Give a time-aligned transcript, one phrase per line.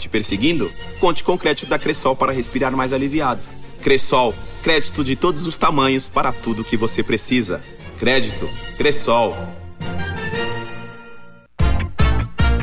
[0.00, 0.72] te perseguindo?
[0.98, 3.46] Conte com o crédito da Cressol para respirar mais aliviado.
[3.80, 7.62] Cressol, crédito de todos os tamanhos para tudo que você precisa.
[7.98, 9.36] Crédito, Cressol.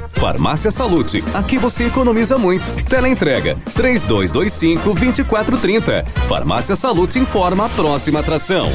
[0.09, 2.69] Farmácia Salute, aqui você economiza muito.
[2.85, 6.03] Teleentrega 3225 2430.
[6.27, 8.69] Farmácia Salute informa a próxima atração.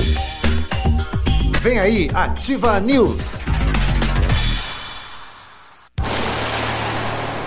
[1.61, 3.41] Vem aí, Ativa News.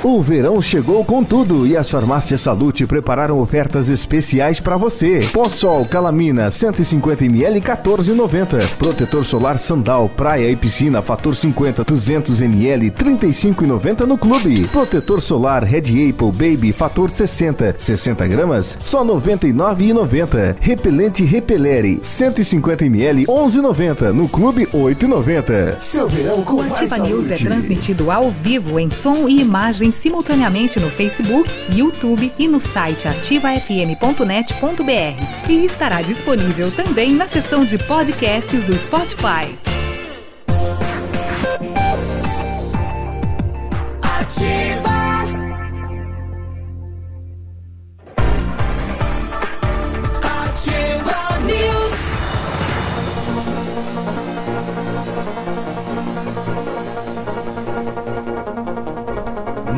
[0.08, 5.28] O verão chegou com tudo e as farmácias Salute prepararam ofertas especiais para você.
[5.34, 8.68] Possol Calamina 150ml 14,90.
[8.78, 14.68] Protetor solar Sandal Praia e Piscina Fator 50 200ml 35,90 no clube.
[14.68, 20.58] Protetor solar Red Apple Baby Fator 60 60 gramas só 99,90.
[20.60, 25.80] Repelente Repelere 150ml 11,90 no clube 8,90.
[25.80, 30.80] Seu verão com O Ativa News é transmitido ao vivo em som e imagem simultaneamente
[30.80, 35.50] no Facebook, YouTube e no site ativafm.net.br.
[35.50, 39.58] E estará disponível também na seção de podcasts do Spotify.
[44.02, 44.95] Ativa.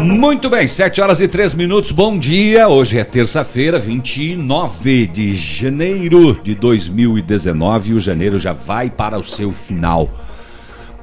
[0.07, 2.69] Muito bem, 7 horas e 3 minutos, bom dia.
[2.69, 7.93] Hoje é terça-feira, 29 de janeiro de 2019.
[7.93, 10.09] O janeiro já vai para o seu final,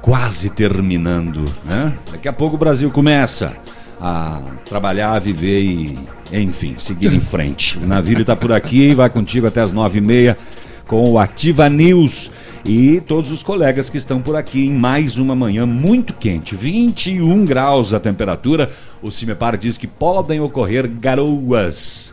[0.01, 1.93] quase terminando, né?
[2.11, 3.55] Daqui a pouco o Brasil começa
[4.01, 5.99] a trabalhar, a viver e,
[6.33, 7.77] enfim, seguir em frente.
[7.77, 10.35] O navio está por aqui, vai contigo até as 9h30
[10.87, 12.31] com o Ativa News
[12.65, 17.45] e todos os colegas que estão por aqui em mais uma manhã muito quente, 21
[17.45, 18.71] graus a temperatura.
[19.03, 22.11] O Cimepar diz que podem ocorrer garoas,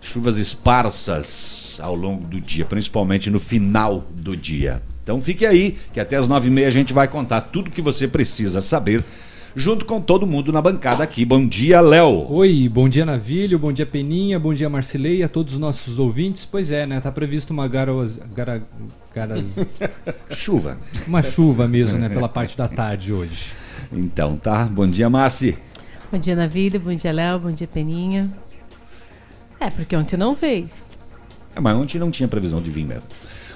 [0.00, 4.82] chuvas esparsas ao longo do dia, principalmente no final do dia.
[5.04, 8.60] Então fique aí, que até as 9h30 a gente vai contar tudo que você precisa
[8.60, 9.04] saber
[9.54, 11.24] junto com todo mundo na bancada aqui.
[11.24, 12.26] Bom dia, Léo.
[12.28, 16.44] Oi, bom dia Navilho, bom dia Peninha, bom dia Marcilei, a todos os nossos ouvintes.
[16.44, 17.00] Pois é, né?
[17.00, 18.62] Tá previsto uma garoas, gara,
[19.14, 19.56] garas,
[20.30, 20.76] Chuva.
[21.06, 22.08] uma chuva mesmo, né?
[22.08, 23.52] Pela parte da tarde hoje.
[23.92, 25.56] Então tá, bom dia, Massi.
[26.10, 26.80] Bom dia, Navílio.
[26.80, 27.38] Bom dia, Léo.
[27.40, 28.28] Bom dia, Peninha.
[29.60, 30.68] É, porque ontem não veio.
[31.54, 33.02] É, mas ontem não tinha previsão de vir mesmo.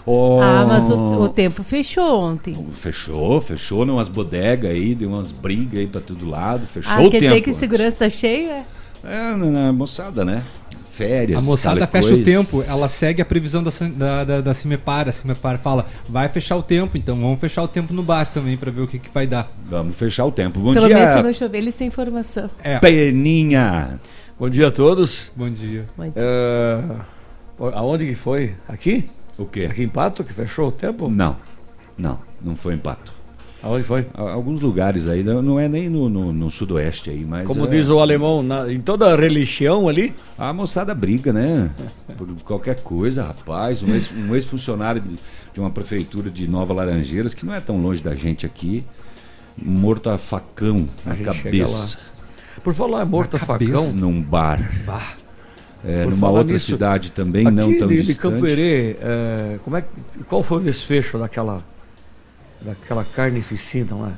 [0.05, 2.57] Oh, Ah, mas o, o tempo fechou ontem.
[2.71, 7.11] Fechou, fechou numas bodegas aí, deu umas brigas aí pra todo lado, fechou Ah, o
[7.11, 7.35] quer tempo.
[7.35, 8.65] dizer que segurança tá cheio, é?
[9.05, 10.45] É, na, na moçada, né?
[10.97, 11.43] Férias.
[11.43, 12.25] A moçada fecha o coisa.
[12.25, 15.09] tempo, ela segue a previsão da, da, da, da Cimepar.
[15.09, 18.57] A Cimepar fala, vai fechar o tempo, então vamos fechar o tempo no bar também
[18.57, 19.53] pra ver o que, que vai dar.
[19.69, 20.59] Vamos fechar o tempo.
[20.59, 22.49] Bom Pelo dia, menos se não chover, eles têm informação.
[22.65, 24.01] É, Peninha.
[24.39, 25.33] Bom dia a todos.
[25.37, 25.87] bom dia.
[25.97, 26.13] Bom dia.
[26.17, 26.83] É,
[27.75, 28.55] aonde que foi?
[28.69, 29.05] Aqui?
[29.37, 29.67] O quê?
[29.71, 31.11] Aqui em Pato que fechou o tempo?
[31.11, 31.37] Não,
[31.99, 33.16] não, não foi empato.
[33.67, 34.07] Aonde foi?
[34.15, 37.47] A- Alguns lugares aí, não é nem no, no- no sudoeste aí, mas.
[37.47, 41.69] Como é- diz o alemão, na- em toda a religião ali, A moçada briga, né?
[42.17, 43.83] Por qualquer coisa, rapaz.
[43.83, 45.19] Um ex- um ex-funcionário de,
[45.53, 48.85] de uma prefeitura de Nova Laranjeiras, que não é tão longe da gente aqui,
[49.61, 51.99] morto a facão na chega cabeça.
[52.63, 54.61] por falar em morto a facão, Num bar.
[55.85, 58.35] É, Por numa outra nisso, cidade também, não tão de, de distante.
[58.35, 59.85] Camperê, é, como é,
[60.29, 61.63] qual foi o desfecho daquela,
[62.67, 64.13] daquela carnificina lá?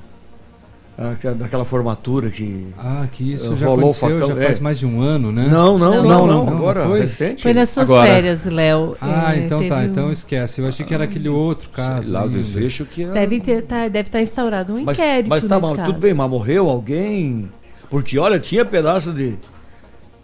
[1.12, 2.66] Aquela- Daquela formatura que...
[2.76, 4.60] Ah, que isso já aconteceu, facão, já faz é.
[4.60, 5.46] mais de um ano, né?
[5.48, 7.00] Não, não, Não, não, não, não, não, agora, foi?
[7.00, 7.42] recente.
[7.44, 8.96] Foi nas suas Agora- férias, Léo.
[9.00, 10.60] Ah, É, então tá, então esquece.
[10.60, 12.10] Eu achei que era aquele outro caso.
[12.12, 13.04] Lá o desfecho que.
[13.06, 16.68] Deve ter, tá, deve estar instaurado um Mas, inquérito mas tá, tudo bem, mas morreu
[16.68, 17.48] alguém?
[17.88, 19.36] Porque olha, tinha pedaço de,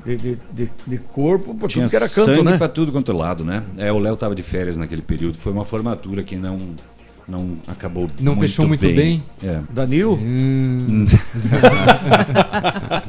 [0.04, 2.58] de, de, de- de corpo por Tinha tudo que era canto, sangue né?
[2.58, 3.62] pra tudo quanto é lado, né?
[3.78, 5.38] É, o Léo tava de férias naquele período.
[5.38, 6.58] Foi uma formatura que não,
[7.28, 9.22] não acabou Não fechou muito bem?
[9.42, 9.60] É.
[9.70, 10.12] Danil?
[10.20, 11.06] Hum,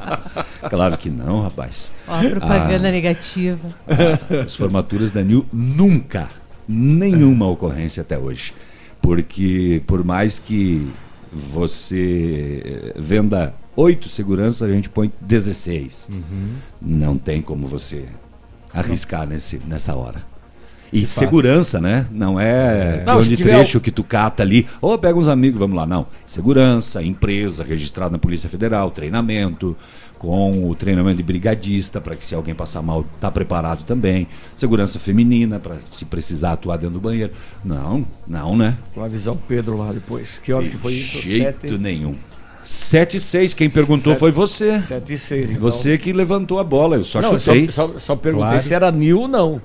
[0.70, 1.94] Claro que não, rapaz.
[2.08, 2.92] Ó, a propaganda Ah.
[2.92, 3.60] negativa.
[4.44, 6.30] As formaturas da Nil nunca,
[6.68, 8.54] nenhuma ocorrência até hoje.
[9.02, 10.88] Porque por mais que
[11.32, 16.10] você eh, venda oito seguranças, a gente põe 16.
[16.12, 16.54] Uhum.
[16.82, 18.06] Não tem como você
[18.74, 20.22] arriscar nesse, nessa hora.
[21.02, 22.08] E segurança, né?
[22.12, 24.68] Não é Não, de trecho que tu cata ali.
[24.82, 25.86] Ou pega uns amigos, vamos lá.
[25.86, 26.06] Não.
[26.26, 29.76] Segurança, empresa registrada na Polícia Federal, treinamento,
[30.18, 34.28] com o treinamento de brigadista, para que se alguém passar mal, tá preparado também.
[34.56, 37.34] Segurança feminina, para se precisar atuar dentro do banheiro.
[37.64, 38.76] Não, não, né?
[38.96, 40.38] Vou avisar o Pedro lá depois.
[40.38, 41.20] Que horas que foi De isso?
[41.22, 41.78] jeito Sete?
[41.78, 42.16] nenhum.
[42.64, 44.82] 7 e 6, quem perguntou Sete- foi você.
[44.82, 45.50] 7 e 6.
[45.52, 45.62] Então.
[45.62, 47.66] Você que levantou a bola, eu só não, chutei.
[47.70, 48.64] Só, só, só perguntei Claro.
[48.66, 49.62] se era Nil ou não.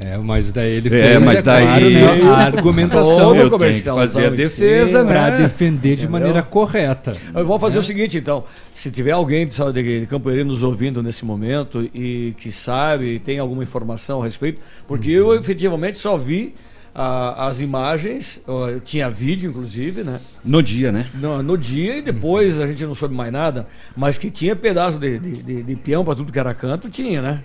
[0.00, 3.50] É, mas daí ele É, fez, mas daí- claro, né, a argumentação eu tenho que
[3.50, 5.12] comercial, fazer a defesa, né?
[5.12, 6.10] para defender de Entendeu?
[6.10, 7.14] maneira correta.
[7.32, 8.44] Vamos fazer o seguinte, então.
[8.74, 13.18] Se tiver alguém de, de, de Campo Herê nos ouvindo nesse momento e que sabe,
[13.20, 16.54] tem alguma informação a respeito, porque eu efetivamente só vi
[16.92, 20.20] ah, as imagens, eu tinha vídeo inclusive, né?
[20.44, 21.06] No dia, né?
[21.14, 24.98] No, no dia e depois a gente não soube mais nada, mas que tinha pedaço
[24.98, 27.40] de, de, de, de peão para tudo que era canto, tinha, né?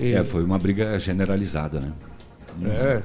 [0.00, 1.92] E- É, foi uma briga generalizada, né?
[2.64, 3.02] é.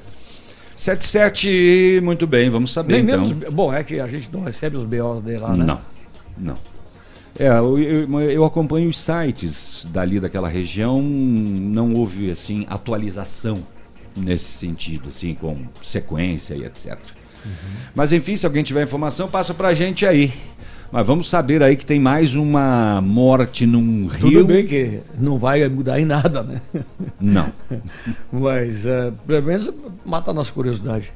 [0.75, 3.25] 7-7, muito bem, vamos saber Nem então.
[3.25, 3.49] menos.
[3.53, 5.63] Bom, é que a gente não recebe os BOs dele lá, né?
[5.65, 5.79] Não,
[6.37, 6.57] não.
[7.37, 13.63] É, eu, eu- eu acompanho os sites dali daquela região, não houve assim atualização
[14.15, 16.97] nesse sentido, assim, com sequência e etc.
[17.93, 20.31] Mas enfim, se alguém tiver informação, passa pra gente aí.
[20.95, 24.47] Mas vamos saber aí que tem mais uma morte num Tudo rio.
[24.47, 26.61] bem que não vai mudar em nada, né?
[27.19, 27.51] Não.
[28.31, 29.69] Mas é, pelo menos
[30.05, 31.11] mata a nossa curiosidade.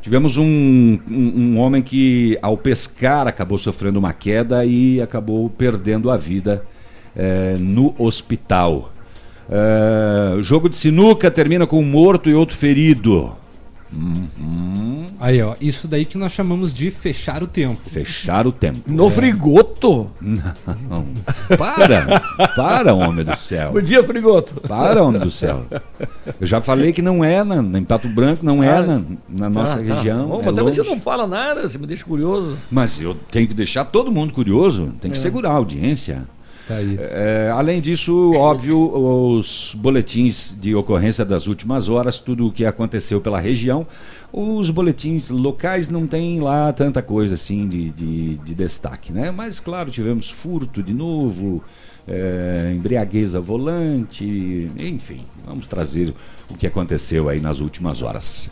[0.00, 6.10] Tivemos um, um, um homem que, ao pescar, acabou sofrendo uma queda e acabou perdendo
[6.10, 6.64] a vida
[7.14, 8.94] eh, no hospital.
[9.50, 13.30] Eh, jogo de sinuca termina com um morto e outro ferido.
[13.92, 14.81] Uhum.
[15.24, 17.80] Aí, ó, isso daí que nós chamamos de fechar o tempo.
[17.80, 18.80] Fechar o tempo.
[18.92, 20.10] No frigoto?
[20.20, 21.06] Não.
[21.56, 22.20] Para!
[22.56, 23.70] Para, homem do céu.
[23.70, 24.60] Bom dia, frigoto.
[24.62, 25.64] Para, homem do céu.
[26.40, 29.48] Eu já falei que não é na, em Pato Branco, não é Ah, na, na
[29.48, 29.94] nossa Tá, tá.
[29.94, 30.26] região.
[30.26, 32.58] Bom, é mas também você não fala nada, você me deixa curioso.
[32.68, 35.12] Mas eu tenho que deixar todo mundo curioso, tem É.
[35.12, 36.22] que segurar a audiência.
[36.66, 36.96] Tá aí.
[37.00, 43.20] É, além disso, óbvio, os boletins de ocorrência das últimas horas, tudo o que aconteceu
[43.20, 43.84] pela região,
[44.32, 49.30] os boletins locais não tem lá tanta coisa assim de, de, de destaque, né?
[49.30, 51.62] Mas claro, tivemos furto de novo,
[52.08, 56.14] é, embriaguez ao volante, enfim, vamos trazer
[56.50, 58.50] o que aconteceu aí nas últimas horas.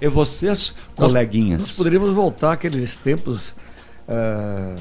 [0.00, 1.62] E vocês, Nós- coleguinhas?
[1.62, 3.54] Nós poderíamos voltar àqueles tempos
[4.08, 4.74] ah,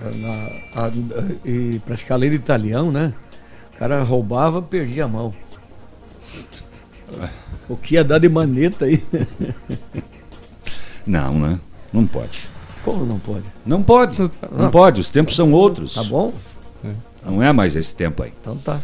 [0.00, 3.12] ah, na- a- a- e praticar a lei de italiano, né?
[3.74, 5.34] O cara roubava, perdia a mão.
[7.68, 9.02] O que ia dar de maneta aí?
[11.06, 11.60] Não, né?
[11.92, 12.48] Não pode.
[12.84, 13.44] Como não pode?
[13.64, 15.94] Não pode, não pode, os tempos são outros.
[15.94, 16.32] Tá bom?
[17.24, 18.32] Não é mais esse tempo aí.
[18.40, 18.80] Então tá.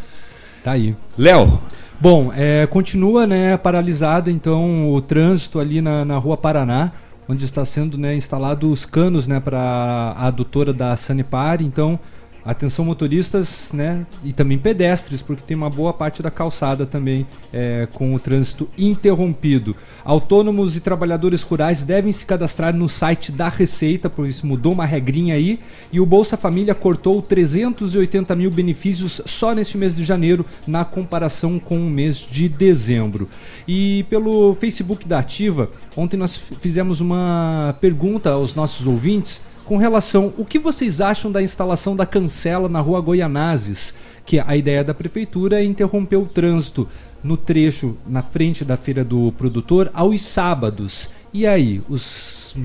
[0.63, 0.95] Tá aí.
[1.17, 1.59] Léo,
[2.03, 6.91] Bom, é, continua né, paralisado então o trânsito ali na, na Rua Paraná,
[7.29, 11.61] onde está sendo né, instalados os canos né, para a adutora da Sanepar.
[11.61, 11.97] Então,
[12.45, 17.87] atenção motoristas né, e também pedestres, porque tem uma boa parte da calçada também é,
[17.93, 19.75] com o trânsito interrompido.
[20.03, 25.35] Autônomos e trabalhadores rurais devem se cadastrar no site da Receita, pois mudou uma regrinha
[25.35, 25.59] aí.
[25.91, 31.59] E o Bolsa Família cortou 380 mil benefícios só neste mês de janeiro, na comparação
[31.59, 33.27] com o mês de dezembro.
[33.67, 40.33] E pelo Facebook da Ativa, ontem nós fizemos uma pergunta aos nossos ouvintes com relação
[40.37, 43.93] o que vocês acham da instalação da cancela na rua Goianazes,
[44.25, 46.87] que a ideia da prefeitura é interromper o trânsito
[47.23, 51.09] no trecho na frente da feira do produtor aos sábados.
[51.33, 52.55] E aí, os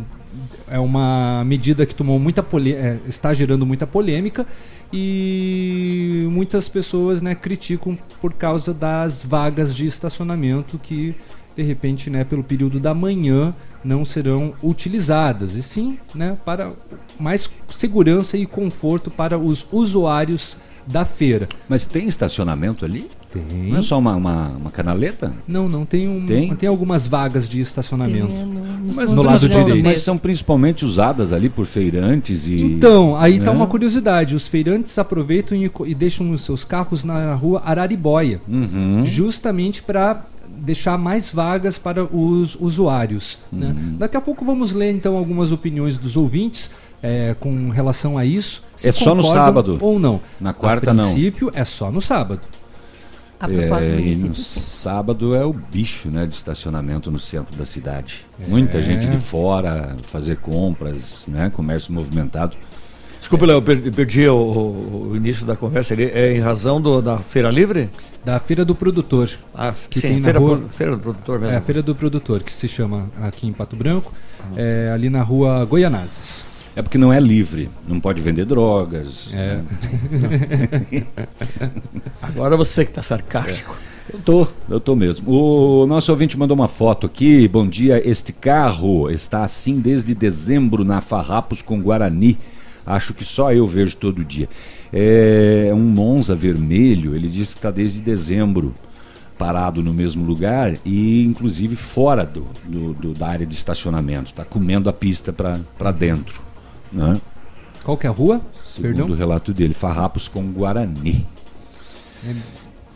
[0.70, 4.46] é uma medida que tomou muita polê- é, está gerando muita polêmica
[4.92, 11.14] e muitas pessoas né, criticam por causa das vagas de estacionamento que
[11.58, 13.52] de repente né, pelo período da manhã
[13.84, 16.70] não serão utilizadas e sim né, para
[17.18, 21.48] mais segurança e conforto para os usuários da feira.
[21.68, 23.10] mas tem estacionamento ali?
[23.30, 23.42] Tem.
[23.70, 25.34] Não é só uma, uma, uma canaleta?
[25.46, 26.54] Não, não tem um, Tem?
[26.54, 26.66] tem?
[26.68, 28.28] algumas vagas de estacionamento.
[28.32, 29.84] Tem, nos Mas, no do lado direito.
[29.84, 32.54] mas são principalmente usadas ali por feirantes e.
[32.62, 33.56] Então, aí está né?
[33.58, 34.34] uma curiosidade.
[34.34, 39.04] Os feirantes aproveitam e, e deixam os seus carros na rua Araribóia, Uhum.
[39.04, 40.24] justamente para
[40.60, 43.38] deixar mais vagas para os usuários.
[43.52, 43.68] né?
[43.68, 43.96] Uhum.
[43.98, 46.70] Daqui a pouco vamos ler então algumas opiniões dos ouvintes
[47.02, 48.62] é, com relação a isso.
[48.74, 49.78] se É só no sábado?
[49.80, 50.20] Ou não.
[50.40, 51.04] Na quarta, a não.
[51.12, 52.40] princípio é só no sábado.
[53.40, 54.30] A proposta É, do município.
[54.30, 58.26] no sábado é o bicho né, de estacionamento no centro da cidade.
[58.48, 58.82] Muita É.
[58.82, 62.56] gente de fora fazer compras, né, comércio movimentado.
[63.28, 66.04] Desculpa, Léo, eu per- perdi o, o- início da conversa ali.
[66.04, 67.90] É em razão do- da Feira Livre?
[68.24, 69.28] Da Feira do Produtor.
[69.54, 71.54] Ah, Que sim, tem na feira, rua- pro- feira do Produtor mesmo.
[71.54, 74.14] É a Feira do Produtor, que se chama aqui em Pato Branco,
[74.56, 76.42] é, ali na rua Goianazes.
[76.74, 79.30] É porque não é livre, não pode vender drogas.
[79.34, 79.56] É.
[79.56, 81.04] né?
[82.22, 83.76] Agora você que está sarcástico.
[84.10, 85.30] Eu tô, eu tô mesmo.
[85.30, 87.46] O nosso ouvinte mandou uma foto aqui.
[87.46, 92.38] Bom dia, este carro está assim desde dezembro na Farrapos com Guarani.
[92.90, 94.48] Acho que só eu vejo todo dia.
[94.92, 98.74] É um Monza vermelho, ele diz que está desde dezembro
[99.36, 104.30] parado no mesmo lugar e inclusive fora do, do- do- da área de estacionamento.
[104.30, 106.40] Está comendo a pista para dentro.
[106.90, 107.20] Né?
[107.84, 108.40] Qual que é a rua?
[108.54, 109.10] Segundo Perdão?
[109.10, 111.26] o relato dele, Farrapos com Guarani.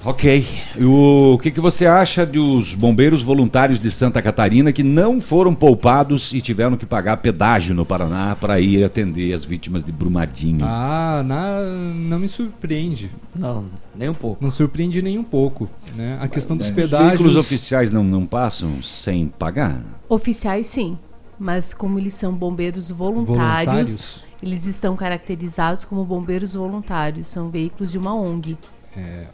[0.05, 0.45] Ok.
[0.81, 6.33] O que, que você acha dos bombeiros voluntários de Santa Catarina que não foram poupados
[6.33, 10.65] e tiveram que pagar pedágio no Paraná para ir atender as vítimas de Brumadinho?
[10.65, 11.61] Ah, na-
[11.95, 13.11] não me surpreende.
[13.35, 14.43] Não, nem um pouco.
[14.43, 15.71] Não surpreende nem um pouco.
[15.95, 16.19] Né?
[16.21, 17.09] A questão dos Os pedágios.
[17.11, 19.81] veículos oficiais não, não passam sem pagar?
[20.09, 20.99] Oficiais, sim.
[21.39, 24.25] Mas como eles são bombeiros voluntários, Voluntários?
[24.43, 27.29] eles estão caracterizados como bombeiros voluntários.
[27.29, 28.59] São veículos de uma ONG.
[28.97, 29.27] É,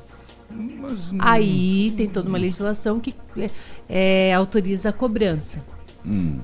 [1.19, 3.51] Aí tem toda uma legislação que é,
[3.89, 5.63] é, autoriza a cobrança.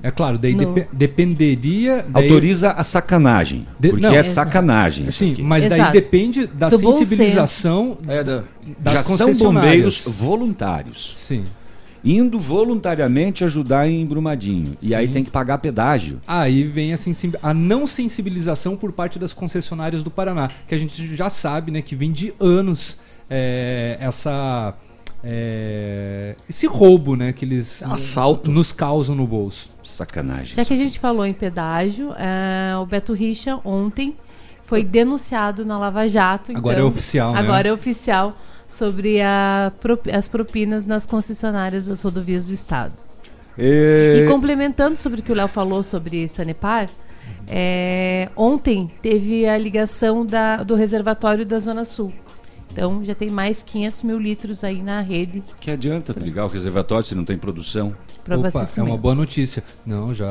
[0.03, 2.05] É claro, daí depe- dependeria.
[2.07, 3.65] daí- Autoriza a sacanagem.
[3.79, 4.35] De- porque não, é Exato.
[4.35, 5.09] sacanagem.
[5.09, 5.93] Sim, mas daí Exato.
[5.93, 8.43] depende da Do sensibilização É da.
[8.77, 11.13] das Já são bombeiros voluntários.
[11.17, 11.45] Sim.
[12.03, 14.77] Indo voluntariamente ajudar em Brumadinho.
[14.83, 15.13] E aí Sim.
[15.13, 16.21] tem que pagar pedágio.
[16.27, 16.97] Aí vem a,
[17.41, 21.81] a não sensibilização por parte das concessionárias do Paraná, que a gente já sabe, né,
[21.81, 24.73] que vem de anos é, essa
[25.23, 28.51] é, esse roubo, né, que eles Assalto.
[28.51, 29.69] nos causam no bolso.
[29.83, 30.55] Sacanagem.
[30.55, 34.15] Já que a gente falou em pedágio, é, o Beto Richa ontem
[34.65, 36.51] foi denunciado na Lava Jato.
[36.55, 37.39] Agora então- é oficial, né?
[37.39, 38.37] Agora é oficial
[38.69, 39.71] sobre a
[40.13, 42.93] as propinas nas concessionárias das rodovias do estado.
[43.57, 46.89] É, E complementando sobre o que o Léo falou sobre Sanepar,
[47.47, 52.11] é, ontem teve a ligação da- do reservatório da Zona Sul.
[52.71, 57.05] Então já tem mais 500 mil litros aí na rede Que adianta ligar o reservatório
[57.05, 57.95] se não tem produção?
[58.23, 59.63] para Opa, é uma boa notícia.
[59.85, 60.27] Não, já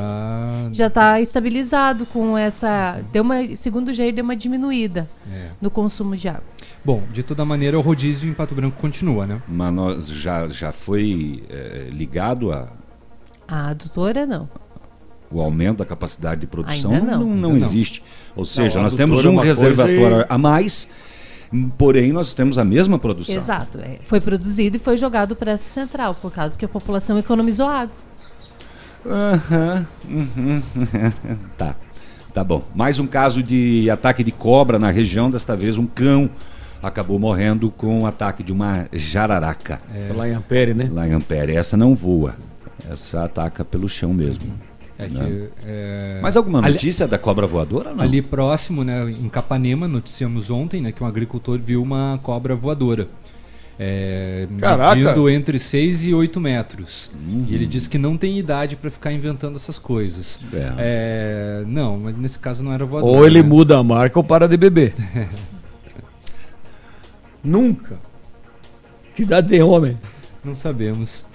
[0.72, 3.00] Já está estabilizado com essa.
[3.12, 5.50] Deu uma, segundo o Jair, deu uma diminuída É.
[5.60, 6.42] no consumo de água.
[6.84, 9.40] Bom, de toda maneira, o rodízio em Pato Branco continua, né?
[9.46, 12.68] Mas nós já, já foi é, ligado a,
[13.46, 14.48] A adutora não.
[15.30, 16.90] o aumento da capacidade de produção?
[16.92, 17.20] Ainda não.
[17.20, 17.56] Não, não Ainda não.
[17.56, 18.02] existe.
[18.34, 20.88] Ou seja, nós temos é um reservatório e- a mais,
[21.76, 23.36] porém nós temos a mesma produção.
[23.36, 23.78] Exato.
[23.78, 23.98] é.
[24.04, 27.94] Foi produzido e foi jogado para essa central, por causa que a população economizou água.
[29.06, 30.62] Aham, uhum.
[31.58, 31.76] tá,
[32.32, 32.64] tá bom.
[32.74, 36.30] Mais um caso de ataque de cobra na região, desta vez um cão
[36.82, 39.78] acabou morrendo com o ataque de uma jararaca
[40.14, 40.90] Lá em Ampere, né?
[40.92, 41.54] lá em Ampere.
[41.54, 42.34] Essa não voa,
[42.90, 44.52] essa ataca pelo chão mesmo.
[44.98, 47.92] É que, é, Mais alguma ali- notícia da cobra voadora?
[47.92, 48.02] Não?
[48.02, 53.08] Ali próximo, né, em Capanema, noticiamos ontem, né, que um agricultor viu uma cobra voadora.
[53.76, 54.94] É, Caraca!
[54.94, 57.10] medindo entre 6 e 8 metros.
[57.12, 57.44] Uhum.
[57.48, 60.38] E ele disse que não tem idade para ficar inventando essas coisas.
[60.52, 60.72] É.
[60.78, 63.12] É, não, mas nesse caso não era voadora.
[63.12, 63.48] Ou ele né?
[63.48, 64.94] muda a marca ou para de beber.
[67.42, 67.98] Nunca.
[69.14, 69.98] Que idade tem homem?
[70.44, 71.26] Não sabemos.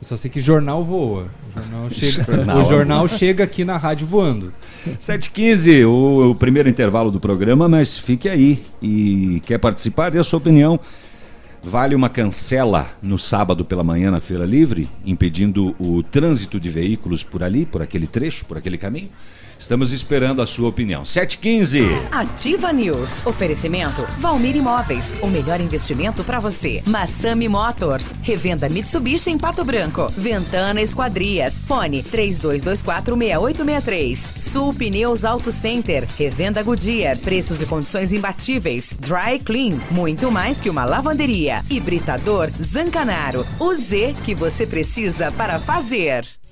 [0.00, 1.26] Eu só sei que jornal voa.
[1.56, 4.52] O jornal chega, Jornal o jornal chega aqui na rádio voando.
[4.98, 8.64] 7h15, o, o primeiro intervalo do programa, mas fique aí.
[8.82, 10.10] E quer participar?
[10.10, 10.80] Dê a sua opinião.
[11.62, 17.22] Vale uma cancela no sábado pela manhã na Feira Livre, impedindo o trânsito de veículos
[17.22, 19.08] por ali, por aquele trecho, por aquele caminho?
[19.58, 21.02] Estamos esperando a sua opinião.
[21.02, 21.84] 7h15.
[22.10, 23.24] Ativa News.
[23.26, 25.14] Oferecimento Valmir Imóveis.
[25.22, 26.82] O melhor investimento para você.
[26.86, 28.12] Massami Motors.
[28.22, 30.12] Revenda Mitsubishi em Pato Branco.
[30.16, 31.54] Ventana Esquadrias.
[31.66, 34.38] Fone 32246863.
[34.38, 36.06] Sul Pneus Auto Center.
[36.18, 37.16] Revenda Goodyear.
[37.18, 38.94] Preços e condições imbatíveis.
[38.98, 39.78] Dry Clean.
[39.90, 41.62] Muito mais que uma lavanderia.
[41.70, 43.46] Hibridador Zancanaro.
[43.58, 46.24] O Z que você precisa para fazer.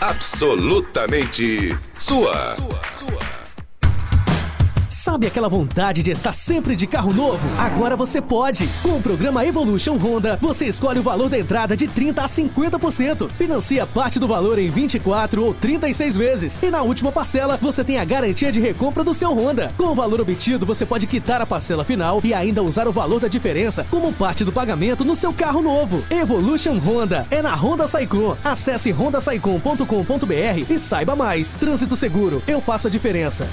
[0.00, 2.56] Absolutamente sua.
[5.08, 7.48] Sabe aquela vontade de estar sempre de carro novo?
[7.58, 8.68] Agora você pode.
[8.82, 13.30] Com o programa Evolution Honda, você escolhe o valor da entrada de 30 a 50%.
[13.30, 16.60] Financia parte do valor em 24 ou 36 vezes.
[16.62, 19.72] E na última parcela, você tem a garantia de recompra do seu Honda.
[19.78, 23.18] Com o valor obtido, você pode quitar a parcela final e ainda usar o valor
[23.18, 26.04] da diferença como parte do pagamento no seu carro novo.
[26.10, 28.36] Evolution Honda é na Honda Saicom.
[28.44, 31.56] Acesse hondasaicom.com.br e saiba mais.
[31.56, 33.48] Trânsito seguro, eu faço a diferença.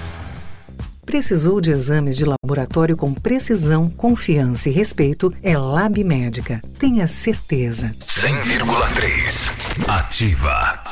[1.06, 5.34] Precisou de exames de laboratório com precisão, confiança e respeito?
[5.42, 6.62] É Lab Médica.
[6.80, 7.96] Tenha certeza.
[8.00, 10.84] 100,3 Ativa.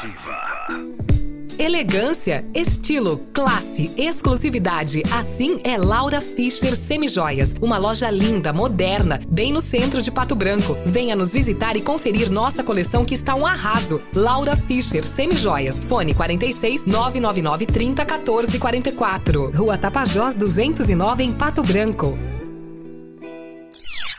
[1.63, 5.01] Elegância, estilo, classe, exclusividade.
[5.10, 7.55] Assim é Laura Fischer Semijoias.
[7.62, 10.75] Uma loja linda, moderna, bem no centro de Pato Branco.
[10.86, 14.01] Venha nos visitar e conferir nossa coleção que está um arraso.
[14.13, 15.79] Laura Fischer Semijoias.
[15.79, 19.51] Fone 46 999 30 14 44.
[19.51, 22.17] Rua Tapajós 209 em Pato Branco.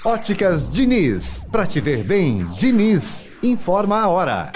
[0.02, 1.44] Óticas Diniz.
[1.52, 3.26] Pra te ver bem, Diniz.
[3.42, 4.50] Informa a hora.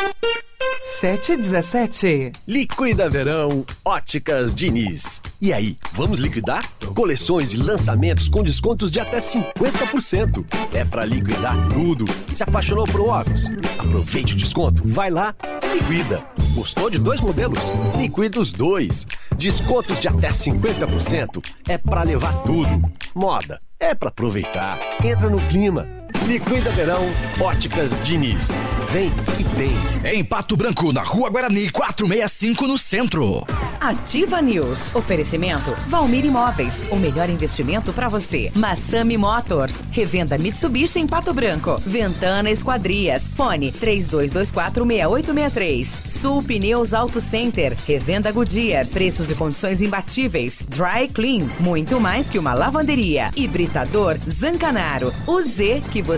[1.00, 2.32] 717.
[2.46, 5.22] Liquida Verão Óticas Diniz.
[5.40, 6.68] E aí, vamos liquidar?
[6.92, 10.44] Coleções e lançamentos com descontos de até 50%.
[10.74, 12.04] É pra liquidar tudo.
[12.34, 13.48] Se apaixonou por óculos?
[13.78, 15.36] Aproveite o desconto, vai lá
[15.72, 16.24] liquida.
[16.52, 17.70] Gostou de dois modelos?
[17.96, 19.06] Liquida os dois.
[19.36, 21.44] Descontos de até 50%.
[21.68, 22.82] É pra levar tudo.
[23.14, 24.80] Moda é pra aproveitar.
[25.04, 25.97] Entra no clima.
[26.28, 27.06] Liquida Verão
[27.40, 28.50] Óticas Diniz.
[28.92, 29.72] Vem que tem.
[30.04, 33.46] Em Pato Branco, na Rua Guarani, 465 no centro.
[33.80, 34.94] Ativa News.
[34.94, 36.84] Oferecimento Valmir Imóveis.
[36.90, 38.52] O melhor investimento para você.
[38.54, 39.82] Massami Motors.
[39.90, 41.80] Revenda Mitsubishi em Pato Branco.
[41.86, 43.26] Ventana Esquadrias.
[43.28, 45.86] Fone 32246863.
[46.06, 47.74] Sul Pneus Auto Center.
[47.86, 48.86] Revenda Goodyear.
[48.86, 50.62] Preços e condições imbatíveis.
[50.68, 51.48] Dry Clean.
[51.58, 53.30] Muito mais que uma lavanderia.
[53.34, 55.10] Hibridador Zancanaro.
[55.26, 56.17] O Z que você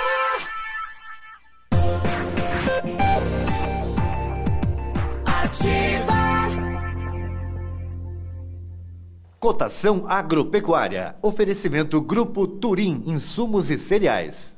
[9.41, 11.15] Cotação agropecuária.
[11.19, 14.55] Oferecimento Grupo Turim, insumos e cereais.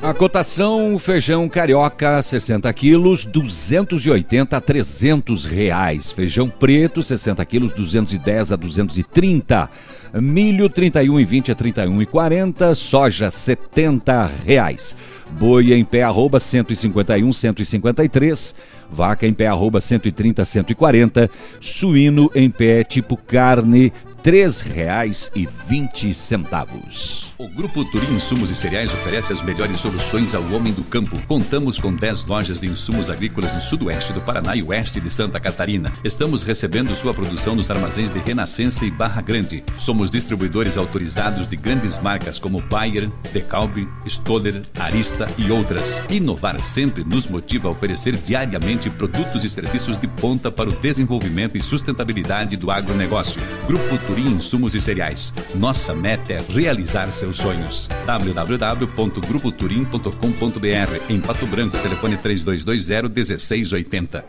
[0.00, 6.10] A cotação, feijão carioca, 60 quilos, 280 a 300 reais.
[6.10, 9.68] Feijão preto, 60 quilos, 210 a 230.
[10.14, 12.74] Milho, 31 e 20 a 31 e 40.
[12.74, 14.96] Soja, 70 reais.
[15.32, 18.54] Boi em pé, arroba 151, 153.
[18.90, 21.30] Vaca em pé, arroba 130, 140.
[21.60, 23.92] Suíno em pé, tipo carne,
[24.24, 27.32] R$ 3,20.
[27.38, 31.16] O Grupo Turim Insumos e Cereais oferece as melhores soluções ao homem do campo.
[31.26, 35.38] Contamos com 10 lojas de insumos agrícolas no sudoeste do Paraná e oeste de Santa
[35.38, 35.92] Catarina.
[36.02, 39.62] Estamos recebendo sua produção nos armazéns de Renascença e Barra Grande.
[39.76, 46.02] Somos distribuidores autorizados de grandes marcas como Bayer, DeKalb, Stoller, Arista e outras.
[46.10, 51.56] Inovar sempre nos motiva a oferecer diariamente produtos e serviços de ponta para o desenvolvimento
[51.56, 53.40] e sustentabilidade do agronegócio.
[53.66, 55.32] Grupo Turim Insumos e Cereais.
[55.54, 57.88] Nossa meta é realizar seus sonhos.
[58.06, 64.24] www.grupoturim.com.br Em Pato Branco, telefone 3220 1680.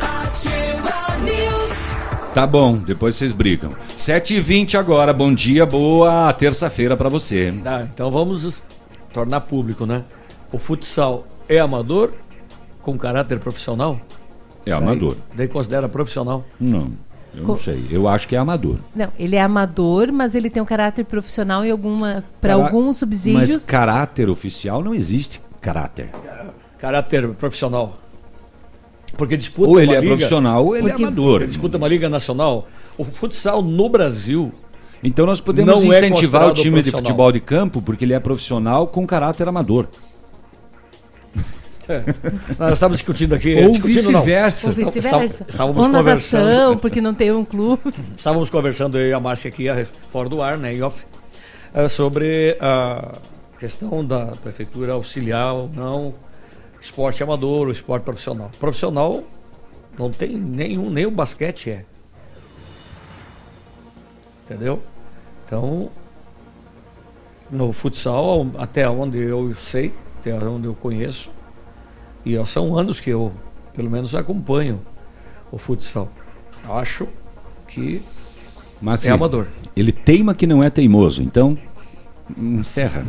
[0.00, 2.34] Ativa News.
[2.34, 3.74] Tá bom, depois vocês brigam.
[3.96, 7.54] 7h20 agora, bom dia, boa terça-feira pra você.
[7.62, 8.52] Tá, então vamos
[9.14, 10.04] tornar público, né?
[10.52, 12.12] O futsal é amador
[12.82, 13.98] com caráter profissional?
[14.66, 15.14] É amador.
[15.28, 16.44] Daí, daí considera profissional?
[16.60, 16.92] Não,
[17.34, 17.86] eu não sei.
[17.90, 18.76] Eu acho que é amador.
[18.94, 22.98] Não, ele é amador, mas ele tem um caráter profissional e alguma para Cara- alguns
[22.98, 23.50] subsídios.
[23.52, 26.10] Mas caráter oficial não existe caráter.
[26.78, 27.98] Caráter profissional.
[29.16, 31.32] Porque disputa Ou ele uma é liga- profissional ou ele é Porque- amador.
[31.34, 32.66] porque disputa uma liga nacional.
[32.98, 34.52] O futsal no Brasil
[35.04, 38.14] Então nós podemos Não é incentivar o considerado time de futebol de campo porque ele
[38.14, 39.86] é profissional com caráter amador.
[41.86, 42.02] É.
[42.58, 43.62] Nós estávamos discutindo aqui.
[43.62, 44.70] Ou vice-versa.
[44.70, 46.78] Estávamos Ou natação, conversando.
[46.78, 47.82] porque não tem um clube.
[48.16, 51.04] Estávamos conversando eu e a Márcia aqui, a- fora do ar, né, em off,
[51.74, 53.18] eh, sobre a
[53.58, 56.14] questão da prefeitura auxiliar ou não
[56.80, 58.50] esporte amador ou esporte profissional.
[58.58, 59.22] Profissional
[59.98, 61.84] não tem nenhum, nem o basquete é.
[64.44, 64.82] Entendeu?
[65.44, 65.90] Então,
[67.50, 71.30] no futsal, até onde eu sei, até onde eu conheço.
[72.24, 73.32] E são anos que eu,
[73.74, 74.80] pelo menos, acompanho
[75.52, 76.10] o futsal.
[76.68, 77.06] Acho
[77.68, 78.02] que
[78.80, 79.46] Mas é amador.
[79.76, 81.58] Ele teima que não é teimoso, então
[82.36, 83.04] encerra.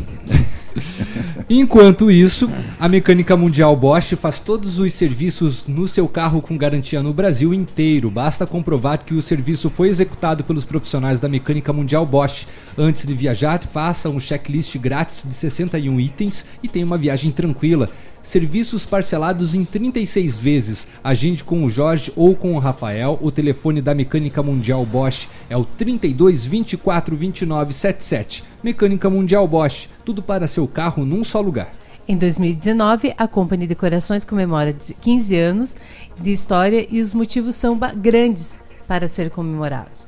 [1.49, 7.01] Enquanto isso, a Mecânica Mundial Bosch faz todos os serviços no seu carro com garantia
[7.01, 8.09] no Brasil inteiro.
[8.09, 12.47] Basta comprovar que o serviço foi executado pelos profissionais da Mecânica Mundial Bosch.
[12.77, 17.89] Antes de viajar, faça um checklist grátis de 61 itens e tenha uma viagem tranquila.
[18.25, 20.87] Serviços parcelados em 36 vezes.
[21.03, 23.19] Agende com o Jorge ou com o Rafael.
[23.21, 28.43] O telefone da Mecânica Mundial Bosch é o 32 24 29 77.
[28.63, 31.71] Mecânica Mundial Bosch, tudo para seu carro num só lugar.
[32.07, 35.75] Em 2019, a Company Decorações comemora 15 anos
[36.19, 40.07] de história e os motivos são grandes para ser comemorados.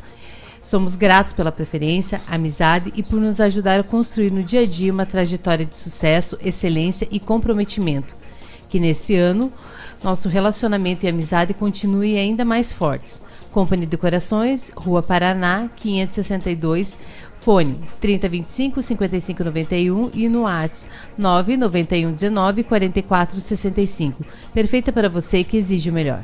[0.68, 4.92] Somos gratos pela preferência, amizade e por nos ajudar a construir no dia a dia
[4.92, 8.14] uma trajetória de sucesso, excelência e comprometimento.
[8.68, 9.50] Que nesse ano
[10.04, 13.22] nosso relacionamento e amizade continuem ainda mais fortes.
[13.50, 16.98] Company Decorações, Rua Paraná, 562,
[17.40, 24.26] fone 3025 5591 e no WhatsApp 99119 4465.
[24.54, 26.24] Perfeita para você que exige o melhor.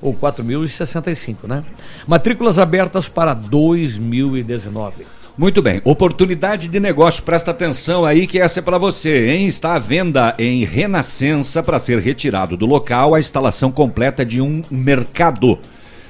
[0.00, 1.62] ou 4065, né?
[2.06, 5.06] Matrículas abertas para 2019.
[5.38, 9.46] Muito bem, oportunidade de negócio, presta atenção aí que essa é para você, hein?
[9.46, 14.62] Está à venda em Renascença para ser retirado do local a instalação completa de um
[14.70, 15.58] mercado.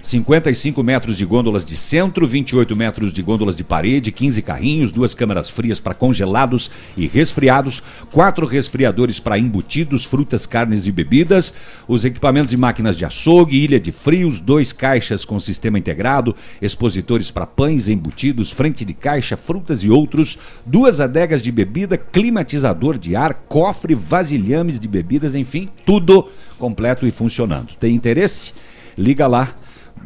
[0.06, 5.14] 55 metros de gôndolas de centro, 28 metros de gôndolas de parede, 15 carrinhos, duas
[5.14, 11.52] câmaras frias para congelados e resfriados, quatro resfriadores para embutidos, frutas, carnes e bebidas,
[11.88, 17.32] os equipamentos e máquinas de açougue, ilha de frios, dois caixas com sistema integrado, expositores
[17.32, 23.16] para pães, embutidos, frente de caixa, frutas e outros, duas adegas de bebida, climatizador de
[23.16, 26.28] ar, cofre, vasilhames de bebidas, enfim, tudo
[26.60, 27.74] completo e funcionando.
[27.74, 28.52] Tem interesse?
[28.96, 29.52] Liga lá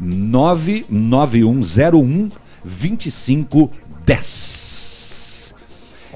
[0.01, 2.31] 99101
[4.11, 5.55] 2510.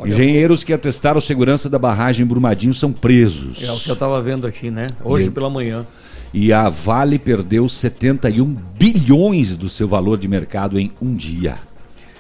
[0.06, 3.64] Engenheiros que atestaram segurança da barragem Brumadinho são presos.
[3.64, 4.88] É o que eu estava vendo aqui, né?
[5.04, 5.86] Hoje E- pela manhã.
[6.34, 11.56] E a Vale perdeu 71 bilhões do seu valor de mercado em um dia.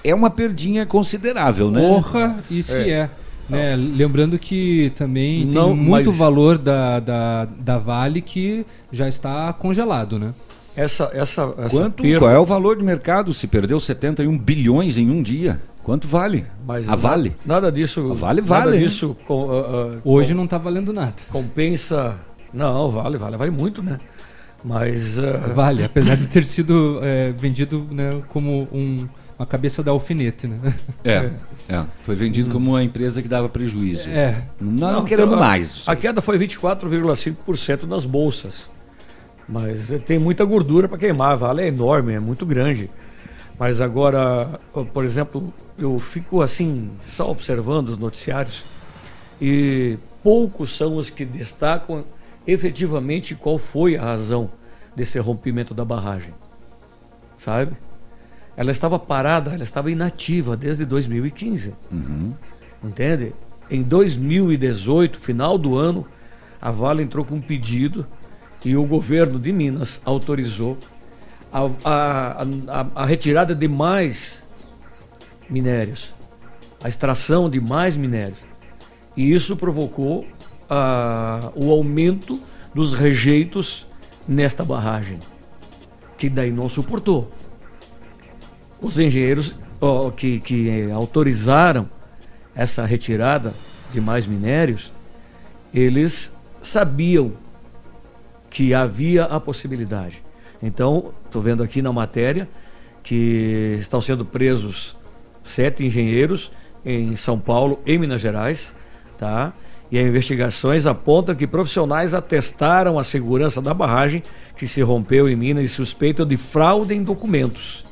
[0.06, 1.82] É uma perdinha considerável, né?
[1.82, 3.10] Porra, e se é.
[3.49, 3.75] né?
[3.75, 9.51] Lembrando que também Não, tem muito mas- valor da, da, da Vale que já está
[9.51, 10.34] congelado, né?
[10.76, 14.98] Essa, essa, essa Quanto, perda- qual é o valor de mercado se perdeu 71 bilhões
[14.98, 15.60] em um dia?
[15.84, 16.46] Quanto vale?
[16.66, 17.36] Mas a Vale?
[17.46, 18.12] na- Nada disso.
[18.12, 18.80] A Vale Nada vale.
[18.80, 19.16] disso.
[19.28, 21.14] com- ah, ah, Hoje com- não está valendo nada.
[21.32, 22.16] Compensa.
[22.54, 24.00] Não, vale, vale, vale muito, né?
[24.64, 25.20] Mas.
[25.20, 29.08] ah, Vale, apesar de ter sido é, vendido né, como um-
[29.38, 30.58] uma cabeça da alfinete, né?
[31.06, 31.30] É,
[31.70, 31.84] é.
[32.02, 34.10] Foi vendido como uma empresa que dava prejuízo.
[34.10, 34.44] É.
[34.60, 35.84] Nós não, queremos a- mais.
[35.88, 38.68] A queda foi 24,5% nas bolsas.
[39.47, 41.34] Mas tem muita gordura para queimar.
[41.34, 42.89] A Vale é enorme, é muito grande.
[43.58, 44.60] Mas agora,
[44.93, 48.65] por exemplo, eu fico assim, só observando os noticiários
[49.39, 52.03] e poucos são os que destacam
[52.47, 54.49] efetivamente qual foi a razão
[54.95, 56.34] desse rompimento da barragem.
[57.38, 57.75] Sabe?
[58.58, 61.75] Ela estava parada, ela estava inativa desde 2015.
[61.91, 62.34] Uhum.
[62.84, 63.34] Entende?
[63.69, 66.05] Em 2018, final do ano,
[66.62, 68.05] a Vale entrou com um pedido
[68.65, 70.78] e o governo de Minas autorizou
[71.54, 74.43] a, a- a- a retirada de mais
[75.49, 76.13] minérios,
[76.84, 78.39] a extração de mais minérios.
[79.15, 80.25] E isso provocou
[80.69, 82.39] ah, o aumento
[82.73, 83.86] dos rejeitos
[84.28, 85.19] nesta barragem,
[86.17, 87.32] que daí não suportou.
[88.82, 91.88] Os engenheiros ó, que, que autorizaram
[92.56, 93.54] essa retirada
[93.93, 94.91] de mais minérios,
[95.73, 97.34] eles sabiam
[98.56, 100.24] que havia a possibilidade.
[100.63, 102.48] Então, estou vendo aqui na matéria
[103.04, 104.96] que estão sendo presos
[105.44, 106.54] sete engenheiros
[106.86, 108.74] em São Paulo e Minas Gerais,
[109.18, 109.52] tá?
[109.91, 114.24] E as investigações apontam que profissionais atestaram a segurança da barragem
[114.56, 117.86] que se rompeu em Minas e suspeitam de fraude em documentos.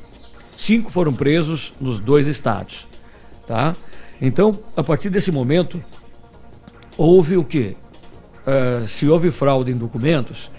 [0.56, 2.88] Cinco foram presos nos dois estados,
[3.46, 3.76] tá?
[4.18, 5.84] Então, a partir desse momento,
[6.96, 7.76] houve o quê?
[8.46, 10.50] Eh, se houve fraude em documentos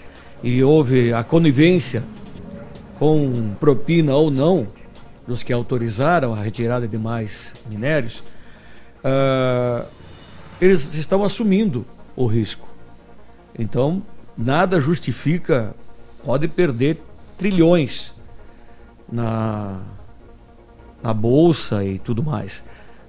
[0.42, 2.02] e houve a conivência
[2.98, 4.68] com propina ou não
[5.26, 8.22] dos que autorizaram a retirada de mais minérios,
[9.02, 9.86] ah,
[10.60, 12.68] eles estão assumindo o risco.
[13.58, 14.02] Então,
[14.36, 15.74] nada justifica,
[16.24, 17.00] pode perder
[17.36, 18.12] trilhões
[19.10, 19.80] na,
[21.02, 22.64] na bolsa e tudo mais,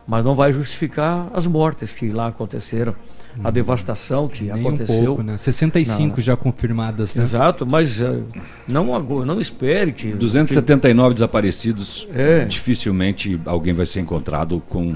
[0.06, 2.96] mas não vai justificar as mortes que lá aconteceram,
[3.44, 4.46] a devastação que.
[4.46, 5.06] Nem um aconteceu.
[5.06, 5.38] pouco, né?
[5.38, 7.24] 65 já confirmadas, né?
[7.24, 8.20] Exato, mas eh,
[8.68, 10.12] não, agu- não espere que.
[10.12, 12.46] 279 desaparecidos, É.
[12.46, 14.96] dificilmente alguém vai ser encontrado com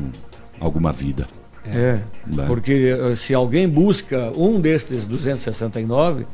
[0.59, 1.27] alguma vida.
[1.65, 2.45] É, Né?
[2.47, 6.25] porque eh, se alguém busca um destes 269,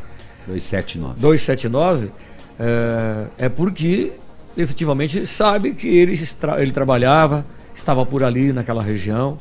[0.48, 1.20] 279.
[1.20, 2.12] 279,
[2.60, 4.14] é, é porque
[4.58, 6.20] efetivamente sabe que ele,
[6.60, 9.38] ele trabalhava, estava por ali naquela região,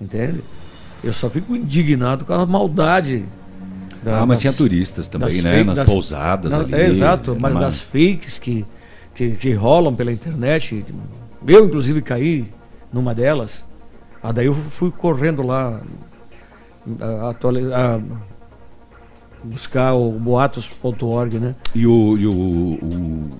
[0.00, 0.44] entende?
[1.06, 3.24] Eu só fico indignado com a maldade.
[4.02, 5.50] da- Ah, mas das- tinha turistas também, né?
[5.52, 6.74] fake- Nas das- pousadas na- ali.
[6.74, 8.64] É, exato, mas Mas- das fakes que,
[9.14, 10.84] que, que rolam pela internet.
[11.46, 12.48] Eu, inclusive, caí
[12.92, 13.64] numa delas.
[14.22, 15.80] Ah, daí eu fui correndo lá
[17.00, 18.00] a, atuali- a
[19.42, 21.54] buscar o boatos.org, né?
[21.74, 23.30] E o, e o, o,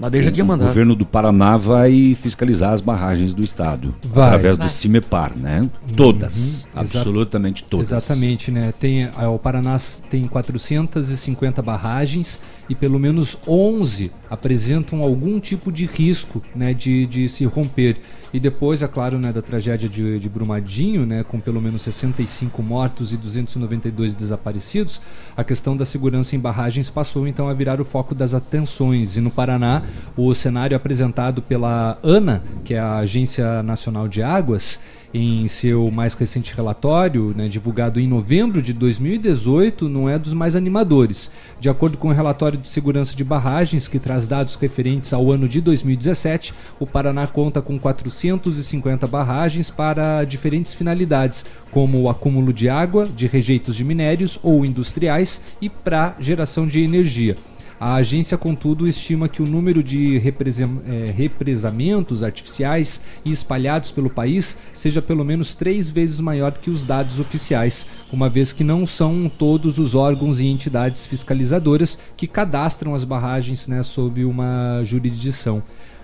[0.00, 0.68] Mas daí já o- tinha o mandado.
[0.68, 4.26] governo do Paraná vai fiscalizar as barragens do estado Vai.
[4.26, 4.66] através Vai.
[4.66, 5.68] do CIMEPAR, né?
[5.96, 7.90] Todas, Uhum, exa- absolutamente todas.
[7.92, 8.72] Exatamente, né?
[8.78, 9.76] Tem, ah, o Paraná
[10.08, 17.28] tem 450 barragens e pelo menos 11 apresentam algum tipo de risco né, de, de
[17.28, 17.98] se romper.
[18.32, 22.62] E depois, é claro, né, da tragédia de, de Brumadinho, né, com pelo menos 65
[22.62, 25.00] mortos e 292 desaparecidos,
[25.36, 29.16] a questão da segurança em barragens passou então a virar o foco das atenções.
[29.16, 29.82] E no Paraná,
[30.16, 34.80] o cenário apresentado pela ANA, que é a Agência Nacional de Águas,
[35.12, 40.54] em seu mais recente relatório, né, divulgado em novembro de 2018, não é dos mais
[40.54, 41.30] animadores.
[41.58, 45.48] De acordo com o relatório de segurança de barragens, que traz dados referentes ao ano
[45.48, 52.68] de 2017, o Paraná conta com 450 barragens para diferentes finalidades, como o acúmulo de
[52.68, 57.36] água, de rejeitos de minérios ou industriais e para geração de energia.
[57.80, 64.58] A agência, contudo, estima que o número de eh, represamentos artificiais e espalhados pelo país
[64.72, 69.30] seja pelo menos três vezes maior que os dados oficiais, uma vez que não são
[69.38, 75.62] todos os órgãos e entidades fiscalizadoras que cadastram as barragens né, sob uma jurisdição.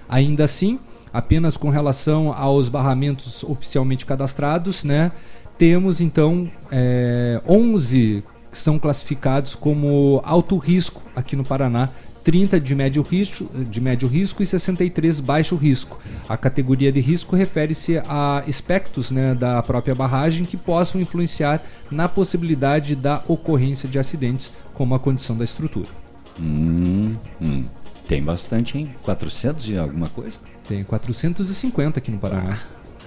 [0.08, 0.78] Ainda assim,
[1.12, 5.10] apenas com relação aos barramentos oficialmente cadastrados, né,
[5.58, 8.22] temos então eh, 11
[8.54, 11.90] que são classificados como alto risco aqui no Paraná.
[12.22, 15.98] 30 de médio risco, de médio risco e 63 baixo risco.
[16.28, 22.08] A categoria de risco refere-se a aspectos né, da própria barragem que possam influenciar na
[22.08, 25.88] possibilidade da ocorrência de acidentes, como a condição da estrutura.
[26.40, 27.64] Hum, hum.
[28.06, 28.94] Tem bastante, hein?
[29.02, 30.38] 400 e alguma coisa?
[30.68, 32.58] Tem 450 aqui no Paraná.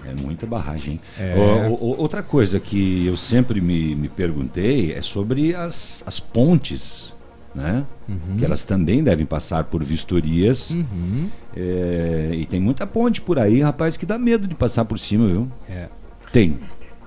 [0.09, 0.99] É muita barragem.
[1.19, 1.35] É.
[1.37, 7.13] Ó, ó, outra coisa que eu sempre me, me perguntei é sobre as, as pontes,
[7.53, 7.85] né?
[8.07, 8.37] Uhum.
[8.37, 10.71] Que elas também devem passar por vistorias.
[10.71, 11.27] Uhum.
[11.55, 15.27] É, e tem muita ponte por aí, rapaz, que dá medo de passar por cima,
[15.27, 15.47] viu?
[15.69, 15.87] É.
[16.31, 16.55] Tem.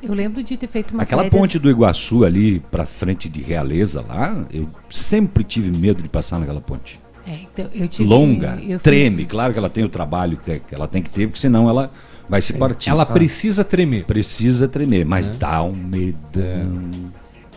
[0.03, 4.01] Eu lembro de ter feito uma Aquela ponte do Iguaçu ali pra frente de Realeza
[4.07, 6.99] lá, eu sempre tive medo de passar naquela ponte.
[7.27, 9.27] É, então, eu tive- Longa, eu fiz- treme.
[9.27, 11.91] Claro que ela tem o trabalho que ela tem que ter, porque senão ela
[12.31, 12.88] vai se partir.
[12.90, 14.05] Ela precisa tremer.
[14.05, 15.35] Precisa tremer, mas É.
[15.35, 17.11] dá um medão.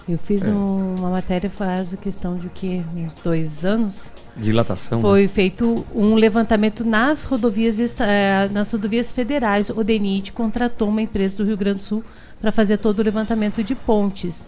[0.09, 0.51] Eu fiz É.
[0.51, 4.99] um- uma matéria faz questão de que uns dois anos Dilatação.
[4.99, 5.27] foi né?
[5.29, 9.69] feito um levantamento nas rodovias eh, nas rodovias federais.
[9.69, 12.03] O DENIT contratou uma empresa do Rio Grande do Sul
[12.41, 14.45] para fazer todo o levantamento de pontes.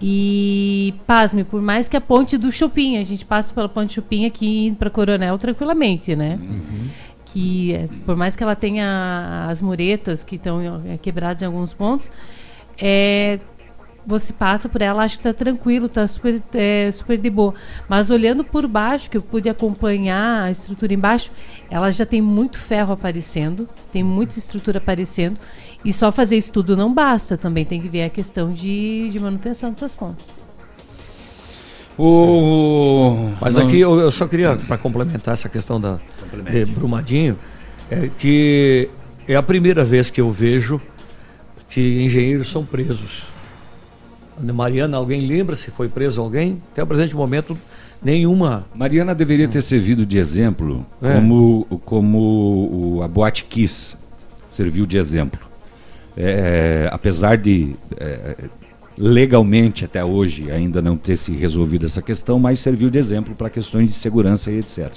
[0.00, 4.24] E pasme, por mais que a ponte do Chupim, a gente passa pela ponte Chupim
[4.26, 6.40] aqui para Coronel tranquilamente, né?
[7.32, 12.10] Que por mais que ela tenha as muretas que estão eh, quebradas em alguns pontos,
[12.78, 13.38] é,
[14.06, 17.54] você passa por ela, acha que tá tranquilo, tá super, é, super de boa.
[17.88, 21.30] Mas olhando por baixo, que eu pude acompanhar a estrutura embaixo,
[21.70, 25.38] ela já tem muito ferro aparecendo, tem muita estrutura aparecendo.
[25.84, 29.70] E só fazer estudo não basta, também tem que ver a questão de, de manutenção
[29.70, 30.32] dessas pontes.
[31.98, 33.30] O...
[33.40, 36.00] Mas Não- aqui eu, eu só queria, para complementar essa questão da,
[36.38, 37.38] de Brumadinho,
[37.90, 38.88] é que
[39.26, 40.80] é a primeira vez que eu vejo
[41.68, 43.24] que engenheiros são presos.
[44.40, 46.60] Mariana, alguém lembra se foi preso alguém?
[46.72, 47.56] Até o presente momento,
[48.02, 48.66] nenhuma.
[48.74, 51.14] Mariana deveria ter servido de exemplo, É.
[51.14, 53.96] como, como o, a Boate Kiss
[54.50, 55.40] serviu de exemplo.
[56.16, 58.36] É, apesar de é,
[58.98, 63.48] legalmente até hoje ainda não ter se resolvido essa questão, mas serviu de exemplo para
[63.48, 64.92] questões de segurança e etc.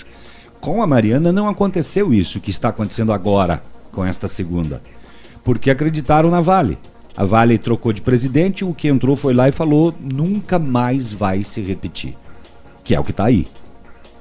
[0.62, 4.82] Com a Mariana não aconteceu isso que está acontecendo agora com esta segunda,
[5.44, 6.78] porque acreditaram na Vale.
[7.15, 11.44] A Vale trocou de presidente, o que entrou foi lá e falou: nunca mais vai
[11.44, 12.15] se repetir.
[12.84, 13.48] Que é o que está aí.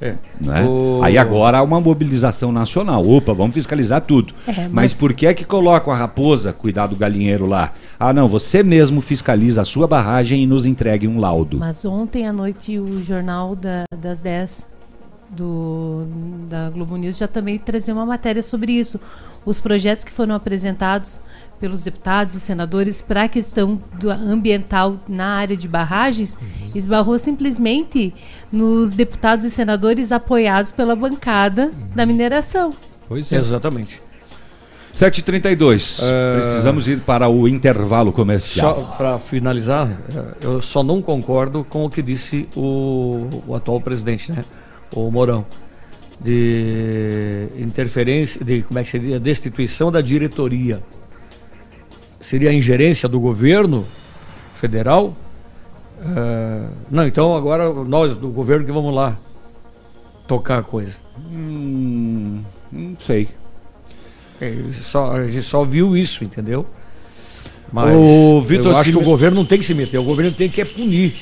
[0.00, 0.16] É.
[0.40, 0.64] Né?
[0.64, 3.08] O- Aí agora há uma mobilização nacional.
[3.08, 4.34] Opa, vamos fiscalizar tudo.
[4.46, 4.70] É, mas...
[4.72, 7.72] mas- por que é que colocam a raposa, cuidar do galinheiro lá?
[7.98, 11.58] Ah, não, você mesmo fiscaliza a sua barragem e nos entregue um laudo.
[11.58, 14.66] Mas ontem à noite o jornal da- das 10
[15.30, 16.06] do,
[16.48, 19.00] da Globo News já também trazia uma matéria sobre isso.
[19.44, 21.20] Os projetos que foram apresentados
[21.60, 26.36] pelos deputados e senadores para a questão do ambiental na área de barragens
[26.74, 28.12] esbarrou simplesmente
[28.50, 32.74] nos deputados e senadores apoiados pela bancada da mineração.
[33.08, 33.36] Pois é.
[33.36, 34.02] Exatamente.
[34.94, 36.02] 7h32.
[36.04, 36.34] É.
[36.34, 38.76] Precisamos ir para o intervalo comercial.
[38.76, 43.80] Só para finalizar, eh, eu só não concordo com o que disse o, o atual
[43.80, 44.44] presidente, né?
[44.94, 45.44] O Mourão.
[46.20, 49.18] De interferência, de como é que seria?
[49.20, 50.82] Destituição da diretoria.
[52.20, 53.84] Seria a ingerência do governo
[54.54, 55.14] federal?
[56.00, 59.18] Eh, não, então agora nós do governo que vamos lá
[60.26, 60.98] tocar a coisa.
[61.30, 63.28] Hum, não sei.
[64.40, 66.64] É, só, a gente só viu isso, entendeu?
[67.72, 70.04] Mas O Vitor eu acho que Sime- o governo não tem que se meter, o
[70.04, 71.16] governo tem que é punir.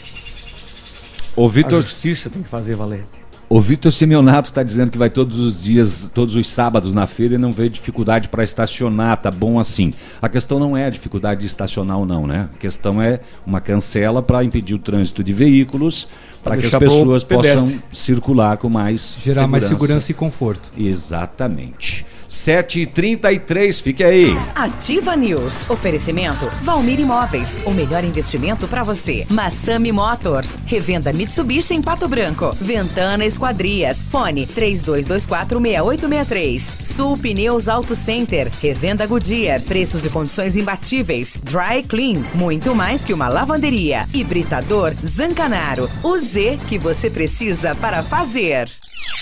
[1.34, 3.04] O Vitor A justiça tem que fazer valer.
[3.52, 7.34] O Vitor Simeonato está dizendo que vai todos os dias, todos os sábados na feira
[7.34, 9.92] e não vê dificuldade para estacionar, tá bom assim.
[10.22, 12.48] A questão não é a dificuldade de estacionar ou não, né?
[12.54, 16.08] A questão é uma cancela para impedir o trânsito de veículos,
[16.42, 20.72] para que as pessoas possam circular com mais Gerar mais segurança e conforto.
[20.74, 22.06] Exatamente.
[22.32, 24.34] 7h33, fique aí.
[24.54, 25.68] Ativa News.
[25.68, 27.58] Oferecimento Valmir Imóveis.
[27.66, 29.26] O melhor investimento para você.
[29.28, 30.56] Massami Motors.
[30.64, 32.56] Revenda Mitsubishi em Pato Branco.
[32.58, 33.98] Ventana Esquadrias.
[34.10, 36.60] Fone 32246863.
[36.80, 38.50] Sul Pneus Auto Center.
[38.62, 39.60] Revenda Goodyear.
[39.60, 41.38] Preços e condições imbatíveis.
[41.44, 42.24] Dry Clean.
[42.34, 44.06] Muito mais que uma lavanderia.
[44.14, 45.90] Hibridador Zancanaro.
[46.02, 48.70] O Z que você precisa para fazer.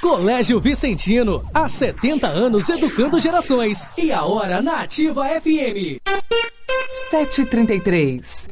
[0.01, 3.87] Colégio Vicentino, há 70 anos educando gerações.
[3.97, 6.03] E a hora na Ativa FM.
[7.09, 8.49] 733.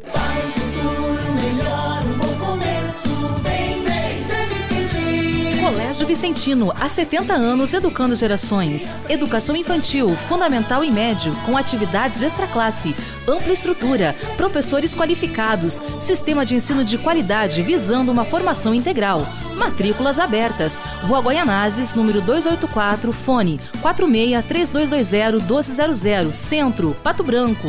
[6.09, 8.97] Vicentino, há 70 anos educando gerações.
[9.11, 12.97] Educação infantil, fundamental e médio, com atividades extraclasse,
[13.29, 19.27] ampla estrutura, professores qualificados, sistema de ensino de qualidade visando uma formação integral.
[19.55, 20.81] Matrículas abertas.
[21.03, 27.68] Rua Guaianazes, número 284, fone 46 3220 1200, Centro, Pato Branco.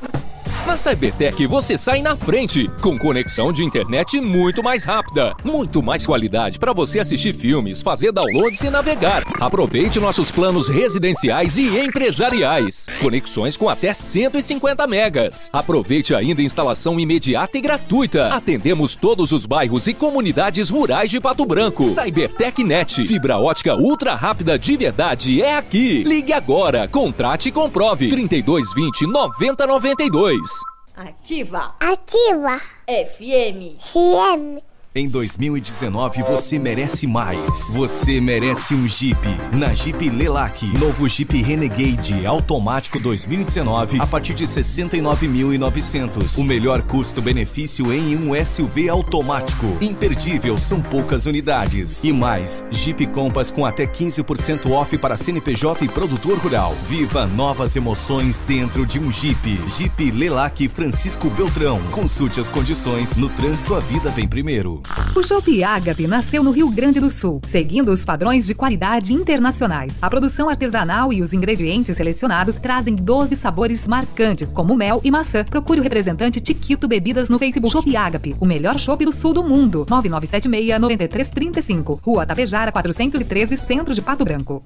[0.71, 6.05] Na Cybertech você sai na frente, com conexão de internet muito mais rápida, muito mais
[6.05, 9.21] qualidade para você assistir filmes, fazer downloads e navegar.
[9.37, 12.87] Aproveite nossos planos residenciais e empresariais.
[13.01, 15.49] Conexões com até 150 megas.
[15.51, 18.33] Aproveite ainda a instalação imediata e gratuita.
[18.33, 21.83] Atendemos todos os bairros e comunidades rurais de Pato Branco.
[21.83, 26.01] Cybertech Net, fibra ótica ultra rápida de verdade é aqui.
[26.03, 28.07] Ligue agora, contrate e comprove.
[28.07, 30.60] 3220 9092.
[31.07, 31.75] Ativa.
[31.79, 32.61] Ativa.
[32.87, 33.77] FM.
[33.79, 34.61] FM.
[34.93, 37.39] Em 2019 você merece mais.
[37.69, 39.17] Você merece um Jeep.
[39.53, 46.37] Na Jeep Lelac, novo Jeep Renegade automático 2019 a partir de 69.900.
[46.37, 49.77] O melhor custo-benefício em um SUV automático.
[49.79, 52.03] Imperdível, são poucas unidades.
[52.03, 56.75] E mais, Jeep Compass com até 15% off para CNPJ e produtor rural.
[56.89, 59.57] Viva novas emoções dentro de um Jeep.
[59.69, 61.81] Jeep Lelac Francisco Beltrão.
[61.91, 64.80] Consulte as condições no trânsito a vida vem primeiro.
[65.15, 69.97] O Chopp Agape nasceu no Rio Grande do Sul, seguindo os padrões de qualidade internacionais.
[70.01, 75.43] A produção artesanal e os ingredientes selecionados trazem 12 sabores marcantes, como mel e maçã.
[75.43, 79.43] Procure o representante Tiquito Bebidas no Facebook Chopp Agape, o melhor chopp do sul do
[79.43, 79.85] mundo.
[79.89, 84.63] 9976-9335, Rua Tapejara 413, Centro de Pato Branco.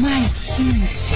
[0.00, 1.14] Mais quente.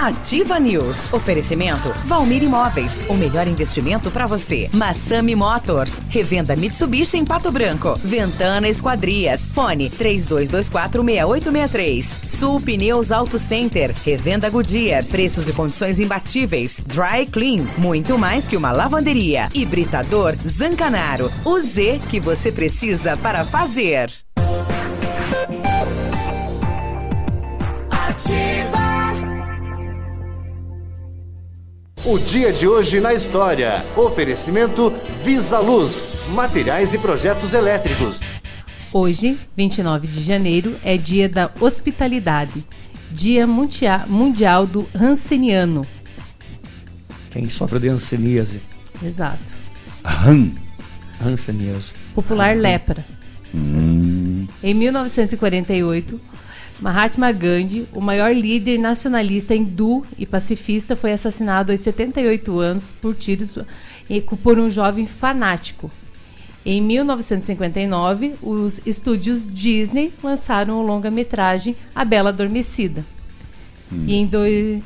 [0.00, 1.12] Ativa News.
[1.12, 3.02] Oferecimento Valmir Imóveis.
[3.06, 4.70] O melhor investimento para você.
[4.72, 6.00] Massami Motors.
[6.08, 8.00] Revenda Mitsubishi em Pato Branco.
[8.02, 9.42] Ventana Esquadrias.
[9.42, 12.24] Fone 32246863.
[12.24, 13.94] Sul Pneus Auto Center.
[14.02, 15.04] Revenda Goodyear.
[15.04, 16.82] Preços e condições imbatíveis.
[16.86, 17.66] Dry Clean.
[17.76, 19.50] Muito mais que uma lavanderia.
[19.52, 21.30] Hibridador Zancanaro.
[21.44, 24.10] O Z que você precisa para fazer.
[27.90, 28.89] Ativa.
[32.04, 33.84] O dia de hoje na história.
[33.96, 34.92] Oferecimento
[35.22, 36.04] Visa Luz.
[36.30, 38.20] Materiais e projetos elétricos.
[38.92, 42.64] Hoje, 29 de janeiro, é dia da hospitalidade.
[43.10, 45.82] Dia mundia- mundial do Hanseniano.
[47.30, 48.60] Quem sofre de hanseníase.
[49.02, 49.38] Exato.
[50.04, 50.50] Han.
[51.24, 51.92] Hanseníase.
[52.14, 53.04] Popular lepra.
[54.62, 56.20] Em 1948,
[56.80, 63.14] Mahatma Gandhi, o maior líder nacionalista hindu e pacifista, foi assassinado aos 78 anos por
[63.14, 63.58] tiros
[64.42, 65.90] por um jovem fanático.
[66.64, 73.04] Em 1959, os estúdios Disney lançaram o longa-metragem A Bela Adormecida.
[74.06, 74.82] E em, doi-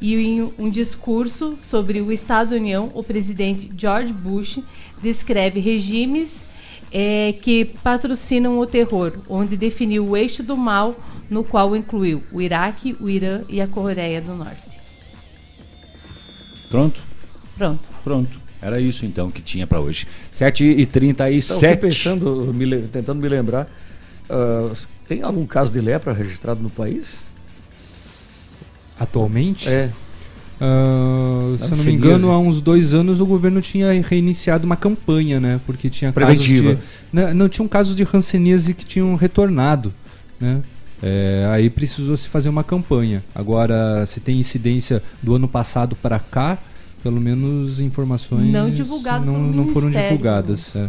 [0.00, 4.60] e em um discurso sobre o Estado da União, o presidente George Bush
[5.02, 6.46] descreve regimes
[6.92, 10.94] eh, que patrocinam o terror, onde definiu o eixo do mal,
[11.30, 14.62] no qual incluiu o Iraque, o Irã e a Coreia do Norte.
[16.68, 17.02] Pronto?
[17.56, 17.88] Pronto.
[18.02, 18.44] Pronto.
[18.60, 20.06] Era isso então que tinha pra hoje.
[20.32, 21.56] 7h37.
[21.56, 23.68] Então, pensando, me tentando me lembrar.
[24.28, 24.72] ah,
[25.06, 27.20] tem algum caso de lepra registrado no país?
[28.98, 29.68] Atualmente?
[29.68, 29.90] É.
[30.60, 34.76] Ah, se eu não me engano, há uns dois anos o governo tinha reiniciado uma
[34.76, 35.60] campanha, né?
[35.66, 36.74] Porque tinha Preventiva.
[36.74, 37.16] casos de.
[37.16, 39.92] Não, não tinham casos de hanseníase que tinham retornado,
[40.40, 40.62] né?
[41.06, 43.22] É, aí precisou se fazer uma campanha.
[43.34, 46.56] Agora, se tem incidência do ano passado para cá,
[47.02, 48.70] pelo menos informações Não
[49.26, 50.74] não, não foram divulgadas.
[50.74, 50.88] é.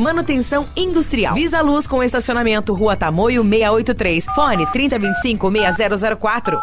[0.00, 1.34] manutenção industrial.
[1.34, 4.24] Visa Luz com estacionamento Rua Tamoio 683.
[4.34, 6.60] Fone 3025 6004.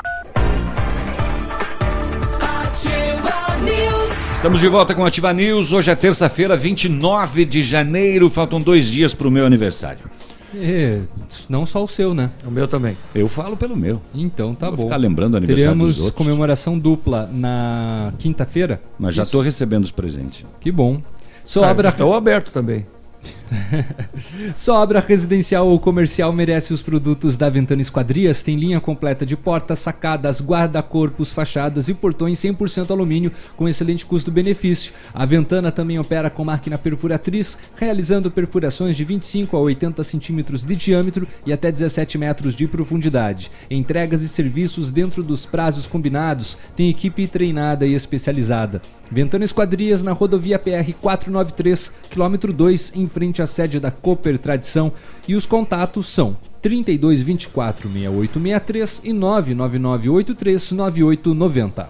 [2.41, 4.31] Ativa News.
[4.33, 5.71] Estamos de volta com a Ativa News.
[5.71, 8.29] Hoje é terça-feira, 29 de janeiro.
[8.29, 10.09] Faltam dois dias pro meu aniversário.
[10.55, 11.01] É,
[11.49, 12.31] não só o seu, né?
[12.45, 12.97] O meu também.
[13.13, 14.01] Eu falo pelo meu.
[14.15, 14.83] Então tá Vou bom.
[14.83, 16.17] ficar lembrando o aniversário Teremos dos outros.
[16.17, 18.81] comemoração dupla na quinta-feira.
[18.97, 19.31] Mas já Isso.
[19.31, 20.45] tô recebendo os presentes.
[20.59, 21.01] Que bom.
[21.43, 21.89] Sobra.
[21.89, 22.85] Ah, estou aberto também.
[24.55, 28.43] Só obra residencial ou comercial merece os produtos da Ventana Esquadrias.
[28.43, 34.93] Tem linha completa de portas, sacadas, guarda-corpos, fachadas e portões 100% alumínio com excelente custo-benefício.
[35.13, 40.75] A Ventana também opera com máquina perfuratriz, realizando perfurações de 25 a 80 centímetros de
[40.75, 43.51] diâmetro e até 17 metros de profundidade.
[43.69, 46.57] Entregas e serviços dentro dos prazos combinados.
[46.75, 48.81] Tem equipe treinada e especializada.
[49.11, 54.91] Ventana Esquadrias na rodovia PR 493, quilômetro 2, em frente à sede da Cooper Tradição.
[55.27, 61.89] E os contatos são 3224 6863 e 99983 9890.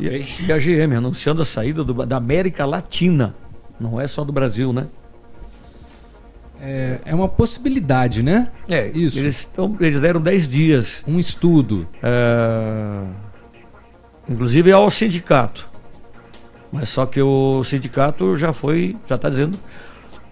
[0.00, 3.34] E, e a GM anunciando a saída do- da América Latina.
[3.78, 4.88] Não é só do Brasil, né?
[6.60, 8.48] É, é uma possibilidade, né?
[8.68, 9.18] É, Isso.
[9.18, 11.02] Eles, tão- eles deram 10 dias.
[11.06, 11.86] Um estudo.
[12.02, 13.02] É,
[14.28, 15.68] inclusive ao sindicato.
[16.74, 19.56] Mas só que o sindicato já foi, já está dizendo,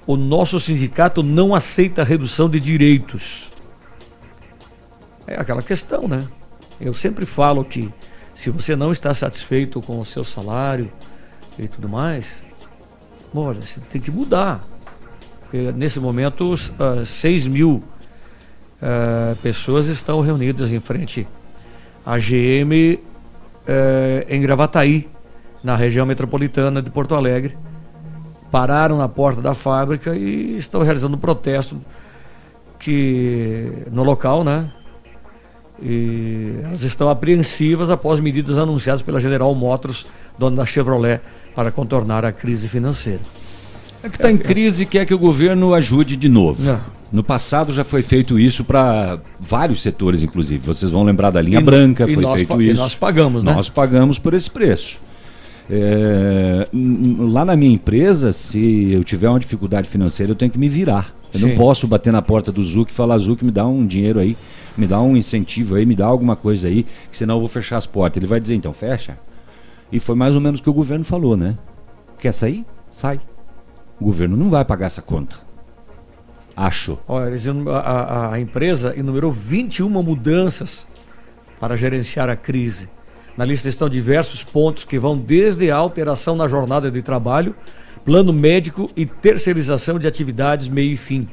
[0.05, 3.53] o nosso sindicato não aceita redução de direitos.
[5.25, 6.27] É aquela questão, né?
[6.81, 7.89] Eu sempre falo que
[8.35, 10.91] se você não está satisfeito com o seu salário
[11.57, 12.43] e tudo mais,
[13.33, 14.67] olha, você tem que mudar.
[15.43, 17.85] Porque nesse momento, os, ah, 6 mil
[18.83, 21.25] ah, pessoas estão reunidas em frente
[22.05, 22.99] à GM
[23.65, 25.09] eh, em Gravataí,
[25.63, 27.57] na região metropolitana de Porto Alegre,
[28.51, 31.81] pararam na porta da fábrica e estão realizando um protesto
[32.79, 34.71] que no local, né?
[35.81, 40.07] E elas estão apreensivas após medidas anunciadas pela General Motors,
[40.39, 41.21] dona da Chevrolet,
[41.55, 43.21] para contornar a crise financeira.
[44.03, 46.79] É que está em crise e quer que o governo ajude de novo.
[47.11, 50.65] No passado já foi feito isso para vários setores, inclusive.
[50.65, 52.81] Vocês vão lembrar da linha E- branca, e foi feito pa- e isso.
[52.81, 53.53] nós pagamos, né?
[53.53, 55.01] Nós pagamos por esse preço.
[55.75, 56.69] É,
[57.19, 61.15] lá na minha empresa, se eu tiver uma dificuldade financeira, eu tenho que me virar.
[61.33, 61.55] Eu não Sim.
[61.57, 64.37] posso bater na porta do Zuc e falar, Zuc, me dá um dinheiro aí,
[64.77, 67.79] me dá um incentivo aí, me dá alguma coisa aí, que senão eu vou fechar
[67.79, 68.19] as portas.
[68.19, 69.19] Ele vai dizer, então, fecha.
[69.91, 71.57] E foi mais ou menos o que o governo falou, né?
[72.19, 72.67] Quer sair?
[72.91, 73.19] Sai.
[73.99, 75.39] O governo não vai pagar essa conta.
[76.55, 76.99] Acho.
[77.09, 77.35] Olha,
[77.83, 80.87] a- a empresa enumerou 21 mudanças
[81.59, 82.91] para gerenciar a crise.
[83.37, 87.55] Na lista estão diversos pontos que vão desde a alteração na jornada de trabalho,
[88.05, 91.29] plano médico e terceirização de atividades meio e fim.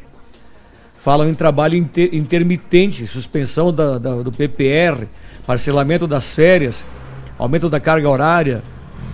[0.97, 5.07] Falam em trabalho inter- intermitente, suspensão da- da- do PPR,
[5.45, 6.85] parcelamento das férias,
[7.37, 8.63] aumento da carga horária,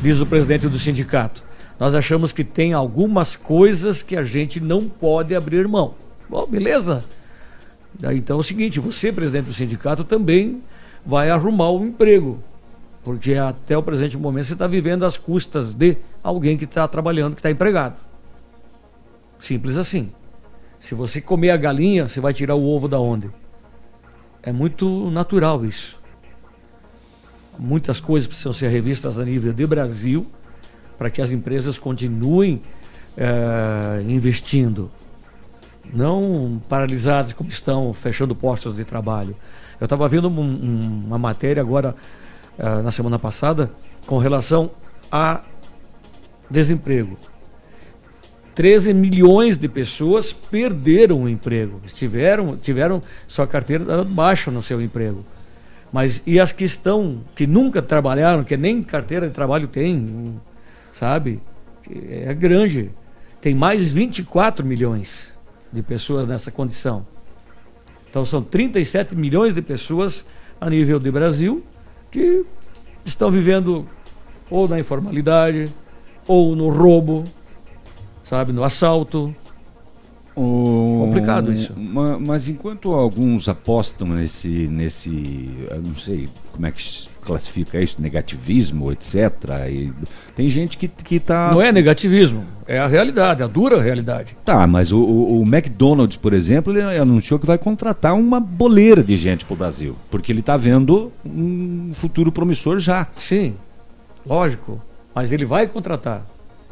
[0.01, 1.43] diz o presidente do sindicato.
[1.79, 5.93] Nós achamos que tem algumas coisas que a gente não pode abrir mão.
[6.29, 7.03] Bom, beleza.
[8.11, 10.61] Então é o seguinte, você, presidente do sindicato, também
[11.05, 12.39] vai arrumar um emprego.
[13.05, 17.35] Porque até o presente momento você está vivendo às custas de alguém que está trabalhando,
[17.35, 17.95] que está empregado.
[19.39, 20.11] Simples assim.
[20.79, 23.29] Se você comer a galinha, você vai tirar o ovo da onde?
[24.41, 25.99] É muito natural isso.
[27.57, 30.25] Muitas coisas precisam ser revistas a nível de Brasil
[30.97, 32.61] para que as empresas continuem
[33.17, 34.89] eh, investindo.
[35.93, 39.35] Não paralisadas como estão, fechando postos de trabalho.
[39.79, 41.95] Eu estava vendo um- um- uma matéria agora,
[42.57, 43.71] eh, na semana passada,
[44.05, 44.71] com relação
[45.11, 45.41] a
[46.49, 47.17] desemprego.
[48.53, 55.25] 13 milhões de pessoas perderam o emprego, tiveram, tiveram sua carteira baixa no seu emprego.
[55.91, 60.39] Mas e as que estão, que nunca trabalharam, que nem carteira de trabalho tem,
[60.93, 61.41] sabe?
[62.09, 62.91] É grande.
[63.41, 65.33] Tem mais 24 milhões
[65.71, 67.05] de pessoas nessa condição.
[68.09, 70.25] Então são 37 milhões de pessoas
[70.59, 71.61] a nível de Brasil
[72.15, 72.45] que
[73.03, 73.85] estão vivendo
[74.49, 75.69] ou na informalidade,
[76.25, 77.25] ou no roubo,
[78.23, 79.35] sabe, no assalto.
[80.35, 81.73] Complicado isso.
[81.77, 86.83] Ma- Mas enquanto alguns apostam nesse, nesse, eu não sei como é que
[87.21, 89.15] classifica isso, negativismo, etc.
[89.69, 89.91] E
[90.35, 91.51] tem gente que, que tá...
[91.51, 94.35] Não é negativismo, é a realidade, a dura realidade.
[94.45, 99.03] Tá, mas o, o- o McDonald's, por exemplo, ele anunciou que vai contratar uma boleira
[99.03, 103.07] de gente pro Brasil, porque ele tá vendo um futuro promissor já.
[103.17, 103.55] Sim,
[104.25, 104.81] lógico.
[105.13, 106.25] Mas ele vai contratar.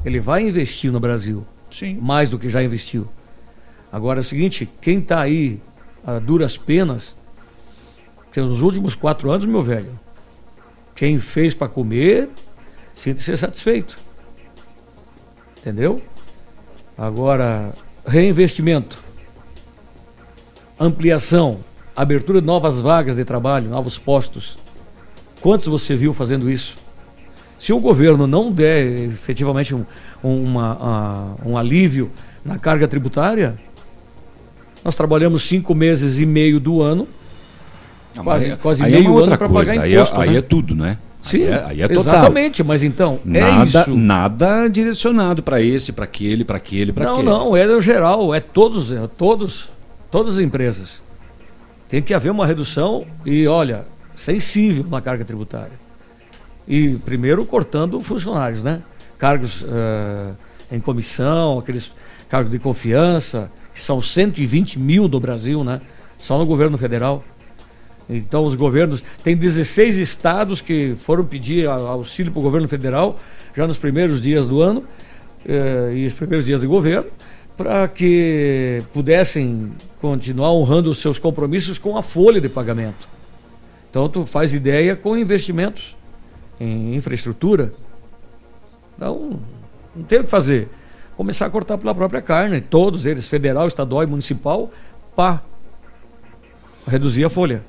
[0.06, 1.46] Ele vai investir no Brasil.
[1.70, 1.98] Sim.
[2.02, 3.08] Mais do que já investiu.
[3.94, 5.62] Agora é o seguinte, quem está aí
[6.04, 7.14] a duras penas,
[8.32, 9.92] que nos últimos quatro anos, meu velho,
[10.96, 12.28] quem fez para comer,
[12.96, 13.96] sinta-se satisfeito.
[15.60, 16.02] Entendeu?
[16.98, 17.72] Agora,
[18.04, 18.98] reinvestimento,
[20.80, 21.60] ampliação,
[21.96, 24.58] abertura de novas vagas de trabalho, novos postos.
[25.40, 26.80] Quantos você viu fazendo isso?
[27.60, 29.86] Se o governo não der efetivamente um,
[30.24, 32.10] um- uma, ah, um alívio
[32.44, 33.56] na carga tributária,
[34.84, 37.08] nós trabalhamos cinco meses e meio do ano,
[38.16, 40.20] Não, quase, mas quase é meio uma ano para pagar aí é- imposto.
[40.22, 40.38] aí né?
[40.38, 40.98] é tudo, né?
[41.22, 42.14] Sim, Aí é- aí é total.
[42.16, 43.96] exatamente, mas então, é Nada, isso.
[43.96, 47.30] nada direcionado para esse, para aquele, para aquele, para Não, aquele.
[47.30, 49.70] não, é no geral, é todos, é todos,
[50.12, 51.02] todas as empresas.
[51.88, 53.86] Tem que haver uma redução e, olha,
[54.18, 55.80] sensível na carga tributária.
[56.68, 58.82] E primeiro cortando funcionários, né?
[59.18, 60.32] Cargos eh,
[60.76, 61.92] em comissão, aqueles
[62.28, 65.82] cargos de confiança, que são 120 mil do Brasil, né?
[66.20, 67.24] Só no governo federal.
[68.10, 69.04] Então os governos.
[69.24, 73.20] Tem 16 estados que foram pedir auxílio para o governo federal
[73.56, 74.84] já nos primeiros dias do ano
[75.46, 77.10] eh, e os primeiros dias de governo,
[77.56, 79.72] para que pudessem
[80.02, 83.08] continuar honrando os seus compromissos com a folha de pagamento.
[83.90, 85.96] Então tu faz ideia com investimentos
[86.60, 87.74] em infraestrutura.
[88.96, 89.40] Então,
[89.96, 90.70] não tem o que fazer.
[91.16, 94.72] Começar a cortar pela própria carne, todos eles, federal, estadual e municipal,
[95.16, 95.42] pá,
[96.88, 97.64] reduzir a folha.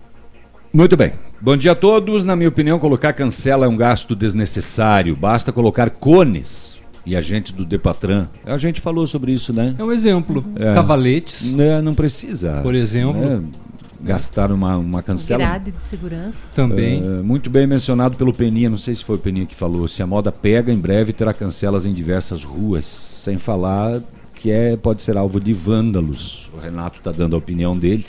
[0.73, 1.13] Muito bem.
[1.41, 2.25] Bom dia a todos.
[2.25, 5.15] Na minha opinião, colocar cancela é um gasto desnecessário.
[5.15, 8.29] Basta colocar cones e agentes do Depatran.
[8.45, 9.75] A gente falou sobre isso, né?
[9.79, 10.45] É um exemplo.
[10.59, 10.75] É.
[10.75, 11.53] Cavaletes.
[11.53, 12.61] Né, não precisa.
[12.63, 13.21] Por exemplo.
[13.21, 13.43] né?
[14.01, 15.39] Gastaram uma, uma cancela.
[15.39, 16.49] Grade de segurança.
[16.55, 17.03] Também.
[17.03, 19.89] É, muito bem mencionado pelo Peninha, não sei se foi o Peninha que falou.
[19.89, 22.85] Se a moda pega, em breve terá cancelas em diversas ruas.
[22.87, 24.03] Sem falar
[24.35, 26.51] que é, pode ser alvo de vândalos.
[26.55, 28.05] O Renato está dando a opinião dele.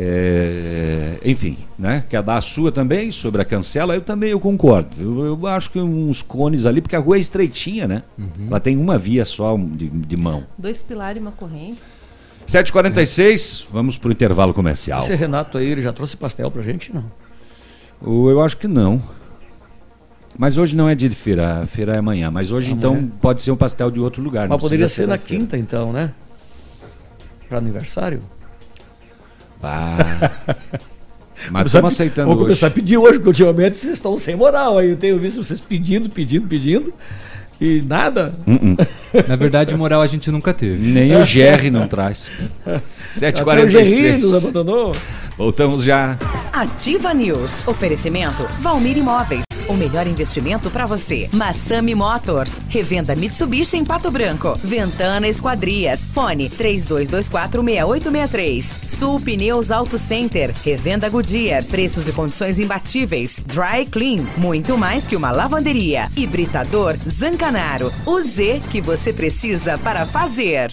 [0.00, 2.04] É, enfim, né?
[2.08, 3.96] Quer dar a sua também sobre a cancela?
[3.96, 4.90] Eu também eu concordo.
[5.00, 8.04] Eu, eu acho que uns cones ali, porque a rua é estreitinha, né?
[8.48, 10.44] Ela tem uma via só de, de mão.
[10.56, 11.80] Dois pilares e uma corrente.
[12.48, 15.00] 7h46, vamos pro intervalo comercial.
[15.00, 16.90] Esse Renato aí, ele já trouxe pastel pra gente?
[16.94, 17.04] Não.
[18.02, 19.02] Eu acho que não.
[20.38, 22.30] Mas hoje não é dia de feira, a feira é amanhã.
[22.30, 23.00] Mas hoje Amanhã.
[23.00, 24.48] então pode ser um pastel de outro lugar.
[24.48, 25.40] Mas poderia ser na feira.
[25.42, 26.12] quinta, então, né?
[27.48, 28.22] Pra aniversário?
[29.60, 30.30] Bah.
[31.50, 32.48] Mas estamos aceitando Vamos hoje.
[32.48, 34.90] começar a pedir hoje, porque ultimamente vocês estão sem moral aí.
[34.90, 36.92] Eu tenho visto vocês pedindo, pedindo, pedindo.
[37.60, 38.34] E nada.
[38.46, 38.76] Uh-uh.
[39.26, 40.92] Na verdade, moral a gente nunca teve.
[40.92, 42.30] Nem o GR não traz.
[43.16, 44.36] Até o Gerry nos 7h46.
[44.36, 44.96] abandonou.
[45.36, 46.16] Voltamos já.
[46.52, 47.66] Ativa News.
[47.66, 49.47] Oferecimento Valmir Imóveis.
[49.68, 51.28] O melhor investimento para você.
[51.30, 52.58] Massami Motors.
[52.70, 54.58] Revenda Mitsubishi em Pato Branco.
[54.64, 56.00] Ventana Esquadrias.
[56.14, 58.62] Fone 32246863.
[58.82, 60.54] Sul Pneus Auto Center.
[60.64, 61.62] Revenda Goodyear.
[61.64, 63.42] Preços e condições imbatíveis.
[63.44, 64.22] Dry Clean.
[64.38, 66.08] Muito mais que uma lavanderia.
[66.16, 67.92] Hibridador Zancanaro.
[68.06, 70.72] O Z que você precisa para fazer.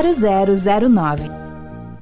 [0.05, 1.50] 0009.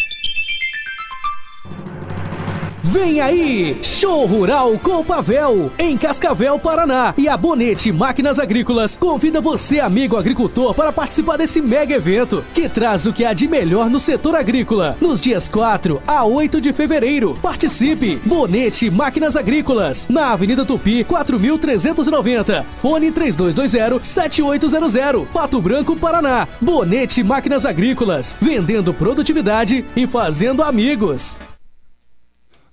[2.92, 3.80] Vem aí!
[3.82, 7.16] Show Rural Copavel, em Cascavel, Paraná.
[7.18, 12.70] E a Bonete Máquinas Agrícolas convida você, amigo agricultor, para participar desse mega evento que
[12.70, 14.96] traz o que há de melhor no setor agrícola.
[15.02, 17.36] Nos dias 4 a 8 de fevereiro.
[17.42, 18.20] Participe!
[18.24, 22.64] Bonete Máquinas Agrícolas, na Avenida Tupi, 4390.
[22.80, 25.26] Fone 3220-7800.
[25.34, 26.48] Pato Branco, Paraná.
[26.62, 31.40] Bonete Máquinas Agrícolas, vendendo produtividade e fazendo amigos.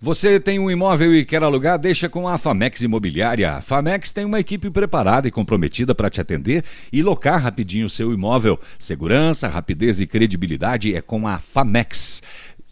[0.05, 1.79] Você tem um imóvel e quer alugar?
[1.79, 3.53] Deixa com a Famex Imobiliária.
[3.53, 7.89] A Famex tem uma equipe preparada e comprometida para te atender e locar rapidinho o
[7.89, 8.59] seu imóvel.
[8.77, 12.21] Segurança, rapidez e credibilidade é com a Famex.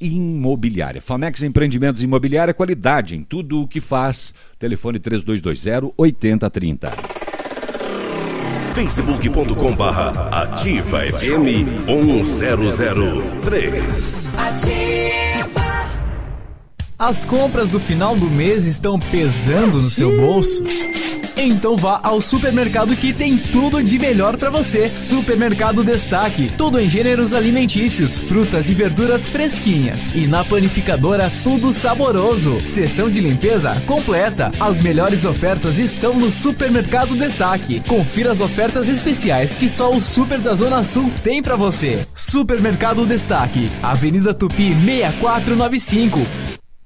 [0.01, 1.01] Imobiliária.
[1.01, 4.35] Famex Empreendimentos Imobiliária, qualidade em tudo o que faz.
[4.59, 6.91] Telefone 3220 8030.
[8.74, 14.35] facebook.com barra ativa FM 1003.
[17.01, 20.62] As compras do final do mês estão pesando no seu bolso?
[21.34, 24.90] Então vá ao supermercado que tem tudo de melhor para você.
[24.90, 30.14] Supermercado Destaque, tudo em gêneros alimentícios, frutas e verduras fresquinhas.
[30.14, 32.61] E na panificadora, tudo saboroso.
[32.61, 34.51] Seção de limpeza completa.
[34.61, 37.80] As melhores ofertas estão no Supermercado Destaque.
[37.88, 42.07] Confira as ofertas especiais que só o Super da Zona Sul tem para você.
[42.14, 46.59] Supermercado Destaque, Avenida Tupi 6495.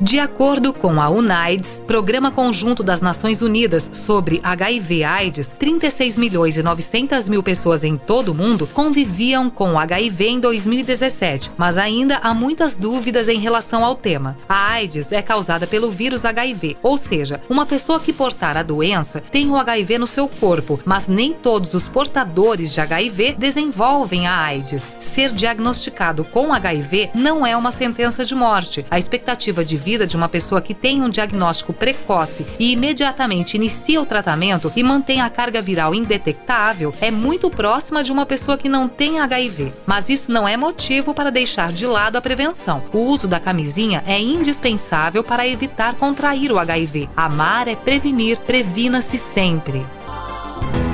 [0.00, 6.62] De acordo com a UNAIDS, Programa Conjunto das Nações Unidas sobre HIV/AIDS, 36 milhões e
[6.62, 12.34] 900 mil pessoas em todo o mundo conviviam com HIV em 2017, mas ainda há
[12.34, 14.36] muitas dúvidas em relação ao tema.
[14.46, 19.22] A AIDS é causada pelo vírus HIV, ou seja, uma pessoa que portar a doença
[19.32, 24.36] tem o HIV no seu corpo, mas nem todos os portadores de HIV desenvolvem a
[24.36, 24.92] AIDS.
[25.00, 28.84] Ser diagnosticado com HIV não é uma sentença de morte.
[28.90, 34.02] A expectativa de vida de uma pessoa que tem um diagnóstico precoce e imediatamente inicia
[34.02, 38.68] o tratamento e mantém a carga viral indetectável é muito próxima de uma pessoa que
[38.68, 39.72] não tem HIV.
[39.86, 42.82] Mas isso não é motivo para deixar de lado a prevenção.
[42.92, 47.08] O uso da camisinha é indispensável para evitar contrair o HIV.
[47.16, 49.86] Amar é prevenir, previna-se sempre.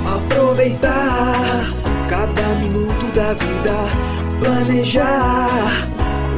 [0.04, 1.64] Aproveitar
[2.10, 3.72] cada minuto da vida,
[4.38, 6.11] planejar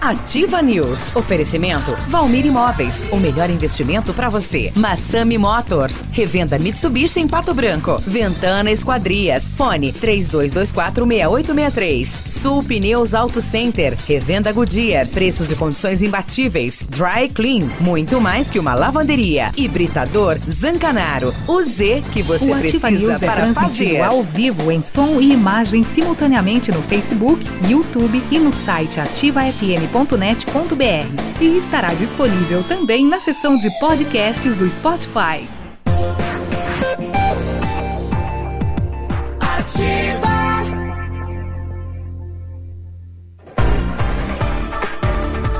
[0.00, 1.14] Ativa News.
[1.14, 3.04] Oferecimento Valmir Imóveis.
[3.12, 4.72] O melhor investimento para você.
[4.74, 6.02] Massami Motors.
[6.10, 8.02] Revenda Mitsubishi em Pato Branco.
[8.06, 9.44] Ventana Esquadrias.
[9.44, 12.06] Fone 32246863.
[12.26, 13.94] Sul Pneus Auto Center.
[14.08, 15.06] Revenda Goodyear.
[15.06, 16.82] Preços e condições imbatíveis.
[16.88, 17.68] Dry Clean.
[17.78, 19.52] Muito mais que uma lavanderia.
[19.54, 21.34] Hibridador Zancanaro.
[21.46, 24.00] O Z que você o Ativa precisa News é para fazer.
[24.00, 28.98] ao vivo em som e imagem simultaneamente no Facebook, YouTube e no site
[29.90, 31.40] ativafm.net.br.
[31.40, 35.48] E estará disponível também na seção de podcasts do Spotify.
[39.40, 40.30] Ativa.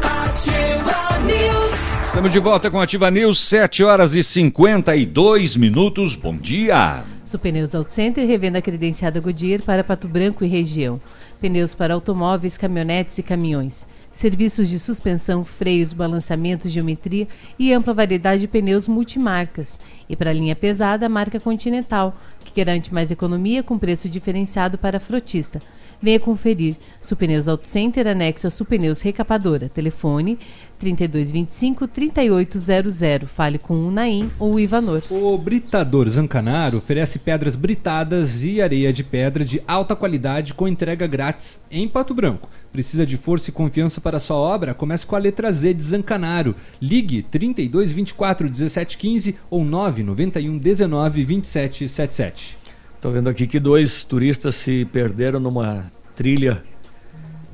[0.03, 2.05] Ativa News.
[2.05, 6.15] Estamos de volta com a Ativa News, 7 horas e 52 minutos.
[6.15, 7.05] Bom dia.
[7.25, 11.01] Supneus Auto Center revenda credenciada Goodyear para Pato Branco e região.
[11.41, 13.87] Pneus para automóveis, caminhonetes e caminhões.
[14.13, 19.81] Serviços de suspensão, freios, balanceamento, geometria e ampla variedade de pneus multimarcas.
[20.09, 24.77] E para a linha pesada, a marca Continental, que garante mais economia com preço diferenciado
[24.77, 25.63] para frotista.
[26.03, 26.77] Venha conferir.
[27.03, 29.69] Supneus Auto Center, anexo a Supneus Recapadora.
[29.69, 30.39] Telefone
[30.79, 33.31] 3225 3800.
[33.31, 35.03] Fale com o Naim ou o Ivanor.
[35.11, 41.07] O Britador Zancanaro oferece pedras britadas e areia de pedra de alta qualidade com entrega
[41.07, 42.49] grátis em Pato Branco.
[42.73, 44.73] Precisa de força e confiança para sua obra?
[44.73, 46.55] Comece com a letra Z de Zancanaro.
[46.81, 52.60] Ligue 32 24 17 15 ou 991 19 27 77.
[53.01, 56.63] Estou vendo aqui que dois turistas se perderam numa trilha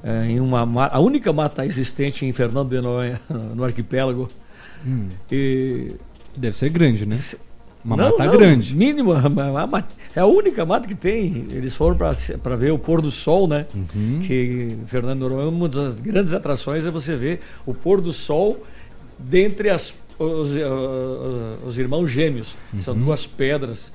[0.03, 4.29] eh, em uma ma- a única mata existente em Fernando de Noronha, no arquipélago.
[4.85, 5.09] Hum.
[5.31, 5.95] E
[6.37, 7.17] Deve ser grande, né?
[7.85, 8.75] Uma Não, mata não, grande.
[9.71, 11.47] Mata- é a única mata que tem.
[11.51, 11.97] Eles foram
[12.43, 13.67] para ver o pôr do sol, né?
[13.73, 14.19] Uhum.
[14.23, 18.67] Que Fernando de Noronha, uma das grandes atrações é você ver o pôr do sol
[19.17, 20.67] dentre as, os, eh,
[21.65, 22.57] os irmãos gêmeos.
[22.81, 23.05] São Uhum.
[23.05, 23.93] duas pedras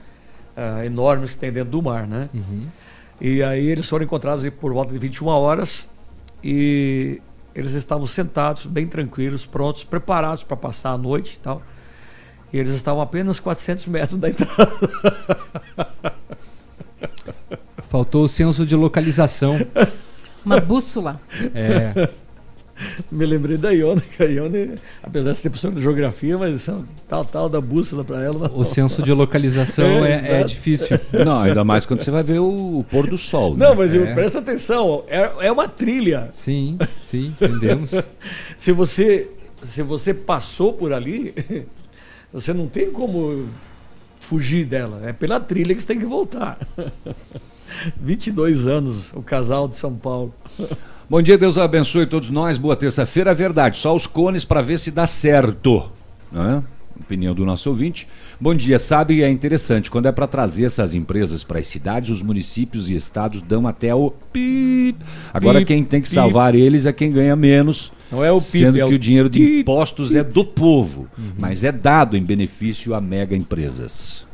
[0.56, 2.30] ah, enormes que tem dentro do mar, né?
[2.34, 2.64] Uhum.
[3.20, 5.88] E aí eles foram encontrados aí por volta de 21 horas
[6.43, 7.22] e
[7.54, 11.62] eles estavam sentados, bem tranquilos, prontos, preparados para passar a noite e tal.
[12.52, 14.72] E eles estavam a apenas 400 metros da entrada.
[17.89, 19.60] Faltou o senso de localização.
[20.43, 21.22] Uma bússola.
[21.54, 22.10] É.
[23.11, 24.71] Me lembrei da Ione, que a Ione,
[25.03, 26.67] apesar de ser professora de geografia, mas
[27.07, 28.47] tal, tal da bússola para ela.
[28.49, 28.57] não.
[28.57, 30.47] O senso de localização é, é exato.
[30.49, 30.99] difícil.
[31.25, 33.55] Não, ainda mais quando você vai ver o, o pôr do sol.
[33.55, 33.67] né?
[33.67, 34.13] Não, mas eu- É.
[34.13, 36.29] presta atenção, é, é uma trilha.
[36.32, 37.93] Sim, sim, entendemos.
[38.57, 39.27] se você
[39.63, 41.34] se você passou por ali,
[42.34, 43.47] você não tem como
[44.19, 45.01] fugir dela.
[45.07, 46.57] É pela trilha que você tem que voltar.
[47.99, 50.34] 22 anos, o casal de São Paulo.
[51.12, 52.57] Bom dia, Deus abençoe todos nós.
[52.57, 53.32] Boa terça-feira.
[53.32, 55.91] É verdade, só os cones para ver se dá certo.
[56.32, 56.64] Né?
[56.97, 58.07] Opinião do nosso ouvinte.
[58.39, 59.91] Bom dia, sabe, é interessante.
[59.91, 63.93] Quando é para trazer essas empresas para as cidades, os municípios e estados dão até
[63.93, 64.95] o pip.
[65.34, 66.16] Agora, Pip, quem tem que pip.
[66.16, 67.91] salvar eles é quem ganha menos.
[68.09, 71.09] Não é o pip, Sendo é que o o dinheiro de impostos é do povo,
[71.38, 74.26] mas é dado em benefício a mega empresas.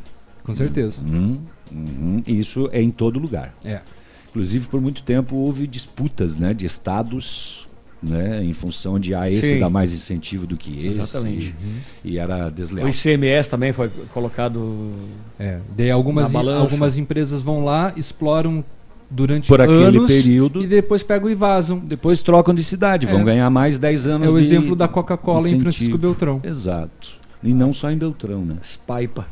[0.44, 1.02] Com certeza.
[1.02, 1.40] Uhum,
[1.72, 2.22] uhum.
[2.28, 3.56] Isso é em todo lugar.
[3.66, 3.82] É.
[4.38, 7.68] Inclusive, por muito tempo houve disputas né, de estados
[8.04, 9.60] né, em função de ah, esse Sim.
[9.60, 11.00] dá mais incentivo do que esse.
[11.00, 11.56] Exatamente.
[12.06, 12.86] E, e era desleal.
[12.86, 14.92] O ICMS também foi colocado.
[15.40, 16.62] É, daí algumas, na balança.
[16.62, 18.64] algumas empresas vão lá, exploram
[19.10, 20.62] durante Por aquele anos período.
[20.62, 21.80] e depois pegam e vazam.
[21.80, 23.24] Depois trocam de cidade, vão É.
[23.24, 25.60] ganhar mais 10 anos É o de exemplo da Coca-Cola em.
[25.60, 26.40] Francisco Beltrão.
[26.44, 27.14] Exato.
[27.42, 28.58] E não só em Beltrão, né?
[28.64, 29.26] Spaipa.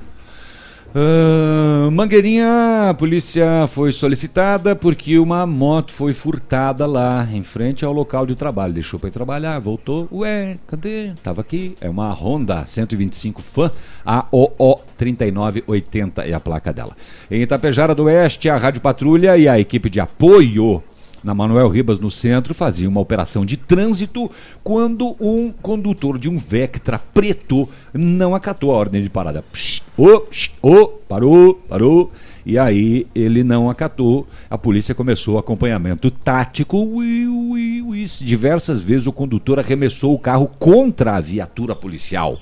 [0.98, 7.92] Ah, Mangueirinha, a polícia foi solicitada porque uma moto foi furtada lá em frente ao
[7.92, 8.74] local de trabalho.
[8.74, 10.08] Deixou para ir trabalhar, voltou.
[10.10, 11.12] Ué, cadê?
[11.22, 11.76] Tava aqui.
[11.82, 13.72] É uma Honda 125 Fan
[14.06, 16.96] AOO 3980 é a placa dela.
[17.30, 20.82] Em Itapejara do Oeste, a Rádio Patrulha e a equipe de apoio
[21.26, 24.30] na Manuel Ribas, no centro, fazia uma operação de trânsito
[24.64, 29.44] quando um condutor de um Vectra preto não acatou a ordem de parada.
[29.52, 32.12] Psh, Ô, psh, ô, parou, parou.
[32.46, 34.28] E aí ele não acatou.
[34.50, 36.78] A polícia começou o acompanhamento tático.
[36.78, 38.06] Ui, ui, ui.
[38.22, 42.40] Diversas vezes o condutor arremessou o carro contra a viatura policial.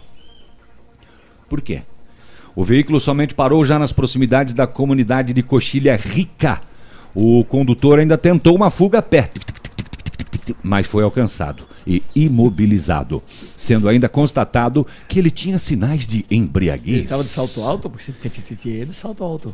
[1.48, 1.84] Por quê?
[2.56, 6.60] O veículo somente parou já nas proximidades da comunidade de Coxilha Rica.
[7.16, 9.40] O condutor ainda tentou uma fuga perto,
[10.64, 13.22] mas foi alcançado e imobilizado,
[13.58, 17.00] sendo ainda constatado que ele tinha sinais de embriaguez.
[17.00, 17.90] Ele tava de salto alto?
[17.90, 18.12] Porque
[18.56, 19.54] tinha de salto alto.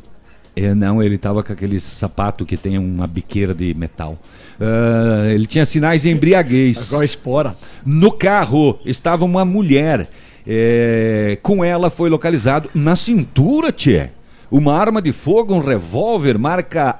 [0.55, 4.17] É, não, ele estava com aquele sapato que tem uma biqueira de metal.
[4.59, 6.87] Ah, ele tinha sinais de embriaguez.
[6.87, 7.55] Igual a espora.
[7.85, 10.09] No carro estava uma mulher.
[10.45, 14.09] É, com ela foi localizado na cintura, tchê.
[14.51, 16.99] Uma arma de fogo, um revólver marca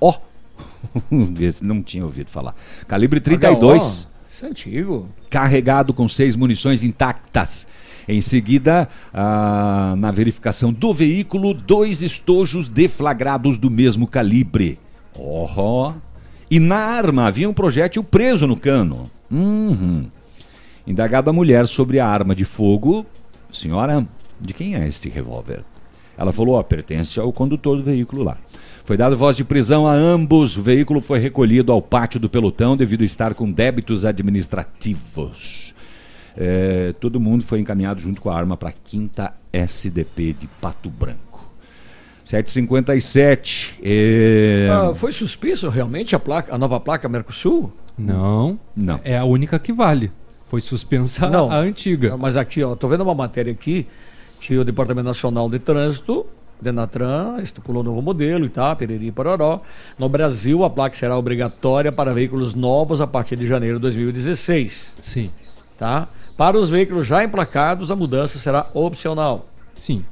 [0.00, 0.14] HO.
[1.40, 2.54] Esse não tinha ouvido falar.
[2.86, 4.16] Calibre 32 HO?
[4.36, 5.08] Isso é antigo.
[5.30, 7.66] carregado com seis munições intactas.
[8.08, 14.78] Em seguida, ah, na verificação do veículo, dois estojos deflagrados do mesmo calibre.
[15.14, 15.92] Oh,
[16.50, 19.10] e na arma havia um projétil preso no cano.
[19.30, 20.06] Uhum.
[20.86, 23.04] Indagada a mulher sobre a arma de fogo,
[23.50, 24.06] senhora,
[24.40, 25.64] de quem é este revólver?
[26.16, 28.38] Ela falou, ó, pertence ao condutor do veículo lá.
[28.84, 30.56] Foi dado voz de prisão a ambos.
[30.56, 35.74] O veículo foi recolhido ao pátio do pelotão devido a estar com débitos administrativos.
[36.36, 40.88] É, todo mundo foi encaminhado junto com a arma para a quinta SDP de Pato
[40.88, 41.26] Branco.
[42.22, 43.78] 757.
[43.82, 44.68] É...
[44.70, 47.72] Ah, foi suspenso realmente a, placa, a nova placa Mercosul?
[47.96, 48.58] Não.
[48.74, 49.00] Não.
[49.04, 50.12] É a única que vale.
[50.46, 51.50] Foi suspensa Não.
[51.50, 52.16] a antiga.
[52.16, 53.86] Mas aqui, ó, tô vendo uma matéria aqui
[54.46, 56.24] que o Departamento Nacional de Trânsito,
[56.60, 59.60] Denatran, estipulou novo modelo e tal, periri e pororó.
[59.98, 64.98] No Brasil, a placa será obrigatória para veículos novos a partir de janeiro de 2016.
[65.02, 65.32] Sim.
[65.76, 66.06] Tá?
[66.36, 69.48] Para os veículos já emplacados, a mudança será opcional.
[69.74, 70.04] Sim.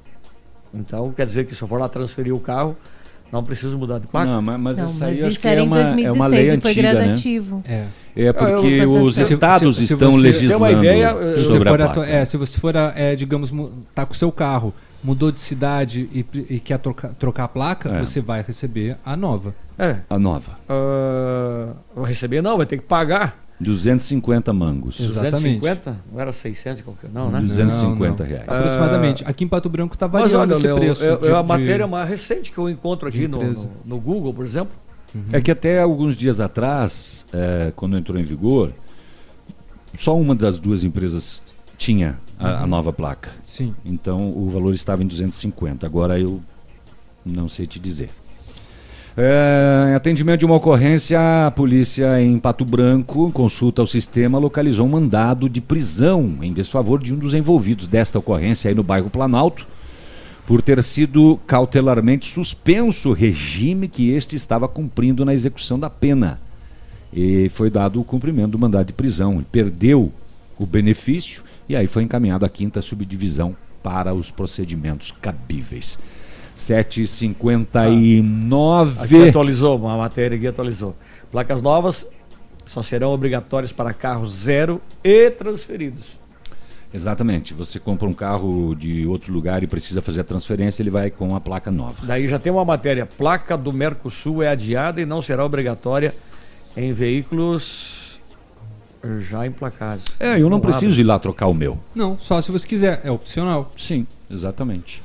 [0.74, 2.76] Então, quer dizer que se eu for lá transferir o carro,
[3.35, 4.26] não preciso mudar de placa?
[4.30, 6.14] Não, mas, mas Não, essa mas aí acho isso que é em uma, é 2016
[6.16, 7.57] uma lei e foi antiga, gradativo.
[7.68, 7.91] né?
[8.16, 8.24] É.
[8.26, 11.51] É porque Eu- os se- se- estados se estão você- legislando ideia, eu- Se você
[11.51, 13.53] sobre for, a é, se você for, é, digamos,
[13.95, 14.72] tá com o seu carro,
[15.03, 17.99] mudou de cidade e, e quer trocar, trocar a placa, É.
[17.99, 19.55] você vai receber a nova.
[19.78, 19.97] É.
[20.09, 20.53] A nova.
[20.68, 23.43] Ah, vou receber não, vai ter que pagar.
[23.64, 25.00] 250 mangos.
[25.00, 25.58] Exatamente.
[25.60, 25.96] 250?
[26.12, 27.40] Não era 600 e qualquer, não, né?
[27.40, 28.36] 250 Não, não.
[28.36, 28.48] reais.
[28.48, 29.24] Aproximadamente.
[29.26, 31.04] Aqui em Pato Branco tá Mas variando olha, esse preço.
[31.04, 33.98] eu- de- eu- a de- matéria mais recente que eu encontro aqui no, no, no
[34.00, 34.72] Google, por exemplo.
[35.32, 38.72] É que até alguns dias atrás, é, quando entrou em vigor,
[39.96, 41.40] só uma das duas empresas
[41.78, 42.66] tinha a, a Uhum.
[42.66, 43.30] nova placa.
[43.42, 43.74] Sim.
[43.84, 45.86] Então o valor estava em 250.
[45.86, 46.40] Agora eu
[47.24, 48.10] não sei te dizer.
[49.16, 54.86] É, em atendimento de uma ocorrência, a polícia em Pato Branco, consulta ao sistema, localizou
[54.86, 59.08] um mandado de prisão em desfavor de um dos envolvidos desta ocorrência aí no bairro
[59.08, 59.68] Planalto,
[60.44, 66.40] por ter sido cautelarmente suspenso o regime que este estava cumprindo na execução da pena.
[67.12, 69.34] E foi dado o cumprimento do mandado de prisão.
[69.34, 70.12] Ele perdeu
[70.58, 75.98] o benefício e aí foi encaminhado à quinta subdivisão para os procedimentos cabíveis.
[76.57, 79.00] 7h59.
[79.00, 80.94] Aqui atualizou, uma matéria aqui atualizou.
[81.30, 82.07] Placas novas
[82.66, 86.22] só serão obrigatórias para carros zero e transferidos.
[86.92, 87.55] Exatamente.
[87.55, 91.34] Você compra um carro de outro lugar e precisa fazer a transferência, ele vai com
[91.34, 92.07] a placa nova.
[92.07, 93.05] Daí já tem uma matéria.
[93.05, 96.14] Placa do Mercosul é adiada e não será obrigatória
[96.76, 98.20] em veículos
[99.20, 100.05] já emplacados.
[100.20, 101.78] É, eu não preciso ir lá trocar o meu.
[101.94, 103.00] Não, só se você quiser.
[103.05, 103.72] É opcional.
[103.76, 105.02] Sim, exatamente.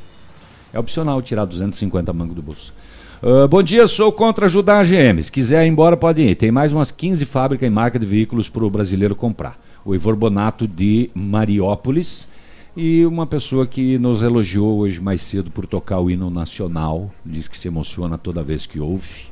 [0.73, 2.73] É opcional tirar 250 mangos do bolso.
[3.21, 5.21] Ah, bom dia, sou contra ajudar a GM.
[5.21, 6.35] Se quiser ir embora, pode ir.
[6.35, 9.59] Tem mais umas 15 fábricas e marca de veículos para o brasileiro comprar.
[9.83, 12.27] O Ivor Bonato de Mariópolis.
[12.77, 17.11] E uma pessoa que nos elogiou hoje mais cedo por tocar o hino nacional.
[17.25, 19.27] Diz que se emociona toda vez que ouve.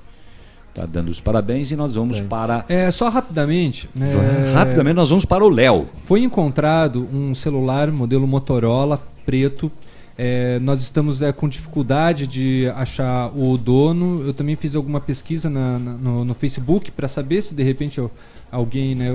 [0.74, 2.66] Tá dando os parabéns e nós vamos para.
[2.68, 3.90] É, só rapidamente.
[3.96, 5.88] né, Rapidamente, nós vamos para o Léo.
[6.06, 9.72] Foi encontrado um celular modelo Motorola preto.
[10.18, 14.24] É, nós estamos é, com dificuldade de achar o dono.
[14.26, 18.00] Eu também fiz alguma pesquisa na- na- no, no Facebook para saber se de repente
[18.00, 18.10] eu-
[18.52, 19.08] alguém né,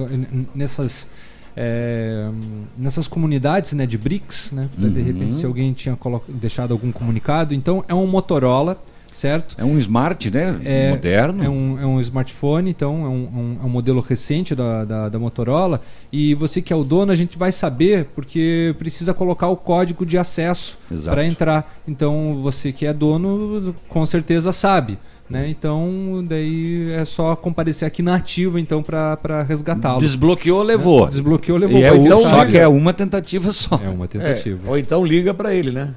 [0.54, 1.08] nessas
[1.54, 2.30] é,
[2.78, 4.70] nessas comunidades né, de BRICS, né?
[4.74, 5.04] pra, De Uhum.
[5.04, 5.98] repente, se alguém tinha
[6.28, 7.52] deixado algum comunicado.
[7.52, 8.82] Então, é um Motorola,
[9.12, 9.54] certo?
[9.58, 10.58] É um smart, né?
[10.64, 11.44] É, Moderno.
[11.44, 15.08] É um, é um smartphone, então é um, um- é um modelo recente da, da,
[15.08, 15.80] da Motorola.
[16.12, 20.04] E você que é o dono, a gente vai saber porque precisa colocar o código
[20.04, 20.78] de acesso
[21.10, 21.80] para entrar.
[21.86, 24.98] Então você que é dono, com certeza sabe.
[25.30, 25.48] Né?
[25.48, 29.98] Então, daí é só comparecer aqui na ativa então para resgatá-lo.
[29.98, 31.06] Desbloqueou, levou.
[31.06, 31.78] É, Desbloqueou, levou.
[31.78, 33.80] E é que só que é uma tentativa só.
[33.82, 34.60] É uma tentativa.
[34.66, 35.94] É, ou então liga pra ele, né?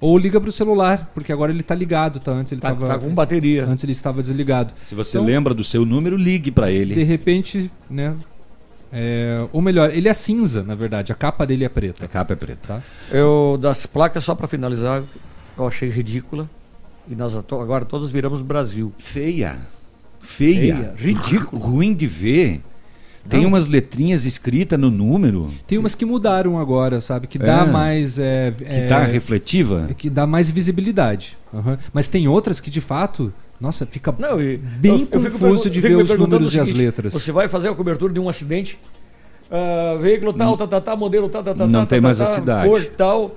[0.00, 2.30] Ou liga pro celular, porque agora ele tá ligado, tá?
[2.30, 3.64] Antes ele Tá- tava tá com bateria.
[3.64, 4.72] Antes ele estava desligado.
[4.76, 6.94] Se você Então, lembra do seu número, ligue para ele.
[6.94, 8.14] De repente, né?
[8.92, 11.10] é, ou melhor, ele é cinza, na verdade.
[11.10, 12.04] A capa dele é preta.
[12.04, 12.74] A capa é preta.
[12.74, 12.82] Tá?
[13.10, 15.02] Eu, das placas, só pra finalizar,
[15.56, 16.48] eu achei ridícula.
[17.10, 18.92] E nós agora todos viramos Brasil.
[18.98, 19.58] Feia.
[20.20, 20.94] Feia.
[20.96, 21.60] Ridículo.
[21.60, 22.60] Ruim de ver.
[23.28, 23.48] Tem Não.
[23.48, 25.50] umas letrinhas escritas no número.
[25.66, 27.26] Tem umas que mudaram agora, sabe?
[27.26, 27.64] Que dá É.
[27.66, 28.18] mais.
[28.18, 29.88] é, Que tá refletiva?
[29.96, 31.36] Que dá mais visibilidade.
[31.92, 33.32] Mas tem outras que de fato.
[33.60, 37.12] Nossa, fica Não, e bem eu- confuso de ver os números e as letras.
[37.12, 38.78] Você vai fazer a cobertura de um acidente,
[39.50, 42.26] ah, veículo tal, tá, tá, tá, modelo tal, tá, tá, Não tá, tem mais a
[42.26, 42.68] cidade.
[42.68, 43.34] cor tal.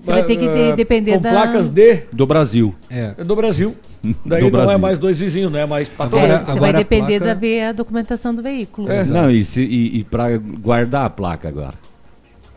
[0.00, 2.74] Você vai ter que de- ah, depender com da- placas de Do Brasil.
[2.90, 3.12] É.
[3.24, 3.74] do Brasil.
[4.24, 4.72] Daí Do não Brasil.
[4.74, 7.62] é mais dois vizinhos, não é mais pra todo É, você vai depender da ver
[7.64, 8.90] a documentação do veículo.
[8.90, 11.74] É, não, e, se, e, e para guardar a placa agora.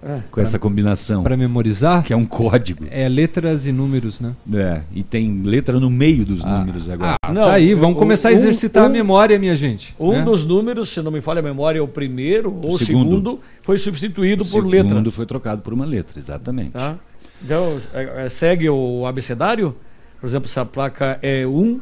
[0.03, 0.17] É.
[0.32, 1.21] Com essa combinação.
[1.21, 2.03] Para memorizar?
[2.03, 2.86] Que é um código.
[2.89, 4.32] É letras e números, né?
[4.51, 7.17] É, e tem letra no meio dos números agora.
[7.23, 9.95] Ah, tá aí, vamos começar a exercitar a memória, minha gente.
[9.99, 10.21] Um né?
[10.23, 13.09] dos números, se não me falha a memória, é o primeiro ou o segundo.
[13.09, 14.89] segundo, foi substituído O por letra.
[14.89, 16.71] segundo foi trocado por uma letra, exatamente.
[16.71, 16.95] Tá?
[17.43, 19.75] Então, é- é- segue o abecedário?
[20.19, 21.79] Por exemplo, se a placa é 1,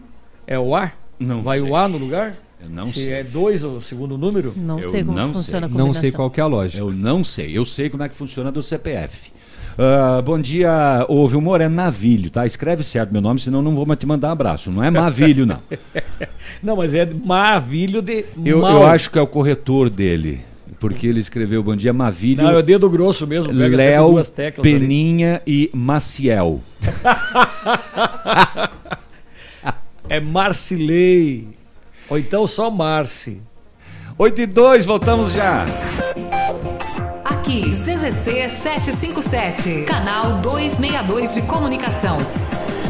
[0.47, 0.91] é o A?
[1.19, 1.69] Não Vai sei.
[1.69, 2.35] o A no lugar?
[2.61, 3.13] Eu não se sei.
[3.13, 4.53] é 2 o segundo número?
[4.55, 5.77] Não Eu sei como não funciona a sei.
[5.77, 5.85] combinação.
[5.87, 6.81] Não sei qual que é a lógica.
[6.81, 7.57] Eu não sei.
[7.57, 9.31] Eu sei como é que funciona do CPF.
[9.77, 12.45] Ah, bom dia, ô Vilmor, é Navilho, tá?
[12.45, 14.69] Escreve certo meu nome, senão não vou te mandar abraço.
[14.71, 15.59] Não é Mavilho, não.
[16.61, 20.41] Não, mas é maravilho de Eu, eu acho que é o corretor dele.
[20.79, 22.43] Porque ele escreveu Bom dia, Mavilho.
[22.43, 23.53] Não, é o dedo grosso mesmo.
[23.53, 24.79] Pega Léo, duas teclas ali.
[24.79, 26.61] Peninha e Maciel.
[30.09, 31.47] É Marcilei.
[32.09, 33.39] Ou então só Marci.
[34.17, 35.63] 8 e 2, voltamos já.
[37.23, 42.17] Aqui, CZC 757, canal 262 de comunicação.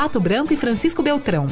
[0.00, 1.46] Pato Branco e Francisco Beltrão.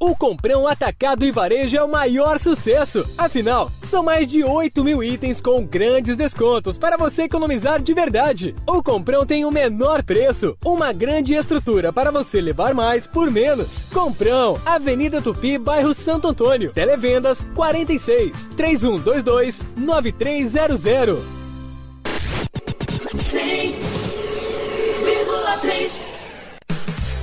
[0.00, 3.04] O Comprão Atacado e Varejo é o maior sucesso.
[3.18, 8.56] Afinal, são mais de 8 mil itens com grandes descontos para você economizar de verdade.
[8.66, 13.82] O Comprão tem o menor preço, uma grande estrutura para você levar mais por menos.
[13.92, 16.72] Comprão, Avenida Tupi, bairro Santo Antônio.
[16.72, 21.41] Televendas 46 3122 9300.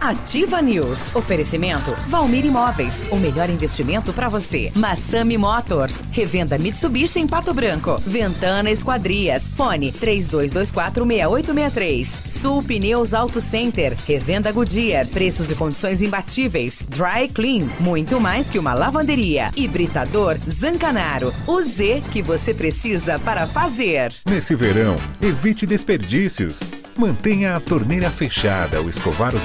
[0.00, 1.14] Ativa News.
[1.14, 3.04] Oferecimento Valmir Imóveis.
[3.10, 4.70] O melhor investimento para você.
[4.74, 6.02] Massami Motors.
[6.10, 8.00] Revenda Mitsubishi em Pato Branco.
[8.06, 9.48] Ventana Esquadrias.
[9.48, 12.06] Fone 32246863.
[12.26, 13.94] Sul Pneus Auto Center.
[14.06, 15.06] Revenda Goodyear.
[15.08, 16.84] Preços e condições imbatíveis.
[16.88, 17.68] Dry Clean.
[17.80, 19.50] Muito mais que uma lavanderia.
[19.56, 21.34] Hibridador Zancanaro.
[21.46, 24.14] O Z que você precisa para fazer.
[24.28, 26.60] Nesse verão, evite desperdícios.
[26.98, 29.44] Mantenha a torneira fechada ao escovar os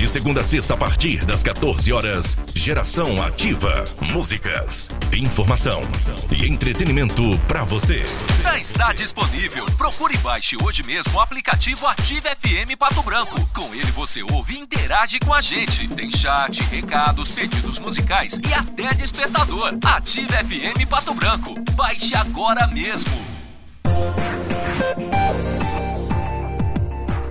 [0.00, 3.84] De segunda a sexta, a partir das 14 horas, Geração Ativa.
[4.00, 5.82] Músicas, informação
[6.30, 8.02] e entretenimento para você.
[8.42, 9.66] Já está disponível.
[9.76, 13.38] Procure e baixe hoje mesmo o aplicativo Ative FM Pato Branco.
[13.52, 15.86] Com ele você ouve e interage com a gente.
[15.88, 19.76] Tem chat, recados, pedidos musicais e até despertador.
[19.84, 21.54] Ative FM Pato Branco.
[21.72, 23.12] Baixe agora mesmo.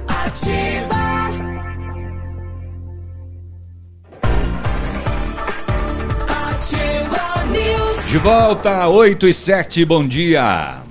[0.08, 0.69] Ativa.
[0.69, 0.69] Ativa
[8.10, 10.82] De volta, 8 e 7, bom dia.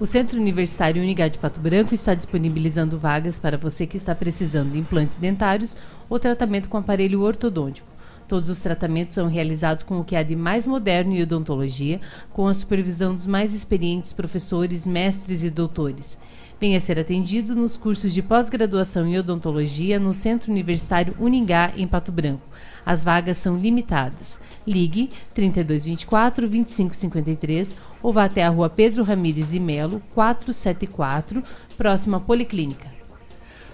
[0.00, 4.72] O Centro Universitário Unigá de Pato Branco está disponibilizando vagas para você que está precisando
[4.72, 5.76] de implantes dentários
[6.10, 7.86] ou tratamento com aparelho ortodôntico.
[8.26, 12.00] Todos os tratamentos são realizados com o que há de mais moderno em odontologia,
[12.32, 16.18] com a supervisão dos mais experientes professores, mestres e doutores.
[16.60, 22.12] Venha ser atendido nos cursos de pós-graduação em odontologia no Centro Universitário Uningá, em Pato
[22.12, 22.46] Branco.
[22.86, 24.38] As vagas são limitadas.
[24.66, 31.42] Ligue 3224 2553 ou vá até a rua Pedro Ramires e Melo, 474,
[31.76, 32.94] próxima à Policlínica.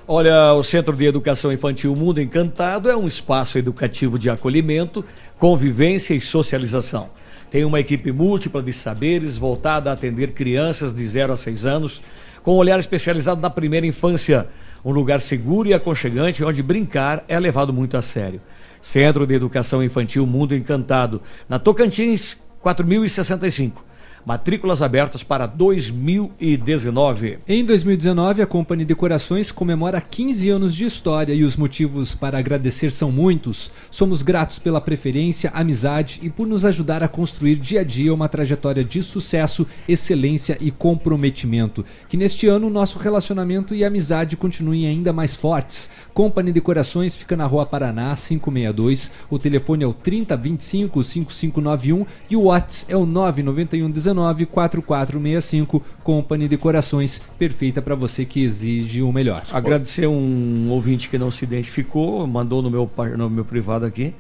[0.09, 5.05] Olha, o Centro de Educação Infantil Mundo Encantado é um espaço educativo de acolhimento,
[5.39, 7.11] convivência e socialização.
[7.49, 12.03] Tem uma equipe múltipla de saberes voltada a atender crianças de 0 a 6 anos,
[12.43, 14.49] com um olhar especializado na primeira infância.
[14.85, 18.41] Um lugar seguro e aconchegante onde brincar é levado muito a sério.
[18.81, 23.90] Centro de Educação Infantil Mundo Encantado, na Tocantins 4065.
[24.31, 27.41] Matrículas abertas para 2019.
[27.49, 32.93] Em 2019, a Company Decorações comemora 15 anos de história e os motivos para agradecer
[32.93, 33.73] são muitos.
[33.91, 38.29] Somos gratos pela preferência, amizade e por nos ajudar a construir dia a dia uma
[38.29, 41.85] trajetória de sucesso, excelência e comprometimento.
[42.09, 45.91] Que neste ano nosso relacionamento e amizade continuem ainda mais fortes.
[46.15, 49.11] Company Decorações fica na Rua Paraná, 562.
[49.29, 56.47] O telefone é o 3025 5591 e o WhatsApp é o 991 19 4465 Company
[56.47, 59.43] Decorações, perfeita para você que exige o melhor.
[59.51, 64.15] Agradecer um ouvinte que não se identificou, mandou no meu, no meu privado aqui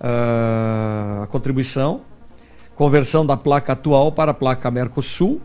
[0.00, 2.02] ah, a contribuição,
[2.74, 5.40] conversão da placa atual para a placa Mercosul.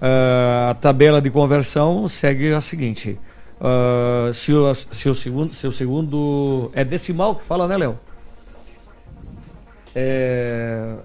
[0.00, 3.18] Ah, a tabela de conversão segue a seguinte:
[3.60, 7.98] ah, se, o, se o segundo, se o segundo é decimal que fala, né, Léo?
[9.96, 10.96] É,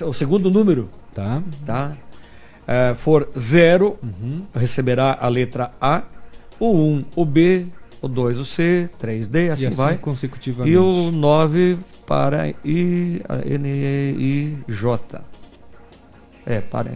[0.00, 1.42] o segundo número, tá?
[1.64, 1.96] Tá?
[2.66, 3.98] É, for zero,
[4.54, 6.02] receberá a letra A,
[6.58, 7.66] o 1 o B,
[8.00, 9.96] o 2 o C, 3D, assim, assim vai.
[9.98, 10.72] consecutivamente.
[10.74, 14.16] E o 9 para I, a N, E,
[14.68, 15.20] I, J.
[16.46, 16.92] É, para,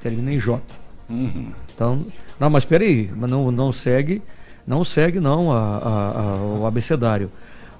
[0.00, 0.60] termina em J.
[1.08, 1.52] Uhum.
[1.74, 2.04] Então,
[2.40, 4.22] não, mas peraí, mas não, não segue,
[4.66, 7.30] não segue não a, a- a- o abecedário.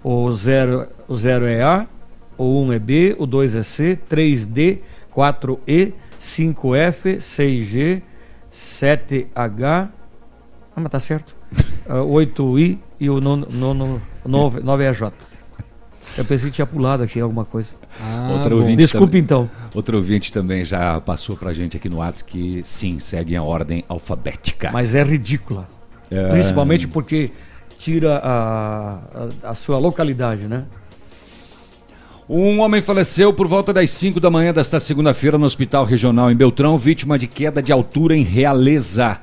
[0.04, 1.86] O 0 o zero é A,
[2.38, 4.80] o 1 é B, o 2 é C, 3D,
[5.16, 8.02] 4E, 5F, 6G,
[8.52, 9.64] 7H.
[9.64, 9.90] Ah,
[10.76, 11.34] mas tá certo.
[11.88, 15.12] ah, 8I e o nono, nono, 9, 9EJ.
[16.18, 17.74] Eu pensei que tinha pulado aqui alguma coisa.
[18.50, 19.50] Ouvinte Desculpe também- então.
[19.74, 23.84] Outro ouvinte também já passou pra gente aqui no WhatsApp que sim, seguem a ordem
[23.88, 24.70] alfabética.
[24.72, 25.68] Mas é ridícula.
[26.10, 26.28] É.
[26.28, 27.32] Principalmente porque
[27.76, 29.00] tira a,
[29.44, 30.64] a, a sua localidade, né?
[32.28, 36.34] Um homem faleceu por volta das 5 da manhã desta segunda-feira no Hospital Regional em
[36.34, 39.20] Beltrão, vítima de queda de altura em Realeza.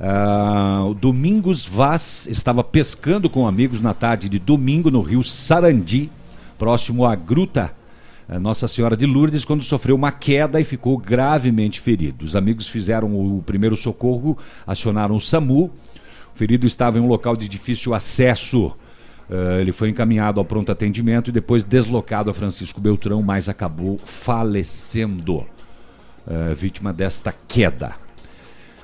[0.00, 6.10] Ah, o Domingos Vaz estava pescando com amigos na tarde de domingo no rio Sarandi,
[6.58, 7.72] próximo à Gruta
[8.28, 12.24] eh, Nossa Senhora de Lourdes, quando sofreu uma queda e ficou gravemente ferido.
[12.24, 14.36] Os amigos fizeram o primeiro socorro,
[14.66, 15.66] acionaram o SAMU.
[15.66, 15.72] O
[16.34, 18.76] ferido estava em um local de difícil acesso.
[19.30, 24.00] Eh, ele foi encaminhado ao pronto atendimento e depois deslocado a Francisco Beltrão, mas acabou
[24.04, 25.46] falecendo,
[26.26, 27.94] eh, vítima desta queda.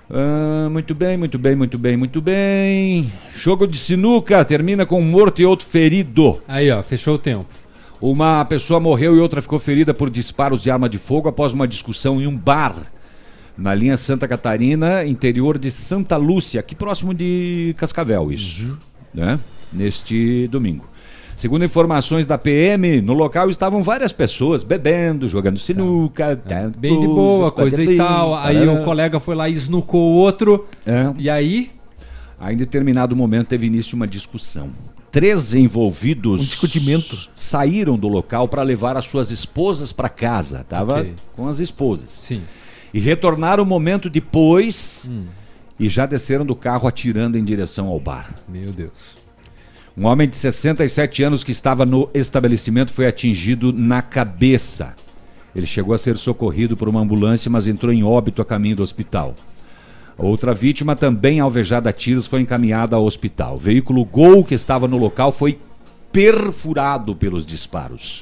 [0.09, 3.13] Ah, muito bem, muito bem, muito bem, muito bem.
[3.35, 6.41] Jogo de sinuca termina com um morto e outro ferido.
[6.47, 7.53] Aí, ó, fechou o tempo.
[8.01, 11.67] Uma pessoa morreu e outra ficou ferida por disparos de arma de fogo após uma
[11.67, 12.93] discussão em um bar
[13.59, 18.79] na linha Santa Catarina, interior de Santa Lúcia, aqui próximo de Cascavel, isso,
[19.15, 19.41] né?
[19.77, 20.85] Neste domingo.
[21.37, 27.07] Segundo informações da PM, no local estavam várias pessoas bebendo, jogando sinuca, tá, Bem de
[27.07, 28.35] boa, coisa e tal.
[28.35, 28.81] Aí tarará.
[28.81, 30.67] o colega foi lá e esnucou o outro.
[30.87, 31.13] É.
[31.19, 31.71] E aí?
[32.41, 34.71] Aí, em determinado momento, teve início uma discussão.
[35.13, 36.41] Três envolvidos.
[36.41, 37.29] Um discutimento.
[37.35, 40.65] Saíram do local para levar as suas esposas para casa.
[40.65, 41.15] Tava Ok.
[41.35, 42.11] com as esposas.
[42.11, 42.43] Sim.
[42.95, 45.11] E retornaram um momento depois
[45.79, 48.35] e já desceram do carro atirando em direção ao bar.
[48.49, 49.19] Meu Deus.
[49.99, 54.95] Um homem de 67 anos que estava no estabelecimento foi atingido na cabeça.
[55.55, 58.83] Ele chegou a ser socorrido por uma ambulância, mas entrou em óbito a caminho do
[58.83, 59.35] hospital.
[60.19, 63.57] Outra vítima, também alvejada a tiros, foi encaminhada ao hospital.
[63.57, 65.59] O veículo Gol que estava no local foi
[66.13, 68.21] perfurado pelos disparos.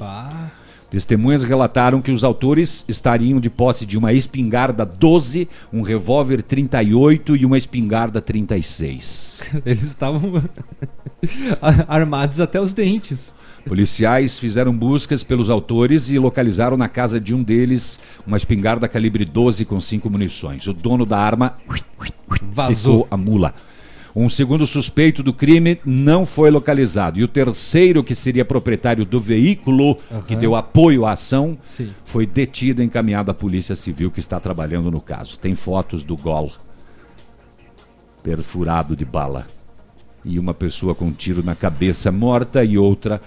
[0.94, 7.34] Testemunhas relataram que os autores estariam de posse de uma espingarda 12, um revólver 38
[7.34, 9.40] e uma espingarda 36.
[9.66, 10.20] Eles estavam
[11.88, 13.34] armados até os dentes.
[13.66, 19.24] Policiais fizeram buscas pelos autores e localizaram na casa de um deles uma espingarda calibre
[19.24, 20.68] 12 com cinco munições.
[20.68, 21.56] O dono da arma
[22.40, 23.08] Vazou.
[23.10, 23.52] a mula.
[24.16, 27.18] Um segundo suspeito do crime não foi localizado.
[27.18, 29.96] E o terceiro, que seria proprietário do veículo
[30.26, 30.40] que Aham.
[30.40, 31.90] deu apoio à ação, Sim.
[32.04, 35.36] foi detido e encaminhado à Polícia Civil que está trabalhando no caso.
[35.38, 36.52] Tem fotos do gol
[38.22, 39.46] perfurado de bala.
[40.24, 43.20] E uma pessoa com um tiro na cabeça morta e outra.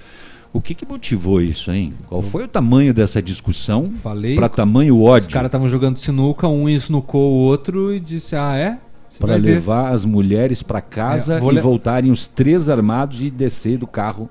[0.52, 1.94] O que, que motivou isso, hein?
[2.08, 3.92] Qual foi o tamanho dessa discussão?
[3.92, 4.36] Falei.
[4.36, 5.28] Para tamanho ódio.
[5.28, 8.80] Os caras estavam jogando sinuca, um esnucou o outro e disse: Ah, é?
[9.20, 13.22] Para vai ver." levar as mulheres para casa É, e le- voltarem os três armados
[13.22, 14.30] e descer do carro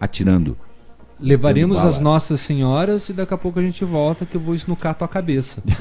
[0.00, 0.56] atirando.
[1.20, 4.94] Levaremos as nossas senhoras e daqui a pouco a gente volta que eu vou esnucar
[4.94, 5.62] tua cabeça.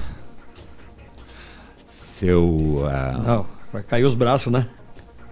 [1.85, 2.83] Seu.
[2.89, 4.67] ah, Não, vai cair os braços, né?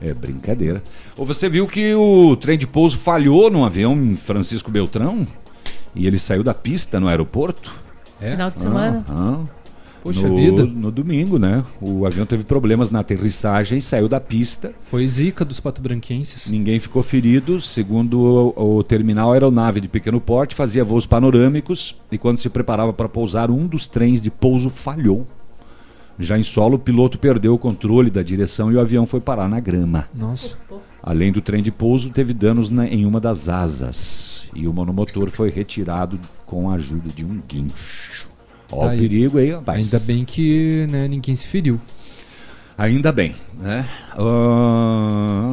[0.01, 0.81] É brincadeira.
[1.17, 5.27] Ou você viu que o trem de pouso falhou num avião em Francisco Beltrão?
[5.93, 7.71] E ele saiu da pista no aeroporto?
[8.21, 8.31] É?
[8.31, 9.05] Final de semana?
[9.09, 9.47] Aham.
[10.01, 10.65] Poxa no, vida.
[10.65, 11.63] No domingo, né?
[11.81, 14.71] O avião teve problemas na aterrissagem, saiu da pista.
[14.89, 16.49] Foi zica dos patobranquenses.
[16.49, 17.59] Ninguém ficou ferido.
[17.59, 22.49] Segundo o, o terminal, a aeronave de pequeno porte fazia voos panorâmicos e quando se
[22.49, 25.27] preparava para pousar, um dos trens de pouso falhou.
[26.17, 29.47] Já em solo, o piloto perdeu o controle da direção e o avião foi parar
[29.47, 30.07] na grama.
[30.13, 30.57] Nossa.
[31.01, 35.29] Além do trem de pouso, teve danos na- em uma das asas e o monomotor
[35.29, 38.27] foi retirado com a ajuda de um guincho.
[38.71, 38.99] Ó Tá o aí.
[38.99, 39.85] perigo aí, rapaz.
[39.93, 41.79] Ainda bem que né, ninguém se feriu.
[42.77, 43.85] Ainda bem, né?
[44.17, 45.49] Ah,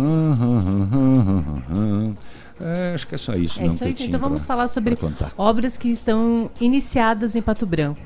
[2.60, 3.59] é, acho que é só isso.
[3.60, 4.97] É não, isso aí, então vamos pra- falar sobre
[5.36, 8.01] obras que estão iniciadas em Pato Branco.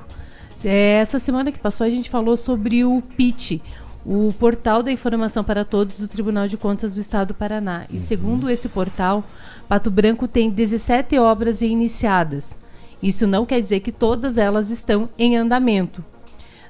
[0.65, 3.63] É, Essa semana que passou a gente falou sobre o PIT,
[4.05, 7.85] o Portal da Informação para Todos do Tribunal de Contas do Estado do Paraná.
[7.91, 9.25] E segundo esse portal,
[9.69, 12.59] Pato Branco tem 17 obras iniciadas.
[13.03, 16.05] Isso não quer dizer que todas elas estão em andamento.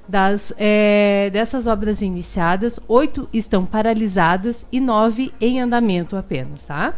[0.08, 6.94] Das, é, dessas obras iniciadas, oito estão paralisadas e nove em andamento apenas, tá?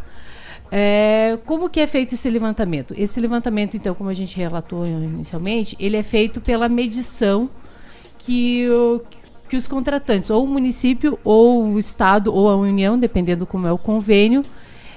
[0.70, 2.94] É, como que é feito esse levantamento?
[2.96, 7.50] Esse levantamento, então, como a gente relatou inicialmente, ele é feito pela medição
[8.16, 9.02] que, o-
[9.46, 13.72] que os contratantes, ou o município, ou o Estado, ou a União, dependendo como é
[13.72, 14.42] o convênio,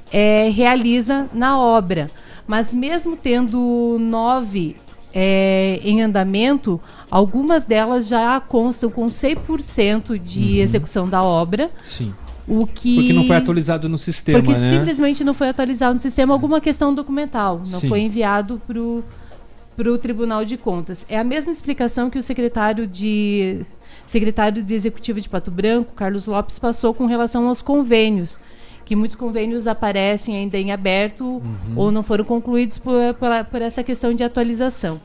[0.09, 2.09] é, realiza na obra.
[2.47, 4.75] Mas mesmo tendo nove
[5.13, 10.55] é, em andamento, algumas delas já constam com 100% de Uhum.
[10.57, 11.71] execução da obra.
[11.83, 12.13] Sim.
[12.47, 12.95] O que...
[12.95, 14.69] Porque não foi atualizado no sistema, Porque né?
[14.69, 17.61] simplesmente não foi atualizado no sistema alguma questão documental.
[17.71, 17.87] Não Sim.
[17.87, 21.05] foi enviado para o Tribunal de Contas.
[21.09, 23.61] É a mesma explicação que o secretário de
[24.05, 28.39] secretário de Executivo de Pato Branco, Carlos Lopes, passou com relação aos convênios.
[28.85, 31.41] Que muitos convênios aparecem ainda em aberto
[31.75, 35.01] ou não foram concluídos por, pela- por essa questão de atualização.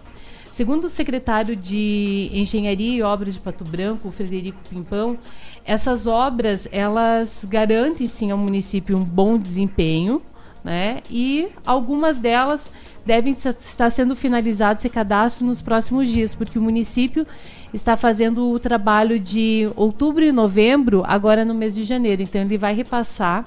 [0.50, 5.16] Segundo o secretário de Engenharia e Obras de Pato Branco, Frederico Pimpão,
[5.64, 10.20] essas obras elas garantem sim ao município um bom desempenho,
[10.64, 11.02] né?
[11.08, 12.70] E algumas delas
[13.06, 17.26] devem estar sendo finalizadas esse cadastro nos próximos dias, porque o município
[17.72, 22.22] está fazendo o trabalho de outubro e novembro agora no mês de janeiro.
[22.22, 23.46] Então ele vai repassar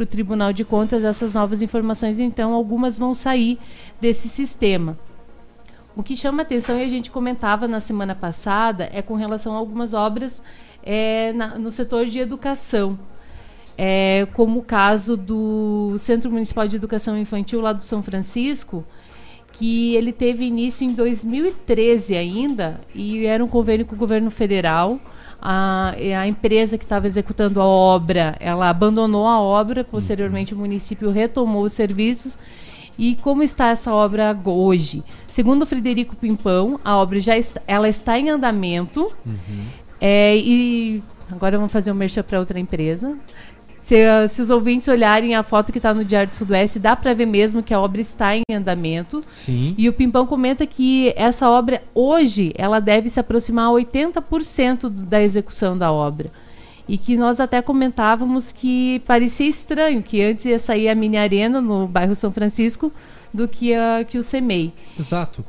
[0.00, 2.18] para o Tribunal de Contas essas novas informações.
[2.18, 3.58] Então algumas vão sair
[4.00, 4.98] desse sistema.
[5.94, 9.58] O que chama atenção e a gente comentava na semana passada é com relação a
[9.58, 10.42] algumas obras
[10.82, 12.98] é, na- no setor de educação.
[13.76, 18.82] É, como o caso do Centro Municipal de Educação Infantil lá do São Francisco,
[19.52, 24.98] que ele teve início em 2013 ainda e era um convênio com o governo federal.
[25.40, 31.10] A, a empresa que estava executando a obra, ela abandonou a obra, posteriormente o município
[31.10, 32.38] retomou os serviços.
[32.98, 35.02] E como está essa obra hoje?
[35.26, 39.10] Segundo o Frederico Pimpão, a obra já está, ela está em andamento.
[40.00, 43.16] É, e agora vamos fazer um merchan para outra empresa.
[43.80, 43.96] Se,
[44.28, 47.24] se os ouvintes olharem a foto que está no Diário do Sudoeste, dá para ver
[47.26, 49.22] mesmo que a obra está em andamento.
[49.26, 49.74] Sim.
[49.78, 54.90] E o Pimpão comenta que essa obra, hoje, ela deve se aproximar a 80% do-
[55.06, 56.30] da execução da obra.
[56.86, 61.60] E que nós até comentávamos que parecia estranho que antes ia sair a mini arena
[61.60, 62.92] no bairro São Francisco
[63.32, 64.72] do que, a, que o CEMEI.
[64.98, 65.42] Exato.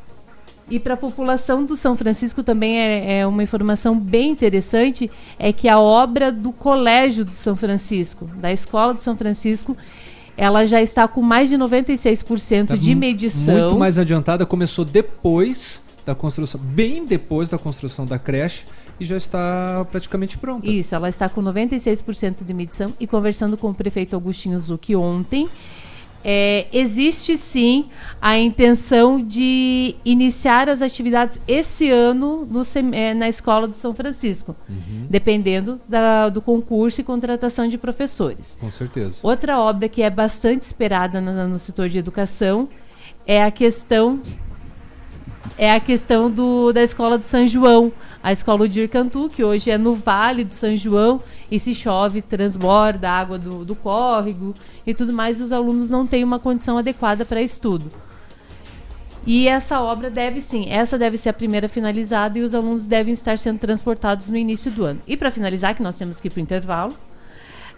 [0.72, 5.52] E para a população do São Francisco também é, é uma informação bem interessante, é
[5.52, 9.76] que a obra do Colégio do São Francisco, da Escola do São Francisco,
[10.38, 13.54] ela já está com mais de 96% Tá de medição.
[13.54, 18.66] Muito mais adiantada, começou depois da construção, bem depois da construção da creche
[18.98, 20.70] e já está praticamente pronta.
[20.70, 25.50] Isso, ela está com 96% de medição e conversando com o prefeito Agostinho Zucchi ontem,
[26.24, 27.86] é, existe sim
[28.22, 32.62] a intenção de iniciar as atividades esse ano no
[32.94, 34.56] é, na escola do São Francisco,
[35.10, 38.58] dependendo da- do concurso e contratação de professores.
[38.60, 39.20] Com certeza.
[39.24, 42.70] Outra obra que é bastante esperada na- no setor de educação
[43.26, 44.20] é a questão
[45.58, 47.92] é a questão do, da escola do São João,
[48.24, 52.22] a escola Odir Cantu, que hoje é no Vale do São João, e se chove,
[52.22, 54.56] transborda a água do, do córrego
[54.86, 57.92] e tudo mais, e os alunos não têm uma condição adequada para estudo.
[59.26, 63.14] E essa obra deve sim, essa deve ser a primeira finalizada e os alunos devem
[63.14, 65.00] estar sendo transportados no início do ano.
[65.06, 66.96] E para finalizar, que nós temos que ir para o intervalo,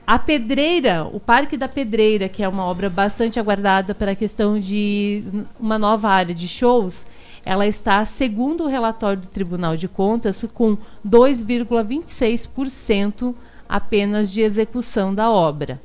[0.05, 4.59] a Pedreira, o Parque da Pedreira, que é uma obra bastante aguardada para a questão
[4.59, 5.23] de
[5.57, 7.07] uma nova área de shows,
[7.45, 13.35] ela está, segundo o relatório do Tribunal de Contas, com 2,26%
[13.67, 15.81] apenas de execução da obra.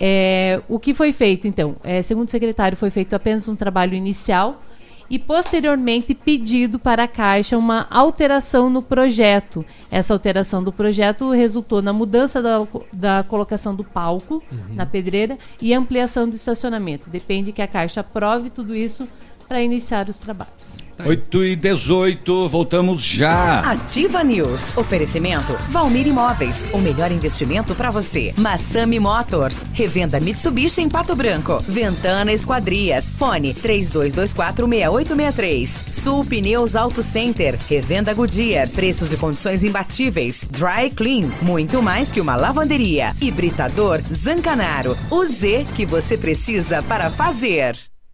[0.00, 1.74] É, o que foi feito, então?
[1.82, 4.62] É, segundo o secretário, foi feito apenas um trabalho inicial
[5.10, 9.64] e, posteriormente, pedido para a Caixa uma alteração no projeto.
[9.90, 14.42] Essa alteração do projeto resultou na mudança da, da colocação do palco
[14.74, 17.08] na pedreira e ampliação do estacionamento.
[17.08, 19.08] Depende que a Caixa aprove tudo isso
[19.48, 20.88] para iniciar os trabalhos.
[21.04, 23.60] 8 e 18, voltamos já.
[23.60, 24.76] Ativa News.
[24.76, 26.66] Oferecimento Valmir Imóveis.
[26.72, 28.32] O melhor investimento para você.
[28.36, 29.64] Massami Motors.
[29.72, 31.62] Revenda Mitsubishi em Pato Branco.
[31.66, 33.04] Ventana Esquadrias.
[33.10, 35.68] Fone 32246863.
[35.88, 37.56] Sul Pneus Auto Center.
[37.68, 38.68] Revenda Goodyear.
[38.68, 40.44] Preços e condições imbatíveis.
[40.50, 41.28] Dry Clean.
[41.40, 43.14] Muito mais que uma lavanderia.
[43.20, 44.96] Hibridador Zancanaro.
[45.10, 47.76] O Z que você precisa para fazer.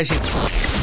[0.00, 0.79] 开始。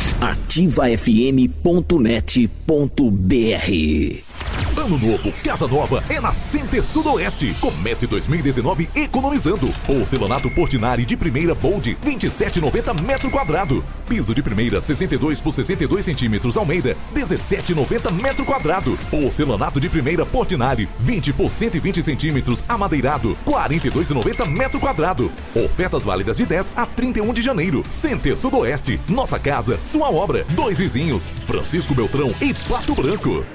[4.75, 7.55] Ano novo, casa nova é na Center Sudoeste.
[7.59, 9.67] Comece 2019 economizando.
[9.85, 13.83] Porcelanato Portinari de primeira Bold, 27,90 metro quadrado.
[14.07, 18.97] Piso de primeira 62 por 62 centímetros Almeida, 17,90 metro quadrado.
[19.11, 25.31] Porcelanato de primeira Portinari, 20 por 120 centímetros amadeirado, 42,90 metro quadrado.
[25.55, 27.83] Ofertas válidas de 10 a 31 de janeiro.
[27.89, 30.45] Center Sudoeste, nossa casa, sua obra.
[30.55, 33.45] Dois vizinhos, Francisco Beltrão e Pato Branco.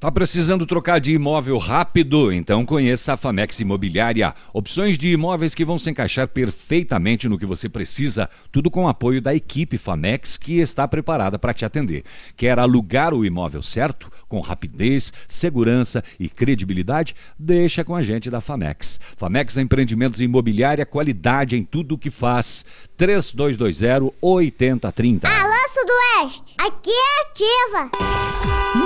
[0.00, 2.32] Tá precisando trocar de imóvel rápido?
[2.32, 4.32] Então conheça a Famex Imobiliária.
[4.52, 8.88] Opções de imóveis que vão se encaixar perfeitamente no que você precisa, tudo com o
[8.88, 12.04] apoio da equipe Famex que está preparada para te atender.
[12.36, 14.08] Quer alugar o imóvel certo?
[14.28, 17.16] Com rapidez, segurança e credibilidade?
[17.36, 19.00] Deixa com a gente da Famex.
[19.16, 22.64] Famex Empreendimentos Imobiliária, qualidade em tudo o que faz.
[22.96, 25.28] 3220 8030.
[25.28, 26.54] Alô, Sudoeste!
[26.56, 27.90] Aqui é ativa!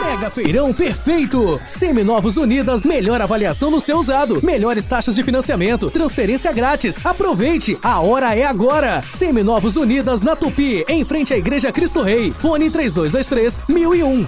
[0.00, 1.60] Mega Feirão Perfeito!
[1.64, 7.04] Seminovos Unidas, melhor avaliação no seu usado, melhores taxas de financiamento, transferência grátis.
[7.06, 9.02] Aproveite, a hora é agora!
[9.06, 12.32] Seminovos Unidas na Tupi, em frente à Igreja Cristo Rei.
[12.32, 14.26] Fone 3223 1001.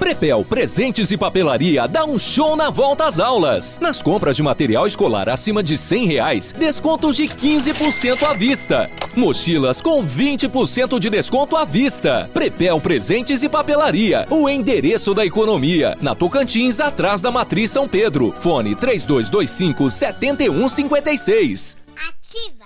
[0.00, 3.78] Prepel Presentes e Papelaria dá um show na volta às aulas.
[3.82, 8.90] Nas compras de material escolar acima de 100 reais, descontos de 15% à vista.
[9.14, 12.30] Mochilas com 20% de desconto à vista.
[12.32, 15.98] Prepel Presentes e Papelaria, o endereço da economia.
[16.00, 18.34] Na Tocantins, atrás da Matriz São Pedro.
[18.40, 21.76] Fone 3225 7156.
[21.94, 22.64] Ativa!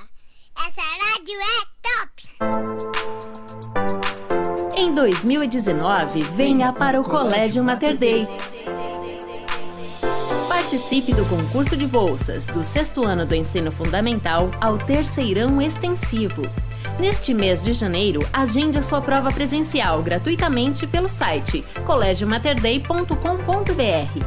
[0.56, 3.04] Essa rádio é top!
[4.95, 8.29] Em 2019, venha para o Colégio Mater Dei.
[10.49, 16.43] Participe do concurso de bolsas do sexto ano do ensino fundamental ao terceirão extensivo.
[17.01, 24.25] Neste mês de janeiro, agende a sua prova presencial gratuitamente pelo site colégiomaterdei.com.br.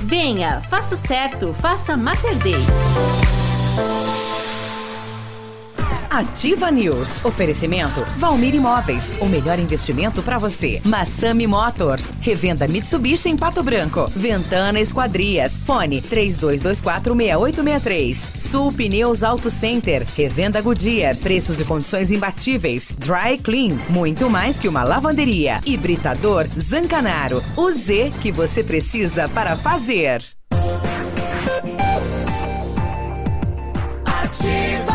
[0.00, 2.62] Venha, faça o certo, faça Mater Dei.
[6.14, 7.24] Ativa News.
[7.24, 9.12] Oferecimento Valmir Imóveis.
[9.20, 10.80] O melhor investimento para você.
[10.84, 12.12] Massami Motors.
[12.20, 14.08] Revenda Mitsubishi em Pato Branco.
[14.14, 15.54] Ventana Esquadrias.
[15.66, 18.14] Fone 32246863.
[18.14, 20.06] Sul Pneus Auto Center.
[20.16, 21.16] Revenda Goodyear.
[21.16, 22.94] Preços e condições imbatíveis.
[22.96, 23.76] Dry Clean.
[23.88, 25.60] Muito mais que uma lavanderia.
[25.66, 27.42] Hibridador Zancanaro.
[27.56, 30.22] O Z que você precisa para fazer.
[34.04, 34.93] Ativa!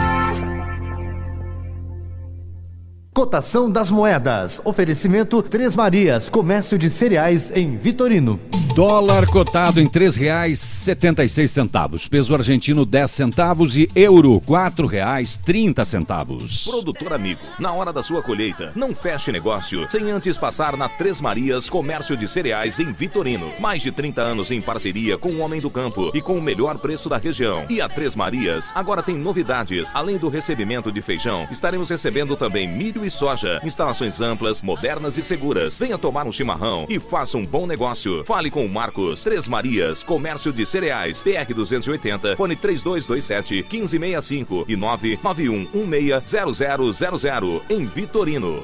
[3.14, 4.62] Cotação das moedas.
[4.64, 8.40] Oferecimento Três Marias, comércio de cereais em Vitorino.
[8.76, 12.08] Dólar cotado em R$ 3,76.
[12.08, 16.66] Peso argentino 10 centavos e euro R$ 4,30 centavos.
[16.66, 21.20] Produtor amigo, na hora da sua colheita, não feche negócio sem antes passar na Três
[21.20, 23.52] Marias Comércio de Cereais em Vitorino.
[23.60, 26.78] Mais de 30 anos em parceria com o Homem do Campo e com o melhor
[26.78, 27.66] preço da região.
[27.70, 29.90] E a Três Marias agora tem novidades.
[29.94, 33.60] Além do recebimento de feijão, estaremos recebendo também milho e soja.
[33.64, 35.78] Instalações amplas, modernas e seguras.
[35.78, 38.24] Venha tomar um chimarrão e faça um bom negócio.
[38.26, 39.24] Fale com o Marcos.
[39.24, 41.24] Três Marias, Comércio de Cereais.
[41.24, 48.64] PR 280, fone 3227 1565 e 991 160000 em Vitorino.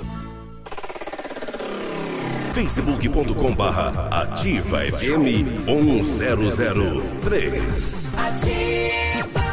[2.54, 9.45] facebook.com barra ativa FM 1003 Ativa!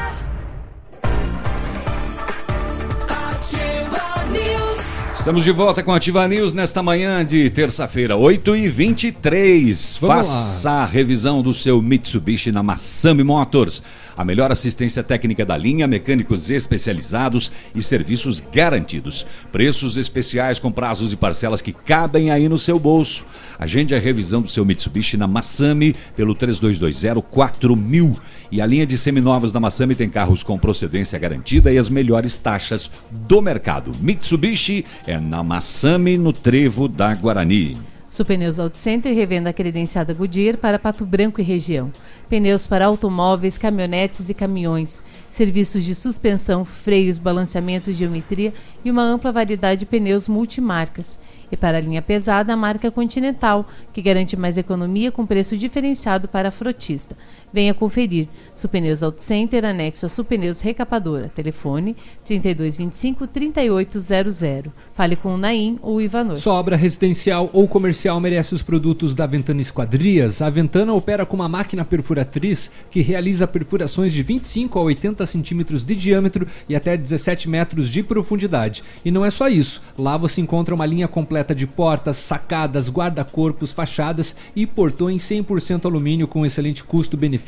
[3.43, 5.19] Ativa News.
[5.19, 10.16] Estamos de volta com a Ativa News nesta manhã de terça-feira, 8 e 23 Vamos
[10.16, 13.82] Faça a revisão do seu Mitsubishi na Massami Motors.
[14.16, 19.27] A melhor assistência técnica da linha, mecânicos especializados e serviços garantidos.
[19.51, 23.27] Preços especiais com prazos e parcelas que cabem aí no seu bolso.
[23.59, 28.16] Agende a revisão do seu Mitsubishi na Massami pelo 3220 4000.
[28.53, 32.37] E a linha de seminovos da Massami tem carros com procedência garantida e as melhores
[32.37, 33.97] taxas do mercado.
[33.99, 37.79] Mitsubishi é na Massami, no Trevo da Guarani.
[38.11, 41.91] Supneus Auto Center revenda credenciada Goodyear para Pato Branco e região.
[42.29, 45.03] Pneus para automóveis, caminhonetes e caminhões.
[45.31, 48.53] Serviços de suspensão, freios, balanceamento, geometria
[48.85, 51.19] e uma ampla variedade de pneus multimarcas.
[51.51, 56.29] E para a linha pesada, a marca Continental, que garante mais economia com preço diferenciado
[56.29, 57.16] para frotista.
[57.53, 58.29] Venha conferir.
[58.55, 61.29] Supneus Auto Center, anexo a Supneus Recapadora.
[61.29, 64.73] Telefone 3225 3800.
[64.95, 66.37] Fale com o Naim ou o Ivanor.
[66.37, 70.41] Sua obra residencial ou comercial merece os produtos da Ventana Esquadrias.
[70.41, 75.85] A Ventana opera com uma máquina perfuratriz que realiza perfurações de 25 a 80 centímetros
[75.85, 78.83] de diâmetro e até 17 metros de profundidade.
[79.05, 79.83] E não é só isso.
[79.99, 86.27] Lá você encontra uma linha completa de portas, sacadas, guarda-corpos, fachadas e portões 100% alumínio
[86.27, 87.41] com excelente custo-benefício.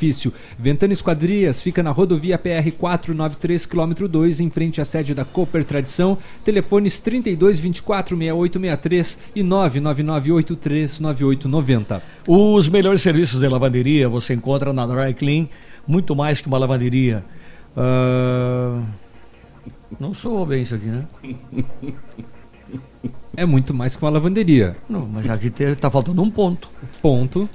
[0.59, 5.63] Ventana Esquadrias fica na rodovia PR 493, km 2, em frente à sede da Cooper
[5.63, 6.17] Tradição.
[6.43, 12.01] Telefones 32 24 6863 e 99983 9890.
[12.27, 15.47] Os melhores serviços de lavanderia você encontra na Dry Clean,
[15.87, 17.23] muito mais que uma lavanderia.
[17.77, 18.81] Ah,
[19.99, 21.05] Não soou bem isso aqui, né?
[23.37, 24.75] É muito mais que uma lavanderia.
[24.89, 26.69] Não, mas aqui te- tá faltando um ponto.
[27.01, 27.49] Ponto.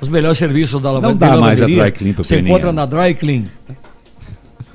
[0.00, 1.34] Os melhores serviços da Não lavanderia.
[1.34, 2.52] dá mais a Dry Clean pro Você Peninha.
[2.52, 3.44] encontra na Dry Clean,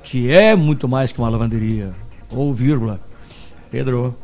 [0.03, 1.91] que é muito mais que uma lavanderia.
[2.29, 2.99] Ou vírgula.
[3.71, 4.15] Pedro.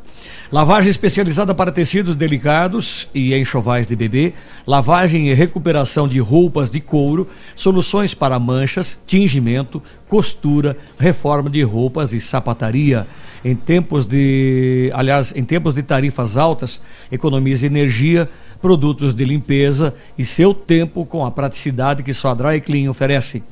[0.51, 4.33] Lavagem especializada para tecidos delicados e enxovais de bebê,
[4.65, 12.13] lavagem e recuperação de roupas de couro, soluções para manchas, tingimento, costura, reforma de roupas
[12.13, 13.05] e sapataria.
[13.45, 16.81] Em tempos de, aliás, em tempos de tarifas altas,
[17.11, 18.27] economize energia,
[18.61, 23.43] produtos de limpeza e seu tempo com a praticidade que só a Dry Clean oferece.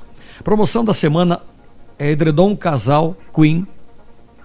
[0.43, 1.41] Promoção da semana
[1.97, 3.65] é edredom casal Queen,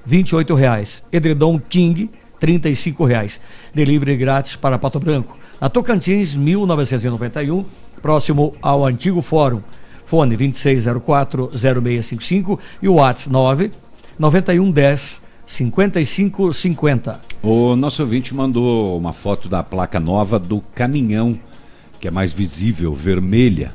[0.04, 1.02] 28 reais.
[1.12, 2.10] Edredom King,
[2.40, 3.40] 35 reais.
[3.74, 5.36] Delivery grátis para Pato Branco.
[5.60, 7.64] Na Tocantins, 1991,
[8.00, 9.60] próximo ao antigo fórum.
[10.04, 13.70] Fone 2604-0655 e o WhatsApp 9
[14.18, 17.20] 9110 5550.
[17.42, 21.38] O nosso ouvinte mandou uma foto da placa nova do caminhão,
[22.00, 23.72] que é mais visível, vermelha.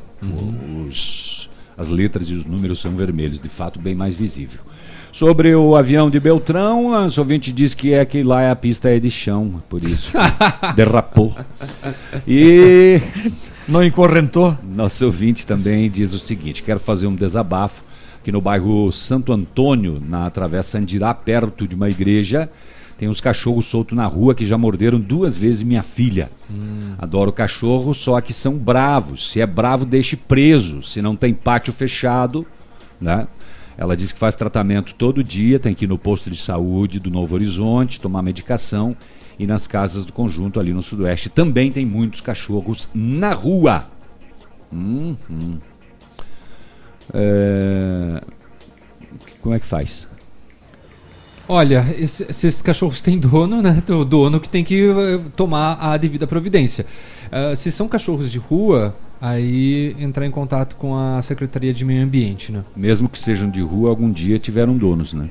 [0.87, 4.61] Os, as letras e os números são vermelhos, de fato, bem mais visível.
[5.11, 8.55] Sobre o avião de Beltrão, o nosso ouvinte diz que é que lá é a
[8.55, 10.13] pista é de chão, por isso
[10.75, 11.35] derrapou.
[12.27, 13.01] E
[13.67, 14.55] não encorrentou.
[14.63, 17.83] Nosso ouvinte também diz o seguinte: quero fazer um desabafo
[18.27, 22.49] que no bairro Santo Antônio, na Travessa Andirá, perto de uma igreja,
[22.97, 26.29] tem uns cachorros soltos na rua que já morderam duas vezes minha filha.
[26.97, 29.31] Adoro cachorro, só que são bravos.
[29.31, 30.83] Se é bravo, deixe preso.
[30.83, 32.45] Se não tem pátio fechado,
[32.99, 33.29] né?
[33.77, 37.09] Ela diz que faz tratamento todo dia, tem que ir no posto de saúde do
[37.09, 38.93] Novo Horizonte, tomar medicação.
[39.39, 43.87] E nas casas do conjunto ali no Sudoeste também tem muitos cachorros na rua.
[44.69, 45.59] Uhum.
[47.13, 48.21] É,
[49.41, 50.07] Como é que faz?
[51.47, 53.81] Olha, esse- se esses cachorros têm dono, né?
[53.89, 56.85] O dono que tem que eh, tomar a devida providência.
[57.31, 62.03] Ah, se são cachorros de rua, aí entrar em contato com a Secretaria de Meio
[62.03, 62.63] Ambiente, né?
[62.75, 65.29] Mesmo que sejam de rua, algum dia tiveram donos, né?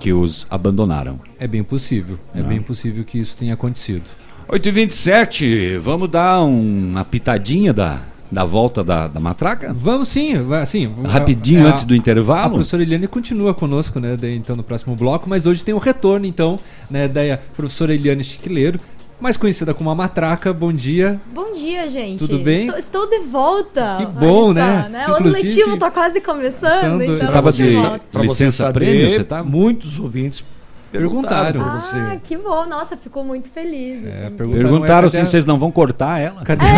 [0.00, 1.20] Que os abandonaram.
[1.38, 2.18] É bem possível.
[2.34, 2.48] É Não.
[2.48, 4.02] bem possível que isso tenha acontecido.
[4.48, 8.00] 8h27, vamos dar um- uma pitadinha da,
[8.32, 9.74] da volta da, da matraca?
[9.78, 10.90] Vamos sim, assim.
[11.06, 12.46] Rapidinho a- antes do intervalo?
[12.46, 15.78] A professora Eliane continua conosco, né, daí, então no próximo bloco, mas hoje tem o
[15.78, 16.58] retorno então,
[16.90, 18.80] né, da professora Eliane Chiquileiro,
[19.20, 20.52] mais conhecida como a Matraca.
[20.52, 21.20] Bom dia.
[21.32, 22.18] Bom dia, gente.
[22.18, 22.64] Tudo bem?
[22.64, 23.96] Estou, estou de volta.
[23.98, 25.04] Que bom, Olha né?
[25.06, 28.72] só, O ano letivo tá quase começando, então você eu tava tô de de- Licença
[28.72, 29.44] prêmio, você tá?
[29.44, 30.42] Muitos ouvintes
[30.92, 31.62] perguntaram, Perguntaram.
[31.62, 31.96] pra você.
[31.96, 32.66] Ah, que bom.
[32.66, 34.04] Nossa, ficou muito feliz.
[34.06, 34.36] É, assim.
[34.36, 36.42] Perguntaram assim, vocês não vão cortar ela?
[36.44, 36.64] Cadê?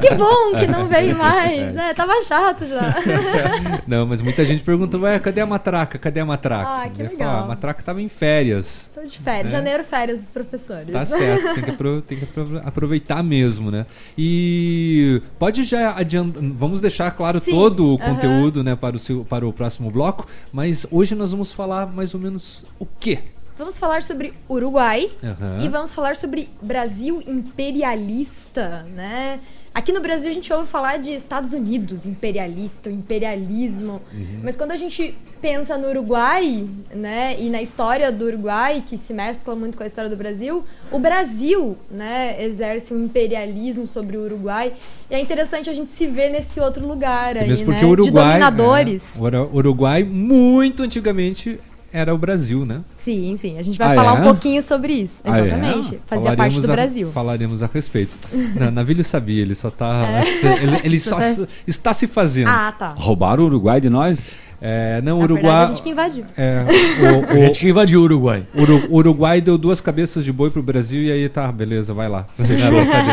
[0.00, 1.94] Que bom que não veio mais, né?
[1.94, 2.94] Tava chato já.
[3.86, 5.96] Não, mas muita gente perguntou, ué, cadê a matraca?
[5.98, 6.68] Cadê a matraca?
[6.68, 7.36] Ah, que Eu falo, legal.
[7.36, 8.90] "Ah, a matraca tava em férias.
[8.94, 9.52] Tô de férias.
[9.52, 9.56] É.
[9.56, 10.90] Janeiro, férias dos professores.
[10.92, 13.86] Tá certo, tem que, apro- tem que apro- aproveitar mesmo, né?
[14.16, 19.24] E pode já adiantar, vamos deixar claro Sim, todo o conteúdo, né, para o, seu,
[19.24, 23.18] para o próximo bloco, mas hoje nós vamos falar mais ou menos o quê?
[23.58, 25.60] Vamos falar sobre Uruguai Aham.
[25.62, 29.40] e vamos falar sobre Brasil imperialista, né?
[29.76, 34.00] Aqui no Brasil a gente ouve falar de Estados Unidos imperialista, o imperialismo.
[34.10, 34.40] Uhum.
[34.42, 39.12] Mas quando a gente pensa no Uruguai, né, e na história do Uruguai, que se
[39.12, 44.24] mescla muito com a história do Brasil, o Brasil, né, exerce um imperialismo sobre o
[44.24, 44.72] Uruguai.
[45.10, 47.90] E é interessante a gente se ver nesse outro lugar aí, Mesmo né, porque o
[47.90, 49.20] Uruguai, de dominadores.
[49.20, 51.60] é, o Uruguai muito antigamente
[51.92, 52.80] era o Brasil, né?
[52.96, 53.58] Sim, sim.
[53.58, 54.20] A gente vai Ah, falar é?
[54.20, 55.22] um pouquinho sobre isso.
[55.24, 55.46] Ah, é?
[55.46, 55.82] Exatamente.
[55.82, 57.10] Fazia Falaremos parte do a- Brasil.
[57.12, 58.18] Falaremos a respeito.
[58.58, 60.06] Na, Navilho sabia, ele só tá.
[60.22, 60.62] É.
[60.62, 61.22] Ele, ele só Tá.
[61.22, 62.48] se- está se fazendo.
[62.48, 62.88] Ah, tá.
[62.96, 64.36] Roubaram o Uruguai de nós?
[64.60, 65.42] É, não, Na Uruguai.
[65.44, 66.24] verdade, a gente que invadiu.
[66.36, 66.64] É,
[67.28, 68.42] A gente que invadiu o Uruguai.
[68.54, 72.26] Uru- Uruguai deu duas cabeças de boi pro Brasil e aí tá, beleza, vai lá.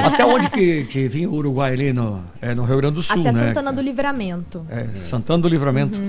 [0.06, 3.22] Até onde que, que vinha o Uruguai ali no, é, no Rio Grande do Sul,
[3.22, 3.48] Até né?
[3.48, 4.66] Santana do Livramento.
[4.70, 6.00] É, Santana do Livramento.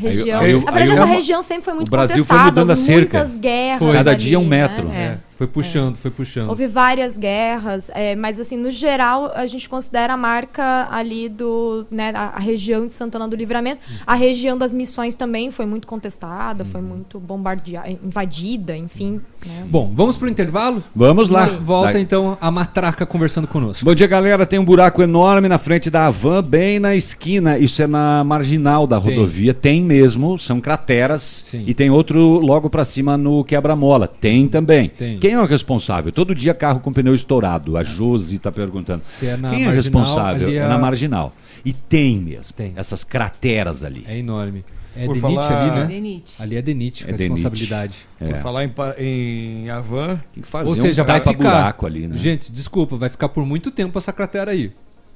[0.00, 0.40] Região.
[0.40, 2.76] Aí- aí- verdade, aí essa uma- região sempre foi muito o Brasil foi mudando a
[2.76, 3.18] cerca.
[3.18, 3.92] muitas guerras.
[3.92, 4.48] Cada ali, dia um né?
[4.48, 4.90] metro.
[4.92, 6.48] É, foi puxando, foi puxando.
[6.48, 11.86] Houve várias guerras, é, mas assim, no geral, a gente considera a marca ali do,
[11.92, 13.80] né, a, a região de Santana do Livramento.
[14.04, 19.20] A região das missões também foi muito contestada, foi muito bombardeada, invadida, enfim.
[19.46, 19.64] né?
[19.70, 20.82] Bom, vamos pro intervalo?
[20.92, 21.46] Vamos lá.
[21.46, 22.00] Volta Vai.
[22.00, 23.84] então a matraca conversando conosco.
[23.84, 24.44] Bom dia, galera.
[24.44, 27.56] Tem um buraco enorme na frente da Havan, bem na esquina.
[27.56, 29.14] Isso é na marginal da Tem.
[29.14, 29.54] rodovia.
[29.54, 31.54] Tem mesmo, são crateras.
[31.54, 34.08] E tem outro logo pra cima no quebra-mola.
[34.08, 34.88] Tem também.
[34.88, 35.16] Tem.
[35.28, 36.10] Quem é o responsável?
[36.10, 37.76] Todo dia carro com pneu estourado.
[37.76, 39.04] A Josi tá perguntando.
[39.04, 40.48] Se é na Quem é marginal, responsável?
[40.48, 40.60] ali É...
[40.60, 41.34] é na a- marginal.
[41.64, 42.54] E tem mesmo.
[42.76, 44.04] Essas crateras ali.
[44.08, 44.64] É enorme.
[44.96, 45.86] É Por Denite falar- ali, né?
[45.86, 46.42] Denite.
[46.42, 47.98] Ali é Denite, É responsabilidade.
[48.18, 50.20] Por falar em, em Havan.
[50.34, 51.32] Tem que fazer Ou seja, um vai ficar.
[51.32, 52.16] tapa-buraco ali, né?
[52.16, 54.72] Gente, desculpa, vai ficar por muito tempo essa cratera aí.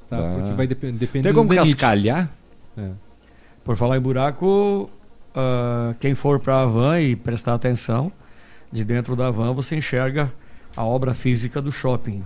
[0.09, 0.19] Tá?
[0.19, 0.35] Tá.
[0.35, 2.29] Porque vai dep depender Tem como do cascalhar?
[2.77, 2.91] É.
[3.65, 4.89] Por falar em buraco,
[5.35, 8.13] ah, quem for para a van e prestar atenção,
[8.73, 10.33] de dentro da van você enxerga
[10.77, 12.25] a obra física do shopping.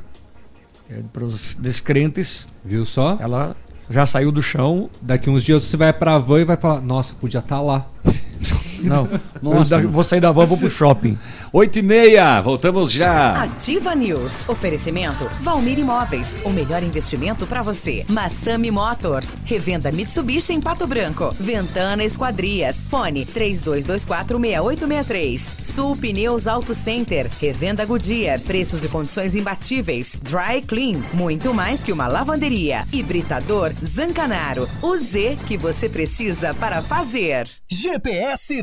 [0.88, 3.16] É, para os descrentes, Viu só?
[3.20, 3.56] ela
[3.90, 4.88] já saiu do chão.
[5.02, 7.86] Daqui uns dias você vai pra van e vai falar, nossa, podia estar lá.
[8.82, 9.08] Não,
[9.42, 9.80] Nossa.
[9.86, 11.18] vou sair da van vou pro shopping.
[11.52, 13.42] 8 e meia, voltamos já.
[13.42, 14.46] Ativa News.
[14.48, 16.38] Oferecimento Valmir Imóveis.
[16.44, 18.04] O melhor investimento para você.
[18.08, 19.36] Massami Motors.
[19.44, 21.34] Revenda Mitsubishi em Pato Branco.
[21.38, 22.76] Ventana Esquadrias.
[22.90, 25.40] Fone 32246863.
[25.60, 27.28] Sul Pneus Auto Center.
[27.40, 28.40] Revenda Goodyear.
[28.40, 30.18] Preços e condições imbatíveis.
[30.22, 31.00] Dry Clean.
[31.14, 32.84] Muito mais que uma lavanderia.
[32.92, 34.68] Hibridador Zancanaro.
[34.82, 37.48] O Z que você precisa para fazer.
[37.68, 38.62] GPS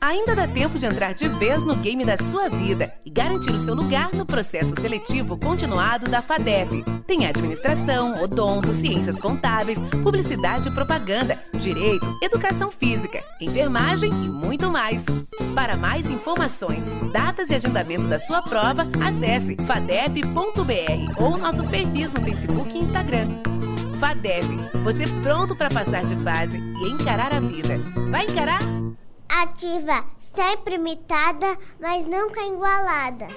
[0.00, 3.58] Ainda dá tempo de entrar de vez no game da sua vida e garantir o
[3.58, 6.84] seu lugar no processo seletivo continuado da FADEP.
[7.04, 15.04] Tem administração, odonto, ciências contábeis, publicidade e propaganda, direito, educação física, enfermagem e muito mais.
[15.52, 20.22] Para mais informações, datas e agendamento da sua prova, acesse fadep.br
[21.20, 23.42] ou nossos perfis no Facebook e Instagram.
[24.04, 24.44] FADEP,
[24.82, 27.78] você pronto para passar de fase e encarar a vida.
[28.10, 28.60] Vai encarar?
[29.28, 33.28] Ativa, sempre imitada, mas nunca igualada.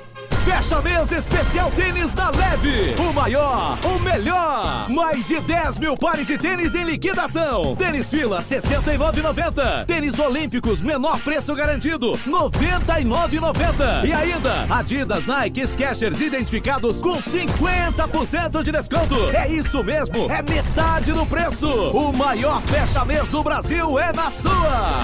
[0.44, 2.96] Fecha mês especial tênis da Leve.
[2.98, 4.90] O maior, o melhor.
[4.90, 7.76] Mais de 10 mil pares de tênis em liquidação.
[7.76, 9.86] Tênis fila, R$ 69,90.
[9.86, 14.06] Tênis olímpicos, menor preço garantido, R$ 99,90.
[14.06, 19.30] E ainda, Adidas, Nike, Skechers identificados com 50% de desconto.
[19.32, 21.68] É isso mesmo, é metade do preço.
[21.92, 25.02] O maior fecha mês do Brasil é na sua.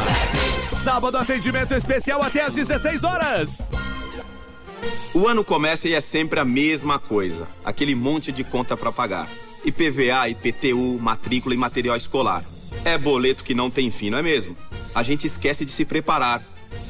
[0.73, 3.67] Sábado, atendimento especial até às 16 horas.
[5.13, 7.47] O ano começa e é sempre a mesma coisa.
[7.63, 9.29] Aquele monte de conta pra pagar.
[9.63, 12.43] IPVA, IPTU, matrícula e material escolar.
[12.83, 14.57] É boleto que não tem fim, não é mesmo?
[14.93, 16.43] A gente esquece de se preparar.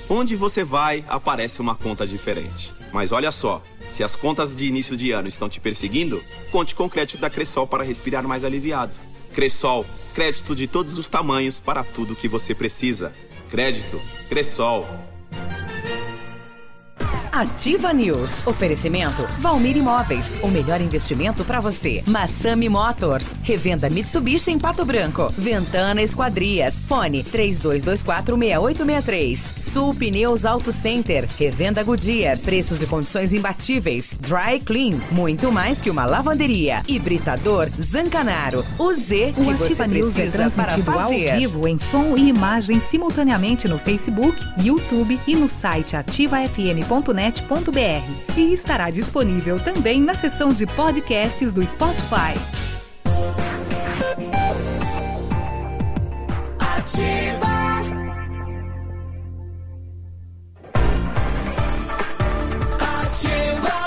[0.10, 2.73] Onde você vai, aparece uma conta diferente.
[2.91, 3.61] Mas olha só,
[3.91, 7.30] se as contas de início de ano estão te perseguindo, conte com o crédito da
[7.30, 8.97] Cressol para respirar mais aliviado.
[9.34, 13.14] Cressol, crédito de todos os tamanhos para tudo que você precisa.
[13.53, 14.84] Crédito, Cressol.
[17.34, 18.45] Ativa News.
[18.45, 20.35] Oferecimento Valmir Imóveis.
[20.43, 22.03] O melhor investimento para você.
[22.05, 23.34] Massami Motors.
[23.41, 25.34] Revenda Mitsubishi em Pato Branco.
[25.35, 26.76] Ventana Esquadrias.
[26.88, 29.39] Fone 32246863.
[29.57, 31.27] Sul Pneus Auto Center.
[31.39, 32.38] Revenda Goodyear.
[32.38, 34.15] Preços e condições imbatíveis.
[34.19, 34.99] Dry Clean.
[35.10, 36.84] Muito mais que uma lavanderia.
[36.88, 38.64] Hibridador Zancanaro.
[38.77, 42.80] O Z que O você Ativa News é transmitido ao vivo em som e imagem
[42.80, 47.22] simultaneamente no Facebook, YouTube e no site ativafm.net.br.
[48.35, 52.33] E estará disponível também na seção de podcasts do Spotify.
[56.59, 57.53] Ativa.
[63.01, 63.82] Ativa.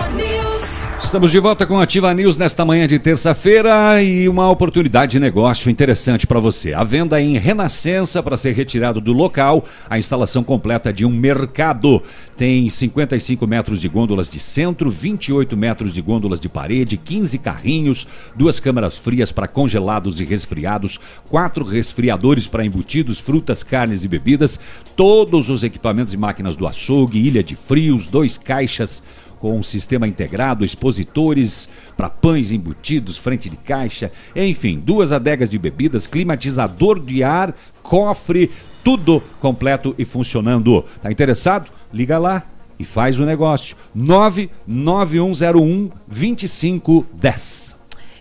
[1.16, 5.18] Estamos de volta com a Ativa News nesta manhã de terça-feira e uma oportunidade de
[5.18, 6.74] negócio interessante para você.
[6.74, 12.02] A venda em Renascença para ser retirado do local, a instalação completa de um mercado.
[12.36, 18.06] Tem 55 metros de gôndolas de centro, 28 metros de gôndolas de parede, 15 carrinhos,
[18.34, 24.60] duas câmaras frias para congelados e resfriados, quatro resfriadores para embutidos, frutas, carnes e bebidas,
[24.94, 29.02] todos os equipamentos e máquinas do açougue, ilha de frios, dois caixas
[29.38, 35.58] com um sistema integrado, expositores para pães embutidos, frente de caixa, enfim, duas adegas de
[35.58, 38.50] bebidas, climatizador de ar, cofre,
[38.82, 40.84] tudo completo e funcionando.
[41.02, 41.70] Tá interessado?
[41.92, 42.44] Liga lá
[42.78, 43.76] e faz o negócio.
[43.94, 47.76] 99101 2510.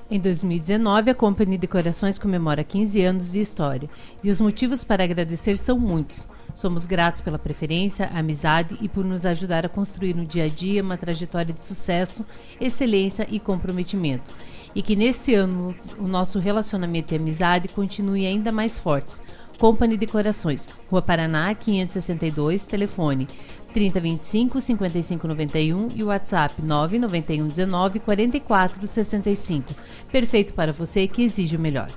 [0.10, 3.90] Em 2019, a Company Decorações comemora 15 anos de história
[4.24, 6.28] e os motivos para agradecer são muitos.
[6.56, 10.82] Somos gratos pela preferência, amizade e por nos ajudar a construir no dia a dia
[10.82, 12.26] uma trajetória de sucesso,
[12.60, 14.32] excelência e comprometimento.
[14.74, 19.22] E que nesse ano o nosso relacionamento e amizade continue ainda mais fortes.
[19.60, 23.28] Company Decorações, Rua Paraná, 562, telefone
[23.74, 29.74] 3025 5591 e WhatsApp 991 19 44 65.
[30.10, 31.90] Perfeito para você que exige o melhor.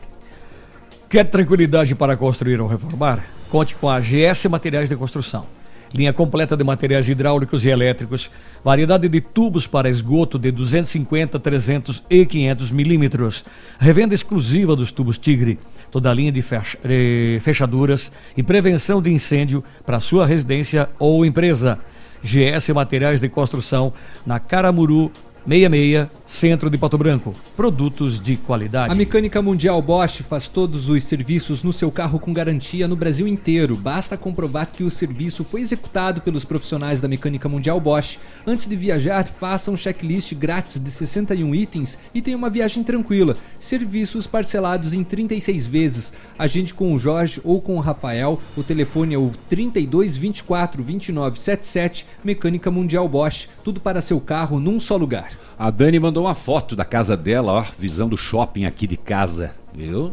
[1.09, 3.38] Quer tranquilidade para construir ou reformar?
[3.50, 5.46] Conte com a GS Materiais de Construção.
[5.94, 8.30] Linha completa de materiais hidráulicos e elétricos,
[8.62, 13.44] variedade de tubos para esgoto de 250, 300 e 500 milímetros,
[13.78, 15.58] revenda exclusiva dos tubos Tigre,
[15.90, 16.44] toda a linha de
[16.84, 21.78] eh, fechaduras e prevenção de incêndio para sua residência ou empresa.
[22.22, 23.94] GS Materiais de Construção,
[24.26, 25.10] na Caramuru
[25.46, 27.34] 66, centro de Pato Branco.
[27.56, 28.92] Produtos de qualidade.
[28.92, 33.26] A Mecânica Mundial Bosch faz todos os serviços no seu carro com garantia no Brasil
[33.26, 33.74] inteiro.
[33.74, 38.18] Basta comprovar que o serviço foi executado pelos profissionais da Mecânica Mundial Bosch.
[38.46, 43.34] Antes de viajar, faça um checklist grátis de 61 itens e tenha uma viagem tranquila.
[43.59, 46.12] Serviços parcelados em 36 vezes.
[46.38, 48.38] Agende com o Jorge ou com o Rafael.
[48.55, 52.06] O telefone é o 32 24 29 77.
[52.22, 53.48] Mecânica Mundial Bosch.
[53.64, 55.30] Tudo para seu carro num só lugar.
[55.59, 59.52] A Dani mandou uma foto da casa dela, ó, visão do shopping aqui de casa,
[59.74, 60.12] viu?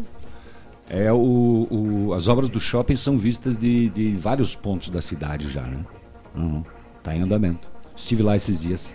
[0.90, 5.50] É o, o- as obras do shopping são vistas de, de vários pontos da cidade
[5.50, 5.80] já, né?
[6.36, 6.64] Uhum.
[7.02, 7.68] Tá em andamento.
[7.96, 8.94] Estive lá esses dias.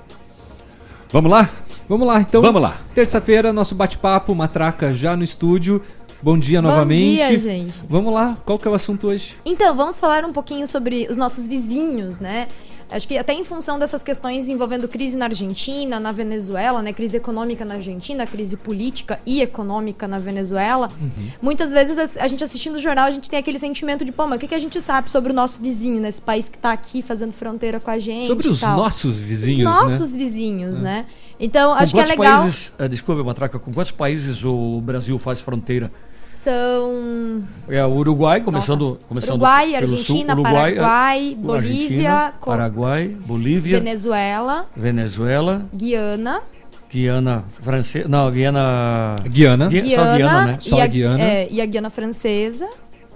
[1.13, 1.51] Vamos lá?
[1.89, 2.41] Vamos lá, então.
[2.41, 2.79] Vamos lá.
[2.95, 5.83] Terça-feira, nosso bate-papo, Matraca já no estúdio.
[6.23, 7.17] Bom dia Bom novamente.
[7.17, 7.75] dia, gente.
[7.89, 9.37] Vamos lá, qual que é o assunto hoje?
[9.45, 12.47] Então, vamos falar um pouquinho sobre os nossos vizinhos, né?
[12.91, 16.93] Acho que até em função dessas questões envolvendo crise na Argentina, na Venezuela, né?
[16.93, 20.93] Crise econômica na Argentina, crise política e econômica na Venezuela.
[21.41, 24.37] Muitas vezes a gente assistindo o jornal, a gente tem aquele sentimento de, pô, mas
[24.37, 27.03] o que, que a gente sabe sobre o nosso vizinho, nesse país que tá aqui
[27.03, 28.27] fazendo fronteira com a gente?
[28.27, 28.77] Sobre os tal.
[28.77, 29.83] nossos vizinhos, Os né?
[29.83, 31.07] nossos vizinhos, né?
[31.41, 32.41] Então, Com acho que é quantos legal.
[32.43, 35.91] países, eh, desculpa, Matraca, com quantos países o Brasil faz fronteira?
[36.11, 42.51] São É o Uruguai, começando, começando Uruguai, pelo Argentina, sul, Uruguai, Paraguai, Bolívia, Argentina, Co-
[42.51, 46.43] Paraguai, Bolívia, Venezuela, Venezuela, Guiana,
[46.91, 50.59] Guiana francesa, não, Guiana Guiana, Gui- só Guiana, né?
[50.67, 52.69] e a, é, e a Guiana Francesa.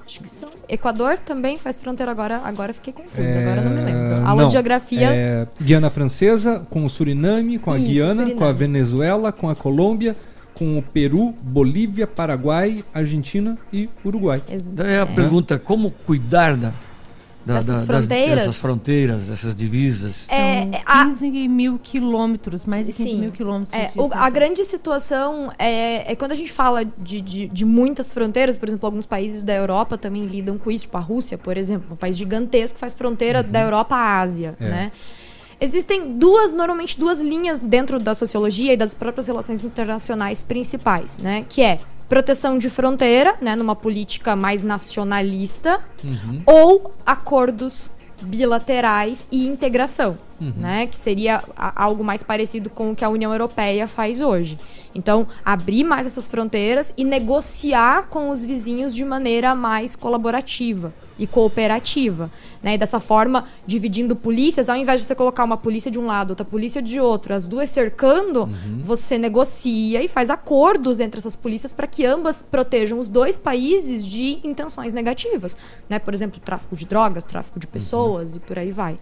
[0.07, 0.51] Acho que são.
[0.69, 2.41] Equador também faz fronteira agora.
[2.45, 4.27] Agora fiquei confusa, agora não me lembro.
[4.27, 5.09] Aula não, de geografia.
[5.11, 8.35] é Guiana Francesa, com o Suriname, com a Isso, Guiana, Suriname.
[8.35, 10.15] com a Venezuela, com a Colômbia,
[10.53, 14.43] com o Peru, Bolívia, Paraguai, Argentina e Uruguai.
[14.73, 16.73] Daí a pergunta, como cuidar da,
[17.45, 18.39] da- Dessas da- das- fronteiras?
[18.39, 20.27] dessas fronteiras, dessas divisas?
[20.31, 23.21] É, São 15 mil quilômetros, mais de 15 Sim.
[23.21, 23.73] mil quilômetros.
[23.79, 27.65] É, de o- a grande situação é, é quando a gente fala de, de, de
[27.65, 31.37] muitas fronteiras, por exemplo, alguns países da Europa também lidam com isso, tipo a Rússia,
[31.37, 34.65] por exemplo, um país gigantesco que faz fronteira da Europa à Ásia, É.
[34.69, 34.93] né?
[35.61, 41.45] Existem duas, normalmente duas linhas dentro da sociologia e das próprias relações internacionais principais, né?
[41.49, 46.43] Que é proteção de fronteira, né, numa política mais nacionalista, Uhum.
[46.47, 47.91] ou acordos
[48.23, 50.53] bilaterais e integração, Uhum.
[50.57, 50.87] né?
[50.87, 54.59] Que seria algo mais parecido com o que a União Europeia faz hoje.
[54.95, 61.27] Então, abrir mais essas fronteiras e negociar com os vizinhos de maneira mais colaborativa e
[61.27, 62.31] cooperativa,
[62.63, 62.75] né?
[62.75, 66.31] E dessa forma, dividindo polícias, ao invés de você colocar uma polícia de um lado,
[66.31, 68.49] outra polícia de outro, as duas cercando,
[68.83, 74.05] você negocia e faz acordos entre essas polícias para que ambas protejam os dois países
[74.07, 75.57] de intenções negativas,
[75.89, 75.99] né?
[75.99, 78.99] Por exemplo, tráfico de drogas, tráfico de pessoas e por aí vai.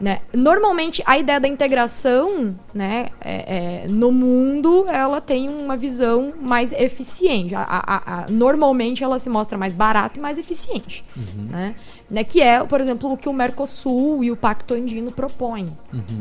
[0.00, 0.20] Né?
[0.34, 6.72] Normalmente a ideia da integração né, é- é, no mundo ela tem uma visão mais
[6.72, 7.54] eficiente.
[7.54, 11.04] A- a- a- normalmente ela se mostra mais barata e mais eficiente.
[11.50, 11.74] Né?
[12.10, 15.76] Né, que é, por exemplo, o que o Mercosul e o Pacto Andino propõem.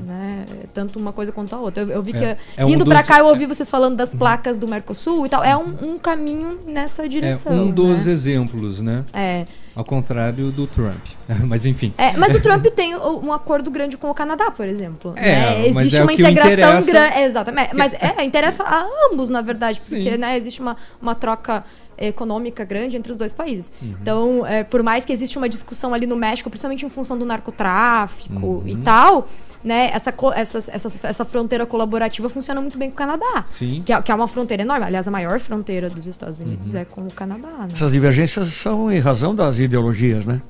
[0.05, 0.45] Né?
[0.73, 1.83] Tanto uma coisa quanto a outra.
[1.83, 3.95] Eu, eu vi que É, é um vindo pra dos- cá eu ouvi vocês falando
[3.95, 5.43] das placas do Mercosul e tal.
[5.43, 7.53] É um, um caminho nessa É direção.
[7.53, 8.11] um dos né?
[8.11, 9.03] exemplos, né?
[9.13, 9.47] É.
[9.79, 11.05] Ao contrário do Trump.
[11.47, 11.93] Mas enfim.
[11.97, 15.13] É, mas o Trump tem um acordo grande com o Canadá, por exemplo.
[15.15, 15.67] É, né?
[15.69, 17.19] Existe é o uma integração grande.
[17.21, 17.73] Exatamente.
[17.73, 21.63] Mas é, interessa a ambos, na verdade, porque né, existe uma, uma troca
[21.97, 23.71] econômica grande entre os dois países.
[23.81, 23.95] Uhum.
[24.01, 27.25] Então, é, por mais que exista uma discussão ali no México, principalmente em função do
[27.25, 28.63] narcotráfico Uhum.
[28.65, 29.27] e tal,
[29.63, 33.43] né, essa, essa, essa, essa fronteira colaborativa funciona muito bem com o Canadá.
[33.45, 33.83] Sim.
[33.85, 34.85] Que é, que é uma fronteira enorme.
[34.85, 36.45] Aliás, a maior fronteira dos Estados Uhum.
[36.45, 37.49] Unidos é com o Canadá.
[37.49, 37.69] Né?
[37.73, 40.41] Essas divergências são em razão das ideologias, né?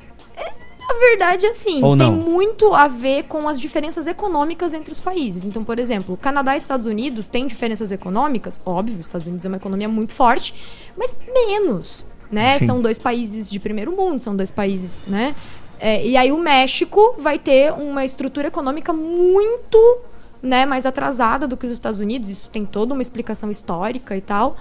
[0.88, 2.18] Na verdade, assim, Ou tem não?
[2.18, 5.46] muito a ver com as diferenças econômicas entre os países.
[5.46, 9.48] Então, por exemplo, Canadá e Estados Unidos têm diferenças econômicas, óbvio, os Estados Unidos é
[9.48, 10.54] uma economia muito forte,
[10.98, 12.58] mas menos, né?
[12.58, 12.66] Sim.
[12.66, 15.36] São dois países de primeiro mundo, são dois países, né?
[15.80, 20.00] É, e aí o México vai ter uma estrutura econômica muito
[20.42, 22.30] né, mais atrasada do que os Estados Unidos.
[22.30, 24.58] Isso tem toda uma explicação histórica e tal.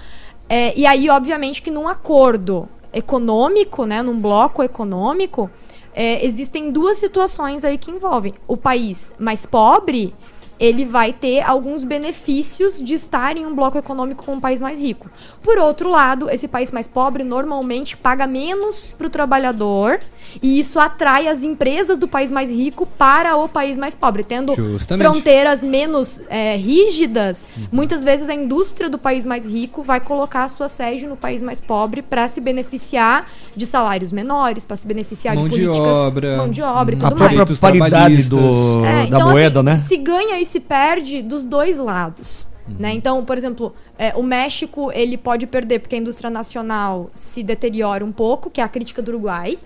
[0.49, 5.51] É, e aí, obviamente, que num acordo econômico, né, num bloco econômico,
[5.93, 8.32] é, existem duas situações aí que envolvem.
[8.47, 10.15] O país mais pobre,
[10.59, 14.81] ele vai ter alguns benefícios de estar em um bloco econômico com um país mais
[14.81, 15.11] rico.
[15.43, 20.01] Por outro lado, esse país mais pobre normalmente paga menos para o trabalhador
[20.43, 24.55] e isso atrai as empresas do país mais rico para o país mais pobre, tendo
[24.55, 25.07] Justamente.
[25.07, 27.47] fronteiras menos é, rígidas.
[27.71, 31.43] Muitas vezes a indústria do país mais rico vai colocar a sua sede no país
[31.43, 35.97] mais pobre para se beneficiar de salários menores, para se beneficiar Mão de de políticas,
[35.99, 37.61] obra, mão de obra e A tudo própria mais.
[37.61, 39.79] paridade do, É, da então, moeda, assim, né?
[39.79, 42.49] Se ganha e se perde dos dois lados.
[42.79, 42.93] Né?
[42.93, 48.05] Então, por exemplo, é, o México ele pode perder porque a indústria nacional se deteriora
[48.05, 49.59] um pouco, que é a crítica do Uruguai.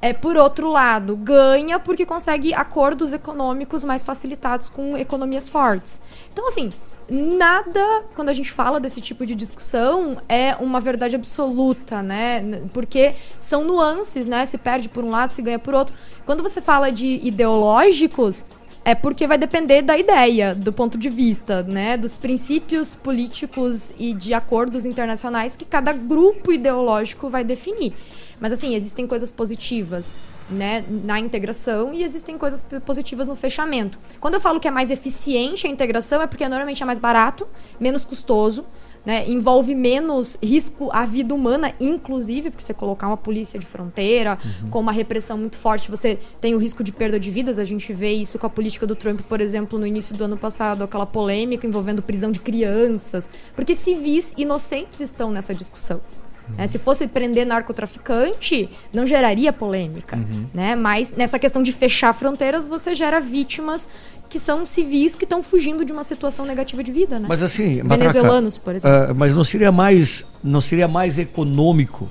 [0.00, 6.00] É, por outro lado, ganha porque consegue acordos econômicos mais facilitados com economias fortes.
[6.32, 6.72] Então, assim,
[7.08, 12.62] nada, quando a gente fala desse tipo de discussão, é uma verdade absoluta, né?
[12.72, 14.44] Porque são nuances, né?
[14.46, 15.94] Se perde por um lado, se ganha por outro.
[16.26, 18.46] Quando você fala de ideológicos,
[18.84, 21.96] é porque vai depender da ideia, do ponto de vista, né?
[21.96, 27.94] Dos princípios políticos e de acordos internacionais que cada grupo ideológico vai definir.
[28.40, 30.14] Mas assim, existem coisas positivas,
[30.50, 33.98] né, na integração e existem coisas positivas no fechamento.
[34.20, 37.46] Quando eu falo que é mais eficiente a integração é porque normalmente é mais barato,
[37.80, 38.64] menos custoso,
[39.04, 44.38] né, envolve menos risco à vida humana, inclusive, porque você colocar uma polícia de fronteira
[44.70, 47.58] com uma repressão muito forte, você tem o risco de perda de vidas.
[47.58, 50.36] A gente vê isso com a política do Trump, por exemplo, no início do ano
[50.38, 56.00] passado, aquela polêmica envolvendo prisão de crianças, porque civis inocentes estão nessa discussão.
[56.48, 56.66] Né?
[56.66, 60.18] Se fosse prender narcotraficante, não geraria polêmica.
[60.52, 60.76] Né?
[60.76, 63.88] Mas nessa questão de fechar fronteiras, você gera vítimas
[64.28, 67.18] que são civis que estão fugindo de uma situação negativa de vida.
[67.18, 67.26] Né?
[67.28, 69.10] Mas assim, Matraca, venezuelanos, por exemplo.
[69.10, 72.10] ah, mas não seria mais, não seria mais econômico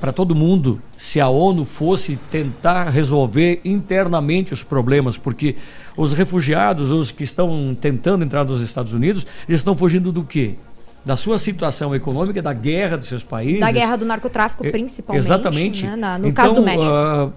[0.00, 5.56] para todo mundo se a ONU fosse tentar resolver internamente os problemas, porque
[5.96, 10.56] os refugiados, os que estão tentando entrar nos Estados Unidos, eles estão fugindo do quê?
[11.04, 13.60] Da sua situação econômica, da guerra dos seus países.
[13.60, 15.22] Da guerra do narcotráfico, É, principalmente.
[15.24, 15.86] Exatamente.
[15.86, 15.96] né?
[15.96, 16.92] Na- no Então, caso do México.
[16.92, 17.30] ah,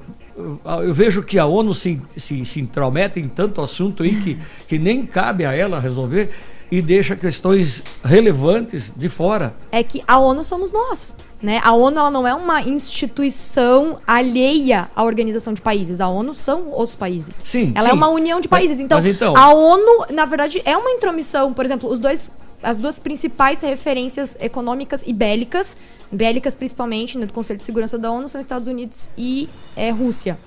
[0.63, 4.37] ah, eu vejo que a ONU se, se, se intromete em tanto assunto aí que,
[4.67, 6.29] que nem cabe a ela resolver
[6.71, 9.53] e deixa questões relevantes de fora.
[9.71, 11.15] é que a ONU somos nós.
[11.41, 11.59] Né?
[11.63, 16.01] A ONU ela não é uma instituição alheia à organização de países.
[16.01, 17.41] A ONU são os países.
[17.45, 17.97] Sim, ela é sim.
[17.97, 18.79] uma união de países.
[18.79, 21.53] Então, então- a ONU, na verdade, é uma intromissão.
[21.53, 22.29] Por exemplo, os dois,
[22.61, 25.77] as duas principais referências econômicas e bélicas,
[26.11, 30.37] bélicas principalmente, né, do Conselho de Segurança da ONU, são Estados Unidos e é, Rússia.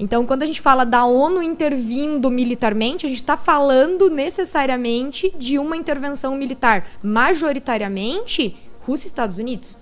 [0.00, 5.58] Então, quando a gente fala da ONU intervindo militarmente, a gente está falando necessariamente de
[5.58, 8.56] uma intervenção militar, majoritariamente
[8.86, 9.76] Rússia e Estados Unidos.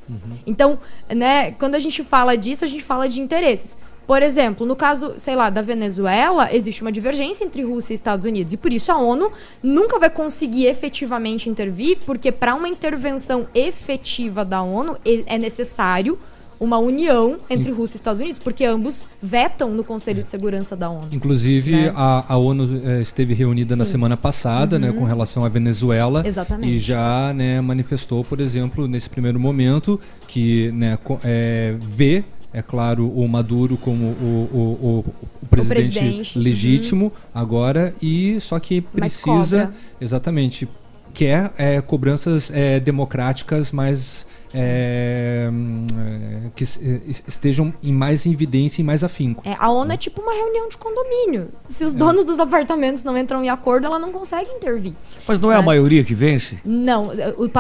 [0.47, 0.79] Então,
[1.15, 3.79] né, quando a gente fala disso, a gente fala de interesses.
[4.07, 8.25] Por exemplo, no caso, sei lá, da Venezuela, existe uma divergência entre Rússia e Estados
[8.25, 8.53] Unidos.
[8.53, 14.45] E por isso a ONU nunca vai conseguir efetivamente intervir, porque para uma intervenção efetiva
[14.45, 14.97] da ONU
[15.27, 16.19] é necessário
[16.59, 20.89] uma união entre Rússia e Estados Unidos, porque ambos vetam no Conselho de Segurança da
[20.89, 21.09] ONU.
[21.13, 21.93] Inclusive, Né?
[21.95, 23.91] a, a ONU eh, esteve reunida na Sim.
[23.93, 24.97] semana passada, né, Uhum.
[25.01, 26.27] com relação à Venezuela.
[26.27, 26.73] Exatamente.
[26.73, 32.25] E já né, manifestou, por exemplo, nesse primeiro momento, que né, eh, vê,
[32.57, 35.05] é claro, o Maduro como o, o, o-
[35.43, 39.71] o presidente, presidente, legítimo agora, e só que precisa,
[40.01, 40.67] exatamente,
[41.13, 44.27] quer eh, cobranças eh, democráticas mais.
[44.57, 49.43] Hum, eh, que eh, estejam em mais evidência e mais afinco.
[49.47, 51.49] É, a ONU é tipo uma reunião de condomínio.
[51.67, 54.93] Se os donos dos apartamentos não entram em acordo, ela não consegue intervir.
[55.29, 56.59] Mas não é a maioria que vence?
[56.65, 57.11] Não,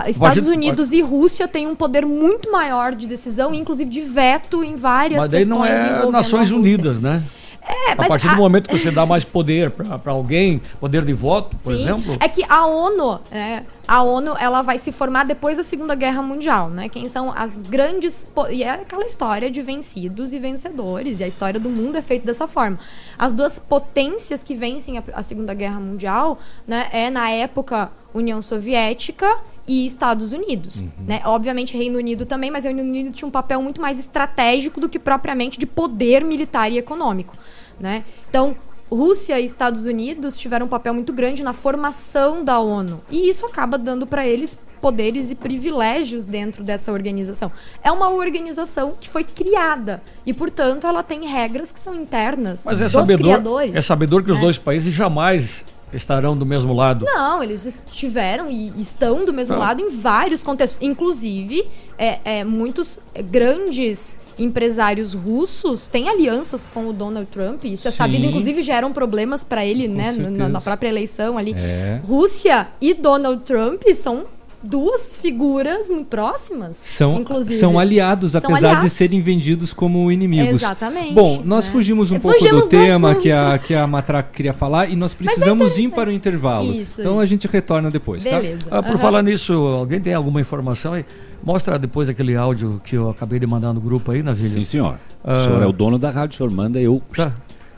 [0.06, 4.76] Estados Unidos e Rússia têm um poder muito maior de decisão, inclusive de veto em
[4.76, 6.50] várias Mas daí questões não é envolvendo Nações.
[6.52, 7.22] Unidas, né?
[7.68, 11.12] É, a partir a- do momento que você dá mais poder para alguém, poder de
[11.12, 11.82] voto, por Sim.
[11.82, 12.16] exemplo.
[12.20, 16.22] É que a ONU, é, a ONU, ela vai se formar depois da Segunda Guerra
[16.22, 16.88] Mundial, né?
[16.88, 21.60] Quem são as grandes e é aquela história de vencidos e vencedores, e a história
[21.60, 22.78] do mundo é feita dessa forma.
[23.18, 28.42] As duas potências que vencem a, a Segunda Guerra Mundial, né, é na época União
[28.42, 29.38] Soviética
[29.68, 31.20] e Estados Unidos, né?
[31.24, 34.88] Obviamente Reino Unido também, mas o Reino Unido tinha um papel muito mais estratégico do
[34.88, 37.36] que propriamente de poder militar e econômico,
[37.78, 38.04] né?
[38.28, 38.56] Então,
[38.90, 43.00] Rússia e Estados Unidos tiveram um papel muito grande na formação da ONU.
[43.10, 47.50] E isso acaba dando para eles poderes e privilégios dentro dessa organização.
[47.82, 52.80] É uma organização que foi criada e, portanto, ela tem regras que são internas Mas
[52.80, 53.74] é dos sabedor, criadores.
[53.74, 54.44] é sabedor que os né?
[54.44, 55.64] dois países jamais
[55.96, 57.04] estarão do mesmo lado.
[57.04, 59.62] Não, eles estiveram e estão do mesmo Não.
[59.62, 60.78] lado em vários contextos.
[60.80, 61.66] Inclusive,
[61.98, 63.00] é, é, muitos
[63.30, 67.64] grandes empresários russos têm alianças com o Donald Trump.
[67.64, 67.96] Isso é Sim.
[67.96, 71.54] sabido, inclusive geram problemas para ele, né, no- na, na própria eleição ali.
[71.56, 72.00] É.
[72.06, 74.24] Rússia e Donald Trump são
[74.62, 76.76] duas figuras muito próximas.
[76.76, 77.56] São, inclusive.
[77.56, 78.90] são aliados, São apesar aliados.
[78.90, 80.62] de serem vendidos como inimigos.
[80.62, 81.72] Exatamente, Bom, nós né?
[81.72, 85.14] fugimos um Fugimos pouco do tema que a, que a Matraca queria falar e nós
[85.14, 86.72] precisamos ir para o intervalo.
[86.72, 88.66] Isso, então a gente retorna depois, Beleza.
[88.68, 88.78] tá?
[88.78, 91.04] Ah, por falar nisso, alguém tem alguma informação aí?
[91.42, 94.48] Mostra depois aquele áudio que eu acabei de mandar no grupo aí, Navilho.
[94.48, 94.96] Sim, senhor.
[95.22, 97.00] Ah, O senhor é o dono da rádio, o senhor manda, eu.
[97.14, 97.32] Tá.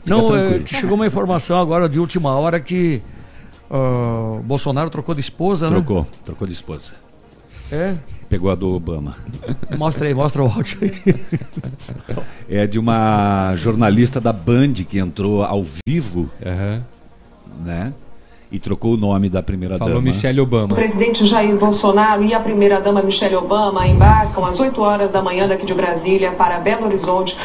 [0.05, 3.01] Não, é, chegou uma informação agora de última hora que
[3.69, 6.91] ah, Bolsonaro trocou de esposa, Trocou, trocou de esposa.
[6.91, 6.97] né?
[7.71, 7.95] É.
[8.27, 9.15] Pegou a do Obama.
[9.77, 11.15] Mostra aí, mostra o áudio aí.
[12.49, 16.29] É de uma jornalista da Band que entrou ao vivo,
[17.63, 17.93] né?
[18.51, 20.05] E trocou o nome da primeira Falou dama.
[20.07, 20.73] Michelle Obama.
[20.73, 25.47] O presidente Jair Bolsonaro e a primeira-dama Michelle Obama embarcam às 8 horas da manhã
[25.47, 27.37] daqui de Brasília para Belo Horizonte.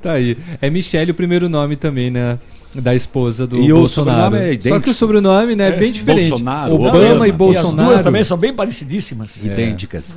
[0.00, 0.38] Tá aí.
[0.62, 2.38] É Michelle o primeiro nome também, né?
[2.74, 4.36] Da esposa do E Bolsonaro.
[4.36, 6.28] é Só que o sobrenome né, é bem diferente.
[6.28, 7.26] Bolsonaro, Obama mesma.
[7.26, 7.80] e E as Bolsonaro.
[7.80, 9.36] As duas também são bem parecidíssimas.
[9.42, 10.14] idênticas.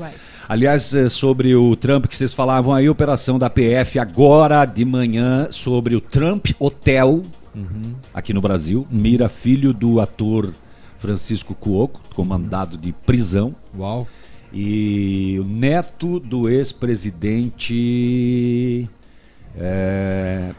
[0.49, 5.47] Aliás, eh, sobre o Trump que vocês falavam aí, operação da PF agora de manhã
[5.49, 7.23] sobre o Trump Hotel
[7.55, 7.93] Uhum.
[8.13, 8.85] aqui no Brasil.
[8.91, 10.53] Mira filho do ator
[10.99, 13.55] Francisco Cuoco, comandado de prisão.
[13.77, 14.05] Uau.
[14.53, 18.89] E o neto do ex-presidente
[19.57, 20.51] eh,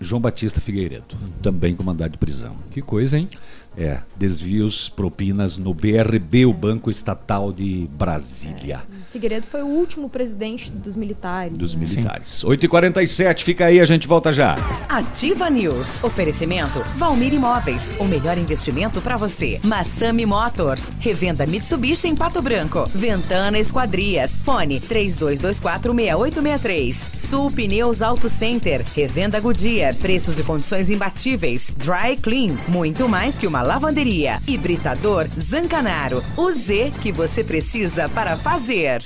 [0.00, 2.56] João Batista Figueiredo, também comandado de prisão.
[2.70, 3.28] Que coisa, hein?
[3.76, 8.82] É, desvios, propinas no BRB, o Banco Estatal de Brasília.
[9.16, 11.56] Figueiredo foi o último presidente dos militares.
[11.56, 11.86] Dos né?
[11.86, 12.44] militares.
[12.44, 14.56] 8h47, fica aí, a gente volta já.
[14.90, 16.04] Ativa News.
[16.04, 17.94] Oferecimento Valmir Imóveis.
[17.98, 19.58] O melhor investimento para você.
[19.64, 20.90] Massami Motors.
[21.00, 22.86] Revenda Mitsubishi em Pato Branco.
[22.94, 24.32] Ventana Esquadrias.
[24.32, 27.16] Fone 32246863.
[27.16, 28.84] Sul Pneus Auto Center.
[28.94, 29.94] Revenda Goodyear.
[29.94, 31.72] Preços e condições imbatíveis.
[31.74, 32.58] Dry Clean.
[32.68, 34.38] Muito mais que uma lavanderia.
[34.46, 36.22] Hibridador Zancanaro.
[36.36, 39.05] O Z que você precisa para fazer.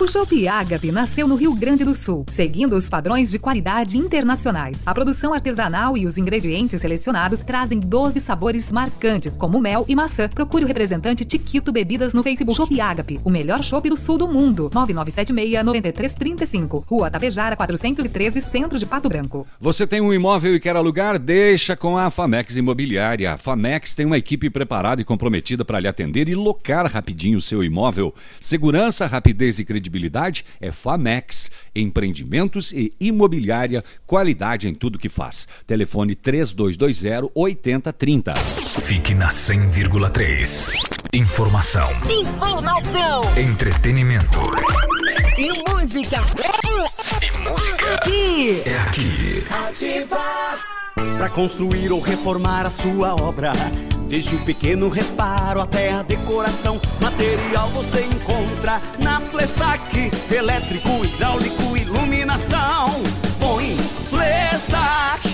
[0.00, 4.82] O Chopp Ágape nasceu no Rio Grande do Sul, seguindo os padrões de qualidade internacionais.
[4.84, 10.28] A produção artesanal e os ingredientes selecionados trazem 12 sabores marcantes, como mel e maçã.
[10.28, 12.56] Procure o representante Tiquito Bebidas no Facebook.
[12.56, 14.70] Chopp Ágape, o melhor chopp do sul do mundo.
[14.74, 16.84] 9976-9335.
[16.86, 19.46] Rua Tapejara, 413, Centro de Pato Branco.
[19.60, 21.18] Você tem um imóvel e quer alugar?
[21.18, 23.32] Deixa com a Famex Imobiliária.
[23.32, 27.42] A Famex tem uma equipe preparada e comprometida para lhe atender e locar rapidinho o
[27.42, 28.14] seu imóvel.
[28.38, 31.50] Segurança, rapidez e credibilidade é Famex.
[31.74, 35.48] Empreendimentos e imobiliária, qualidade em tudo que faz.
[35.66, 38.36] Telefone 3220-8030.
[38.82, 40.68] Fique na 100,3.
[41.12, 44.40] Informação, Informação entretenimento.
[45.38, 46.20] e música.
[47.22, 48.62] E música Aqui.
[48.66, 49.44] é aqui.
[49.50, 50.73] Ativa.
[50.94, 53.52] Para construir ou reformar a sua obra.
[54.08, 60.10] Desde o pequeno reparo até a decoração, material você encontra na Flessac.
[60.30, 62.90] Elétrico, hidráulico, iluminação.
[63.40, 63.76] Põe
[64.08, 65.33] Flessac.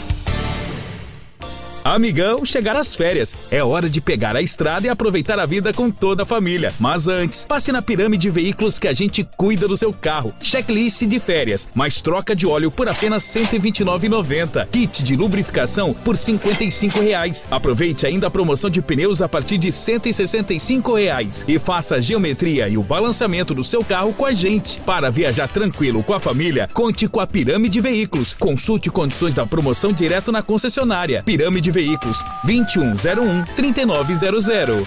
[1.85, 3.35] Amigão, chegar às férias.
[3.51, 6.73] É hora de pegar a estrada e aproveitar a vida com toda a família.
[6.78, 10.35] Mas antes, passe na Pirâmide Veículos que a gente cuida do seu carro.
[10.43, 14.69] Checklist de férias, mais troca de óleo por apenas R$ 129,90.
[14.70, 17.48] Kit de lubrificação por 55 reais.
[17.51, 21.44] Aproveite ainda a promoção de pneus a partir de 165 reais.
[21.48, 24.78] E faça a geometria e o balançamento do seu carro com a gente.
[24.81, 28.35] Para viajar tranquilo com a família, conte com a Pirâmide Veículos.
[28.35, 31.23] Consulte condições da promoção direto na concessionária.
[31.24, 34.86] Pirâmide Veículos 2101 3900.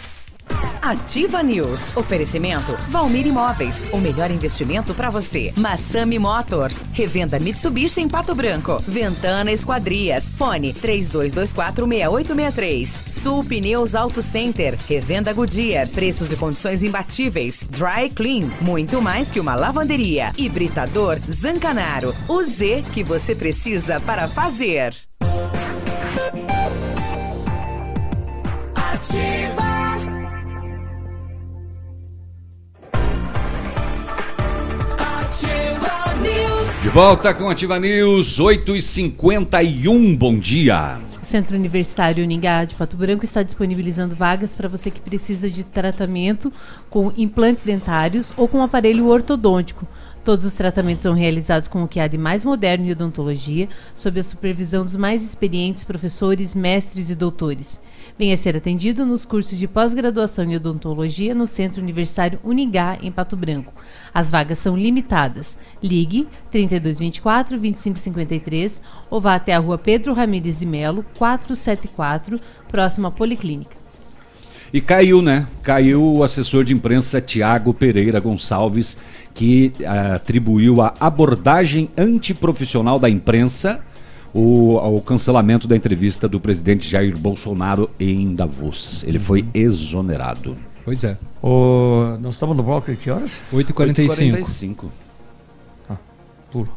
[0.84, 1.96] Ativa News.
[1.96, 3.86] Oferecimento Valmir Imóveis.
[3.94, 5.54] O melhor investimento para você.
[5.56, 6.84] Massami Motors.
[6.92, 8.84] Revenda Mitsubishi em Pato Branco.
[8.86, 10.26] Ventana Esquadrias.
[10.26, 12.90] Fone 32246863.
[13.08, 14.78] Sul Pneus Auto Center.
[14.86, 15.88] Revenda Goodyear.
[15.88, 17.66] Preços e condições imbatíveis.
[17.70, 18.50] Dry Clean.
[18.60, 20.34] Muito mais que uma lavanderia.
[20.38, 22.14] Hibridador Zancanaro.
[22.28, 24.94] O Z que você precisa para fazer.
[28.76, 29.93] Ativa.
[35.44, 36.82] Ativa News.
[36.82, 40.18] De volta com Ativa News, 8h51.
[40.18, 41.00] Bom dia.
[41.22, 45.64] O Centro Universitário Uningá de Pato Branco está disponibilizando vagas para você que precisa de
[45.64, 46.52] tratamento
[46.90, 49.86] com implantes dentários ou com aparelho ortodôntico.
[50.24, 54.22] Todos os tratamentos são realizados com o que há de mais moderno em odontologia, sob
[54.22, 57.82] a supervisão dos mais experientes professores, mestres e doutores.
[58.18, 63.36] Venha ser atendido nos cursos de pós-graduação em odontologia no Centro Universitário Uningá, em Pato
[63.36, 63.74] Branco.
[64.14, 65.58] As vagas são limitadas.
[65.82, 73.12] Ligue 3224 2553 ou vá até a rua Pedro Ramires de Melo, 474, próxima à
[73.12, 73.84] Policlínica.
[74.74, 75.46] E caiu, né?
[75.62, 78.98] Caiu o assessor de imprensa Tiago Pereira Gonçalves,
[79.34, 83.82] que ah, atribuiu a abordagem antiprofissional da imprensa
[84.34, 89.04] o, ao cancelamento da entrevista do presidente Jair Bolsonaro em Davos.
[89.08, 90.58] Ele foi exonerado.
[90.86, 91.18] Pois é.
[91.42, 92.18] O...
[92.20, 93.42] Nós estamos no bloco que horas?
[93.54, 94.42] 8h45.
[94.42, 94.86] 8h45.
[96.52, 96.70] Pulo.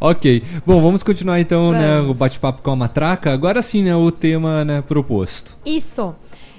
[0.00, 0.42] ok.
[0.64, 3.32] Bom, vamos continuar então né, o bate-papo com a matraca.
[3.32, 5.56] Agora sim, né, o tema né, proposto.
[5.64, 6.14] Isso.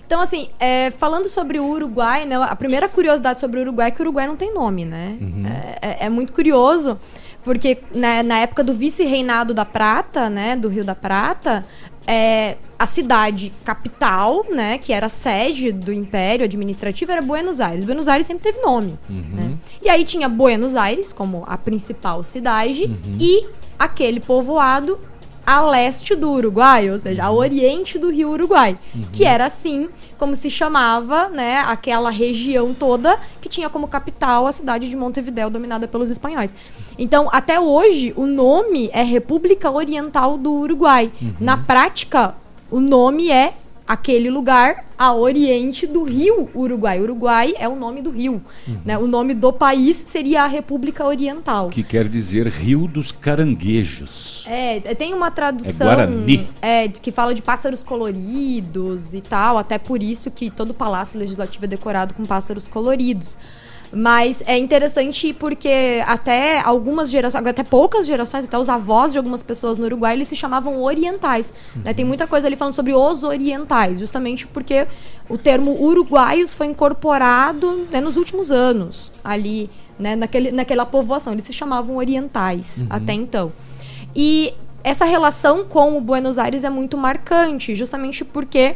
[0.05, 2.37] Então, assim, é, falando sobre o Uruguai, né?
[2.37, 5.17] A primeira curiosidade sobre o Uruguai é que o Uruguai não tem nome, né?
[5.81, 6.97] É, é- é muito curioso,
[7.43, 10.55] porque né, na época do vice-reinado da Prata, né?
[10.55, 11.65] Do Rio da Prata,
[12.07, 14.77] é, a cidade capital, né?
[14.77, 17.83] Que era a sede do Império Administrativo, era Buenos Aires.
[17.83, 18.97] Buenos Aires sempre teve nome.
[19.09, 19.57] né?
[19.83, 22.89] E aí tinha Buenos Aires como a principal cidade
[23.19, 23.45] e
[23.77, 24.97] aquele povoado
[25.47, 28.77] a leste do Uruguai, ou seja, a oriente do rio Uruguai,
[29.13, 29.87] que era assim
[30.17, 35.49] como se chamava, né, aquela região toda que tinha como capital a cidade de Montevideo
[35.49, 36.53] dominada pelos espanhóis.
[36.99, 41.09] Então, até hoje, o nome é República Oriental do Uruguai.
[41.39, 42.35] Na prática,
[42.69, 43.53] o nome é
[43.87, 46.99] aquele lugar a oriente do rio Uruguai.
[46.99, 48.41] Uruguai é o nome do rio.
[48.83, 48.97] Né?
[48.97, 51.69] O nome do país seria a República Oriental.
[51.69, 54.43] Que quer dizer Rio dos Caranguejos.
[54.47, 56.47] É, tem uma tradução É Guarani.
[56.61, 61.19] é, de- que fala de pássaros coloridos e tal, até por isso que todo palácio
[61.19, 63.37] legislativo é decorado com pássaros coloridos.
[63.91, 69.41] Mas é interessante porque até algumas gerações, até poucas gerações, até os avós de algumas
[69.41, 71.53] pessoas no Uruguai, eles se chamavam orientais.
[71.83, 71.93] né?
[71.93, 74.85] Tem muita coisa ali falando sobre os orientais, justamente porque
[75.29, 81.33] o termo uruguaios foi incorporado né, nos últimos anos ali, né, naquele, naquela povoação.
[81.33, 82.87] Eles se chamavam orientais Uhum.
[82.89, 83.51] até então.
[84.15, 84.53] E
[84.83, 88.75] essa relação com o Buenos Aires é muito marcante, justamente porque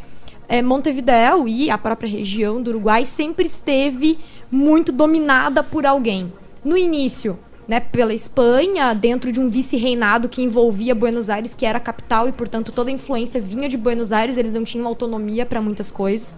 [0.51, 4.19] é, Montevideo e a própria região do Uruguai sempre esteve
[4.51, 6.33] muito dominada por alguém.
[6.61, 11.77] No início, né, pela Espanha, dentro de um vice-reinado que envolvia Buenos Aires, que era
[11.77, 15.45] a capital, e portanto toda a influência vinha de Buenos Aires, eles não tinham autonomia
[15.45, 16.37] para muitas coisas.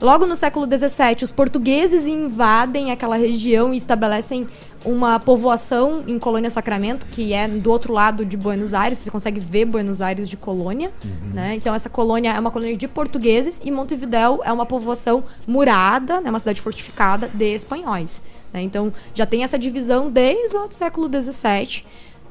[0.00, 4.48] Logo no século XVII, os portugueses invadem aquela região e estabelecem
[4.82, 8.98] uma povoação em Colônia Sacramento, que é do outro lado de Buenos Aires.
[8.98, 10.90] Você consegue ver Buenos Aires de colônia.
[11.34, 11.54] Né?
[11.54, 16.30] Então, essa colônia é uma colônia de portugueses e Montevidéu é uma povoação murada, né?
[16.30, 18.22] uma cidade fortificada de espanhóis.
[18.54, 18.62] né?
[18.62, 21.84] Então, já tem essa divisão desde lá do século XVII.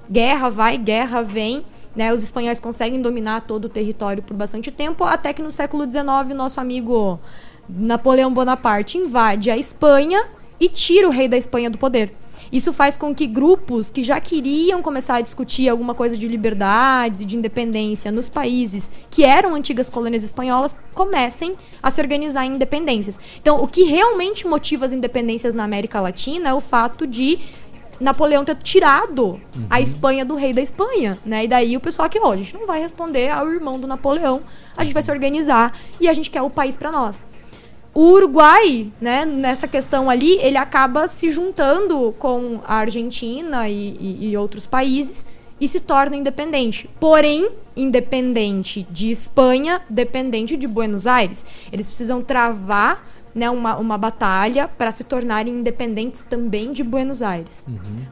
[0.10, 1.64] Guerra vai, guerra vem.
[1.96, 5.84] Né, os espanhóis conseguem dominar todo o território por bastante tempo, até que no século
[5.92, 7.20] XIX, nosso amigo
[7.70, 10.26] Napoleão Bonaparte invade a Espanha
[10.60, 12.12] e tira o rei da Espanha do poder.
[12.52, 17.22] Isso faz com que grupos que já queriam começar a discutir alguma coisa de liberdades
[17.22, 22.56] e de independência nos países que eram antigas colônias espanholas comecem a se organizar em
[22.56, 23.20] independências.
[23.40, 27.38] Então, o que realmente motiva as independências na América Latina é o fato de
[28.00, 29.40] Napoleão ter tirado
[29.70, 31.44] a Espanha do rei da Espanha, né?
[31.44, 34.42] E daí o pessoal que, ó, a gente não vai responder ao irmão do Napoleão,
[34.76, 37.24] a gente vai se organizar e a gente quer o país para nós.
[38.00, 44.30] O Uruguai, né, nessa questão ali, ele acaba se juntando com a Argentina e, e-
[44.30, 45.26] e outros países
[45.60, 46.90] e se torna independente.
[46.98, 51.46] Porém, independente de Espanha, dependente de Buenos Aires.
[51.74, 53.06] Eles precisam travar
[53.36, 57.66] né, uma, uma batalha para se tornarem independentes também de Buenos Aires.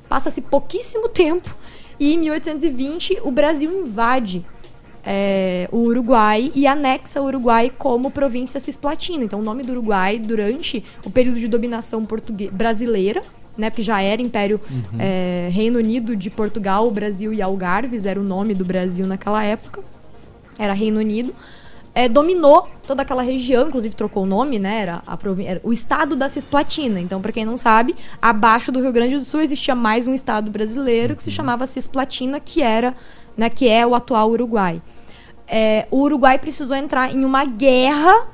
[0.10, 1.56] Passa-se pouquíssimo tempo
[1.98, 4.46] e em 1820 o Brasil invade
[5.10, 9.24] é, o Uruguai e anexa o Uruguai como província cisplatina.
[9.24, 12.06] Então, o nome do Uruguai, durante o período de dominação
[12.52, 13.24] brasileira,
[13.58, 15.00] né, porque já era Império Uhum.
[15.00, 19.82] é, Reino Unido de Portugal, Brasil e Algarves, era o nome do Brasil naquela época,
[20.60, 21.34] era Reino Unido.
[21.98, 24.82] é, dominou toda aquela região, inclusive trocou o nome, né?
[24.82, 27.00] Era, a era o estado da Cisplatina.
[27.00, 30.52] Então, para quem não sabe, abaixo do Rio Grande do Sul existia mais um estado
[30.52, 32.96] brasileiro que se chamava Cisplatina, que era,
[33.38, 34.82] né, que é o atual Uruguai.
[35.48, 38.28] É, o Uruguai precisou entrar em uma guerra,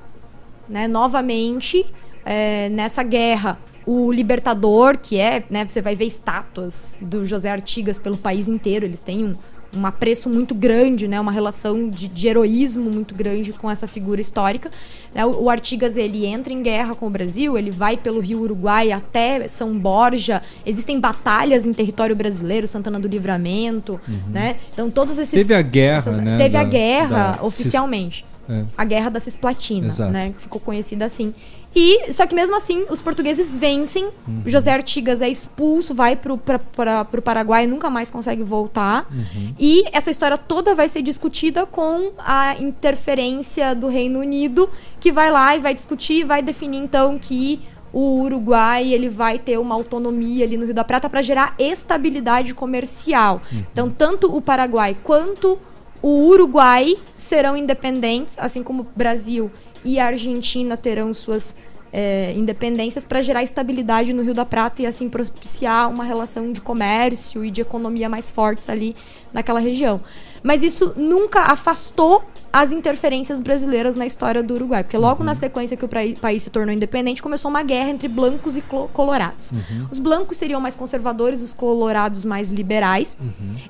[0.68, 1.86] né, novamente.
[2.26, 8.00] É, nessa guerra, o Libertador, que é, né, você vai ver estátuas do José Artigas
[8.00, 9.36] pelo país inteiro, eles têm um,
[9.76, 14.22] um apreço muito grande, né, uma relação de, de heroísmo muito grande com essa figura
[14.22, 14.70] histórica.
[15.14, 18.40] Né, o, o Artigas ele entra em guerra com o Brasil, ele vai pelo Rio
[18.42, 20.42] Uruguai até São Borja.
[20.66, 24.58] Existem batalhas em território brasileiro, Santana do Livramento, né?
[24.74, 28.26] Então todos esses Teve a guerra, essas- né, Teve a da- guerra da oficialmente.
[28.50, 28.64] É.
[28.78, 30.12] A guerra da Cisplatina, Exato.
[30.12, 30.34] né?
[30.36, 31.34] Que ficou conhecida assim.
[31.76, 34.06] E, só que mesmo assim, os portugueses vencem.
[34.28, 34.44] Uhum.
[34.46, 39.08] José Artigas é expulso, vai pro, pra, pra, pro Paraguai e nunca mais consegue voltar.
[39.12, 39.54] Uhum.
[39.60, 44.70] E essa história toda vai ser discutida com a interferência do Reino Unido,
[45.00, 49.60] que vai lá e vai discutir, vai definir então que o Uruguai ele vai ter
[49.60, 53.42] uma autonomia ali no Rio da Prata para gerar estabilidade comercial.
[53.72, 55.60] Então, tanto o Paraguai quanto
[56.02, 59.52] o Uruguai serão independentes, assim como o Brasil
[59.84, 61.56] e a Argentina terão suas
[61.94, 66.60] é, independências para gerar estabilidade no Rio da Prata e assim propiciar uma relação de
[66.60, 68.96] comércio e de economia mais fortes ali
[69.32, 70.02] naquela região.
[70.42, 75.78] Mas isso nunca afastou as interferências brasileiras na história do Uruguai, porque logo na sequência
[75.78, 75.90] que o
[76.20, 79.54] país se tornou independente, começou uma guerra entre blancos e colorados.
[79.90, 83.18] Os blancos seriam mais conservadores, os colorados mais liberais.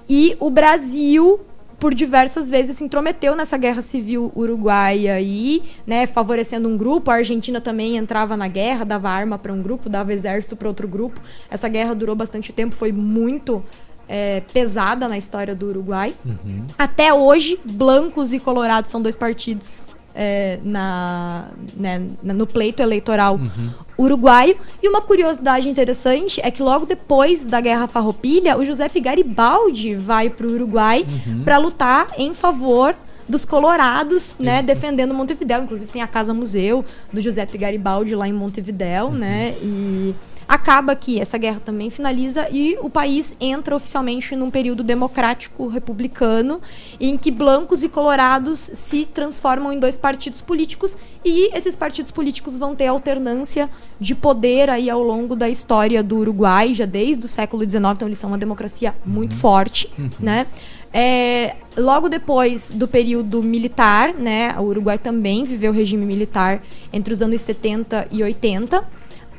[0.10, 1.40] E o Brasil,
[1.84, 7.12] por diversas vezes, se intrometeu nessa guerra civil uruguaia aí, né, favorecendo um grupo.
[7.12, 10.88] A Argentina também entrava na guerra, dava arma para um grupo, dava exército para outro
[10.88, 11.20] grupo.
[11.52, 13.62] Essa guerra durou bastante tempo, foi muito
[14.08, 16.16] é, pesada na história do Uruguai.
[16.78, 21.46] Até hoje, blancos e colorados são dois partidos é, na,
[21.76, 23.40] né, no pleito eleitoral
[23.98, 24.56] uruguaio.
[24.82, 30.30] E uma curiosidade interessante é que logo depois da Guerra Farroupilha, o Giuseppe Garibaldi vai
[30.30, 31.44] para o Uruguai Uhum.
[31.44, 32.96] para lutar em favor
[33.28, 35.64] dos colorados, né, defendendo Montevidéu.
[35.64, 39.56] Inclusive tem a Casa Museu do Giuseppe Garibaldi lá em Montevidéu, né?
[39.62, 40.14] E
[40.48, 46.62] acaba que essa guerra também finaliza e o país entra oficialmente num período democrático republicano
[47.00, 52.58] em que blancos e colorados se transformam em dois partidos políticos e esses partidos políticos
[52.58, 57.30] vão ter alternância de poder aí ao longo da história do Uruguai já desde o
[57.30, 60.48] século XIX então eles são uma democracia muito forte né?
[60.96, 66.62] É, logo depois do período militar, né, o Uruguai também viveu o regime militar
[66.94, 68.84] entre os anos 70 e 80.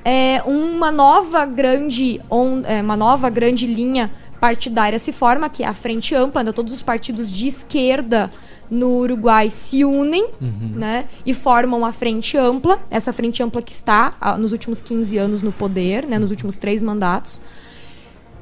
[0.05, 5.67] É, uma nova grande on, é, uma nova grande linha partidária se forma, que é
[5.67, 8.31] a Frente Ampla, né, todos os partidos de esquerda
[8.71, 10.29] no Uruguai se unem
[10.75, 15.17] né, e formam a Frente Ampla, essa Frente Ampla que está ah, nos últimos 15
[15.17, 17.41] anos no poder, né, nos últimos três mandatos.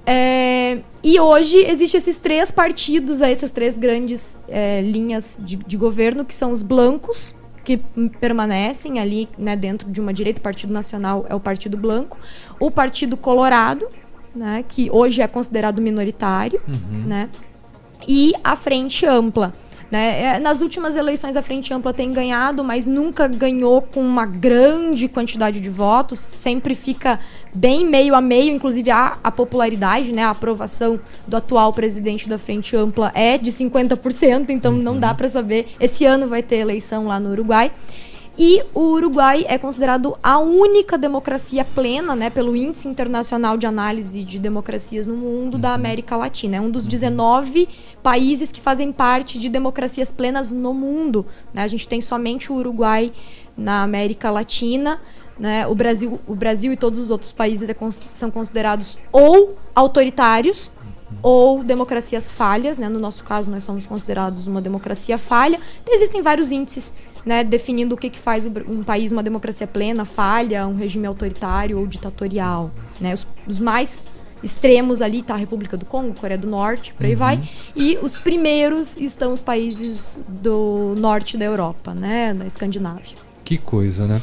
[0.05, 6.25] É, e hoje existem esses três partidos, essas três grandes é, linhas de, de governo,
[6.25, 7.35] que são os blancos,
[7.65, 7.79] que
[8.21, 10.41] permanecem ali né, dentro de uma direita.
[10.41, 12.19] O Partido Nacional é o Partido Blanco.
[12.59, 13.87] O Partido Colorado,
[14.35, 16.61] né, que hoje é considerado minoritário.
[17.07, 17.29] Né,
[18.07, 19.55] e a Frente Ampla.
[19.91, 20.23] Né?
[20.23, 25.07] É, Nas últimas eleições, a Frente Ampla tem ganhado, mas nunca ganhou com uma grande
[25.07, 26.19] quantidade de votos.
[26.19, 27.21] Sempre fica
[27.53, 30.23] bem meio a meio, inclusive a, a popularidade, né?
[30.23, 35.29] a aprovação do atual presidente da Frente Ampla é de 50%, então não dá para
[35.29, 35.69] saber.
[35.79, 37.71] Esse ano vai ter eleição lá no Uruguai.
[38.39, 44.25] E o Uruguai é considerado a única democracia plena, né, pelo Índice Internacional de Análise
[44.25, 46.57] de Democracias no Mundo da América Latina.
[46.57, 47.69] É um dos 19
[48.03, 51.27] países que fazem parte de democracias plenas no mundo.
[51.53, 51.63] né?
[51.63, 53.13] A gente tem somente o Uruguai
[53.55, 54.99] na América Latina.
[55.39, 55.67] Né?
[55.67, 57.77] O, Brasil, o Brasil e todos os outros países é
[58.11, 60.71] são considerados ou autoritários
[61.23, 62.89] ou democracias falhas, né?
[62.89, 65.59] No nosso caso, nós somos considerados uma democracia falha.
[65.83, 66.95] Então, existem vários índices,
[67.25, 71.79] né, definindo o que, que faz um país uma democracia plena, falha, um regime autoritário
[71.79, 73.15] ou ditatorial, né?
[73.15, 74.05] Os, os mais
[74.43, 77.41] extremos ali tá a República do Congo, Coreia do Norte, por aí vai.
[77.77, 83.17] E os primeiros estão os países do norte da Europa, né, da Escandinávia.
[83.45, 84.21] Que coisa, né?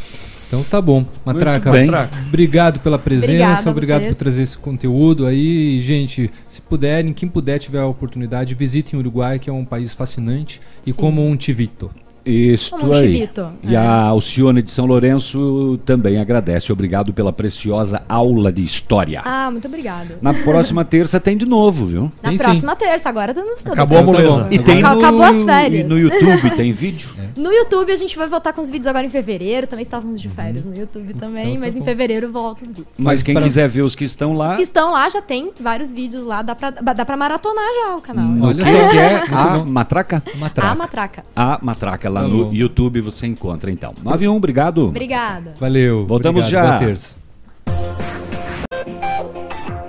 [0.50, 1.06] Então tá bom.
[1.24, 1.86] Matraca, bem.
[1.86, 5.78] Matraca, obrigado pela presença, obrigado por trazer esse conteúdo aí.
[5.78, 9.64] E, gente, se puderem, quem puder tiver a oportunidade, visitem o Uruguai, que é um
[9.64, 10.60] país fascinante.
[10.84, 11.92] E como um tivito.
[12.30, 13.00] Isto Como um aí.
[13.14, 16.72] chivito, E a Alcione de São Lourenço também agradece.
[16.72, 19.22] Obrigado pela preciosa aula de história.
[19.26, 20.18] Ah, muito obrigada.
[20.22, 22.12] Na próxima terça tem de novo, viu?
[22.22, 23.74] Na próxima terça, agora estamos todos.
[23.74, 24.48] Acabou a moleza.
[24.52, 25.82] E tem no, Acabou as férias.
[25.86, 27.10] e no YouTube, tem vídeo?
[27.36, 29.66] No YouTube a gente vai voltar com os vídeos agora em fevereiro.
[29.68, 32.88] Também estávamos de férias no YouTube também, mas em fevereiro volta os vídeos.
[32.98, 35.92] Mas quem quiser ver os que estão lá, Os que estão lá já tem vários
[35.94, 38.26] vídeos lá, dá pra, dá pra maratonar já o canal.
[38.26, 40.24] no que, que é a matraca?
[40.62, 41.24] A matraca.
[41.36, 42.54] A matraca lá Tá no.
[42.54, 43.94] YouTube você encontra então.
[44.04, 44.88] 91, obrigado.
[44.88, 45.56] Obrigada.
[45.60, 46.06] Valeu.
[46.08, 46.78] Voltamos obrigado, já.
[46.78, 47.16] Boa terça.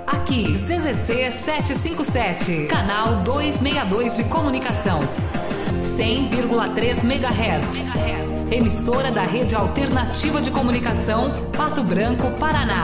[0.07, 4.99] Aqui, CZC 757, canal 262 de comunicação.
[5.81, 8.51] 100,3 MHz.
[8.51, 12.83] Emissora da Rede Alternativa de Comunicação, Pato Branco, Paraná.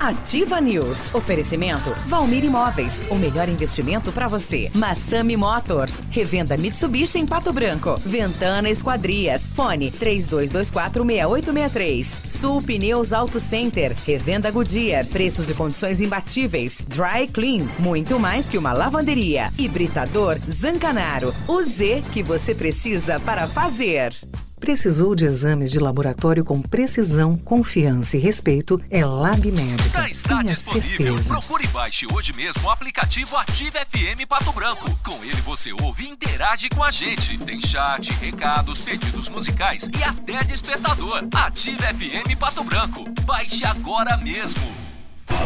[0.00, 1.14] Ativa News.
[1.14, 3.04] Oferecimento Valmir Imóveis.
[3.10, 4.70] O melhor investimento para você.
[4.74, 6.00] Massami Motors.
[6.10, 7.98] Revenda Mitsubishi em Pato Branco.
[7.98, 9.42] Ventana Esquadrias.
[9.54, 12.26] Fone 32246863.
[12.26, 13.94] Sul Pneus Auto Center.
[14.06, 15.04] Revenda Goodyear.
[15.04, 16.82] Preços e condições imbatíveis.
[16.88, 17.68] Dry Clean.
[17.78, 19.50] Muito mais que uma lavanderia.
[19.58, 21.34] Hibridador Zancanaro.
[21.46, 24.14] O Z que você precisa para fazer.
[24.60, 28.80] Precisou de exames de laboratório com precisão, confiança e respeito?
[28.90, 30.02] É Lab Médica.
[30.02, 31.16] Já está Tenha disponível.
[31.16, 31.34] certeza.
[31.34, 34.88] Procure e baixe hoje mesmo o aplicativo Ative FM Pato Branco.
[35.02, 37.38] Com ele você ouve e interage com a gente.
[37.38, 41.26] Tem chat, recados, pedidos musicais e até despertador.
[41.34, 43.04] Ative FM Pato Branco.
[43.24, 44.89] Baixe agora mesmo.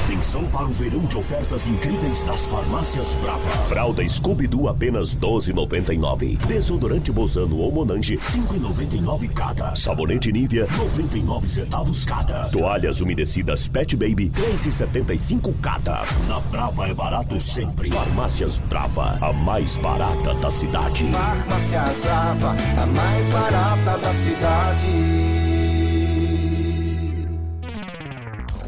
[0.04, 3.50] Atenção para o verão de ofertas incríveis das farmácias Brava.
[3.68, 6.38] Fralda Scooby-Doo apenas 12,99.
[6.46, 9.74] Desodorante Bozano ou Monange 5,99 cada.
[9.74, 12.48] Sabonete Nivea 99 centavos cada.
[12.48, 16.04] Toalhas umedecidas Pet Baby 3,75 cada.
[16.28, 17.90] Na Brava é barato sempre.
[17.90, 21.04] Farmácias Brava, a mais barata da cidade.
[21.06, 25.53] Farmácias Brava, a mais barata da cidade.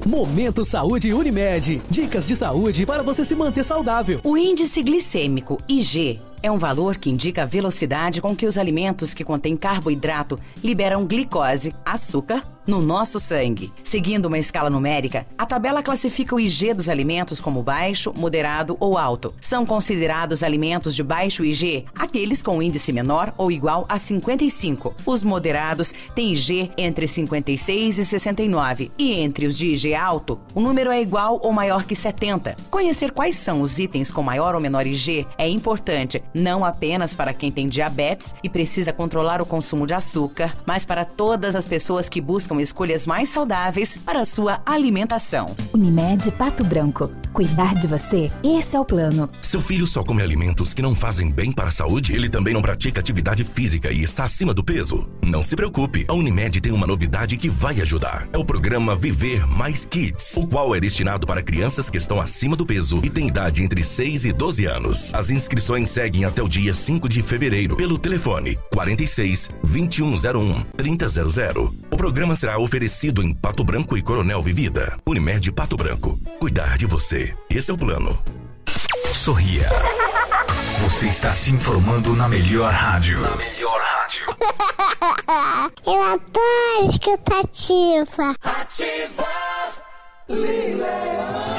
[0.06, 1.82] Momento Saúde Unimed.
[1.90, 4.20] Dicas de saúde para você se manter saudável.
[4.22, 9.12] O índice glicêmico, IG, é um valor que indica a velocidade com que os alimentos
[9.12, 13.72] que contêm carboidrato liberam glicose, açúcar, no nosso sangue.
[13.82, 18.98] Seguindo uma escala numérica, a tabela classifica o IG dos alimentos como baixo, moderado ou
[18.98, 19.34] alto.
[19.40, 24.94] São considerados alimentos de baixo IG aqueles com índice menor ou igual a 55.
[25.04, 28.90] Os moderados têm IG entre 56 e 69.
[28.98, 32.56] E entre os de IG alto, o número é igual ou maior que 70.
[32.70, 37.32] Conhecer quais são os itens com maior ou menor IG é importante, não apenas para
[37.32, 42.08] quem tem diabetes e precisa controlar o consumo de açúcar, mas para todas as pessoas
[42.08, 45.46] que buscam escolhas mais saudáveis para a sua alimentação.
[45.72, 47.12] Unimed Pato Branco.
[47.32, 49.28] Cuidar de você, esse é o plano.
[49.42, 52.14] Seu filho só come alimentos que não fazem bem para a saúde?
[52.14, 55.06] Ele também não pratica atividade física e está acima do peso?
[55.22, 58.26] Não se preocupe, a Unimed tem uma novidade que vai ajudar.
[58.32, 62.56] É o programa Viver Mais Kids, o qual é destinado para crianças que estão acima
[62.56, 65.12] do peso e têm idade entre 6 e 12 anos.
[65.12, 71.74] As inscrições seguem até o dia 5 de fevereiro pelo telefone 46 2101 3000.
[71.90, 74.96] O programa será oferecido em Pato Branco e Coronel Vivida.
[75.04, 76.18] Unimed Pato Branco.
[76.38, 77.34] Cuidar de você.
[77.50, 78.22] Esse é o plano.
[79.12, 79.68] Sorria.
[80.82, 83.20] Você está se informando na melhor rádio.
[83.20, 84.26] Na melhor rádio.
[85.84, 88.36] Eu adoro escutar ativa.
[90.28, 91.16] Ativa.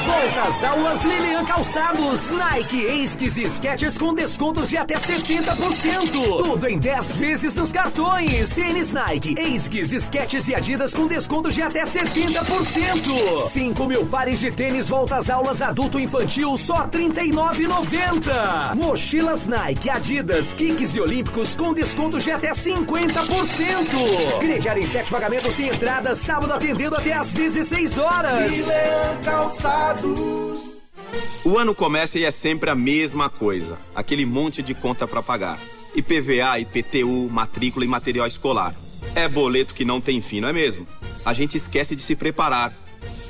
[0.08, 2.30] Volta às aulas Lilian Calçados.
[2.30, 6.10] Nike, Esquis e Skechers com descontos de até 70%.
[6.10, 8.54] Tudo em 10 vezes nos cartões.
[8.54, 13.40] Tênis Nike, Esquis, Skechers e Adidas com descontos de até 70%.
[13.40, 18.74] 5 mil pares de tênis volta às aulas adulto infantil só R$ 39,90.
[18.74, 24.38] Mochilas Nike, Adidas, Kicks e Olímpicos com descontos de até 50%.
[24.40, 28.57] Crediário em 7 pagamentos sem entrada, sábado atendendo até às 16 horas.
[29.24, 30.76] Calçados.
[31.44, 33.78] O ano começa e é sempre a mesma coisa.
[33.94, 35.58] Aquele monte de conta para pagar.
[35.94, 38.74] IPVA, IPTU, matrícula e material escolar.
[39.14, 40.86] É boleto que não tem fim, não é mesmo?
[41.24, 42.76] A gente esquece de se preparar.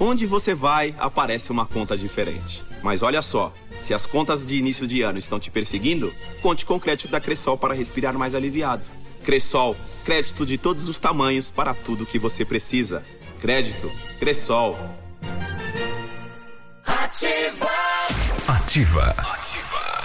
[0.00, 2.64] Onde você vai, aparece uma conta diferente.
[2.82, 6.76] Mas olha só, se as contas de início de ano estão te perseguindo, conte com
[6.76, 8.88] o crédito da Cressol para respirar mais aliviado.
[9.22, 13.04] Cressol, crédito de todos os tamanhos para tudo que você precisa.
[13.40, 14.76] Crédito, Cressol.
[18.46, 19.14] Ativa.
[19.18, 19.98] Ativa.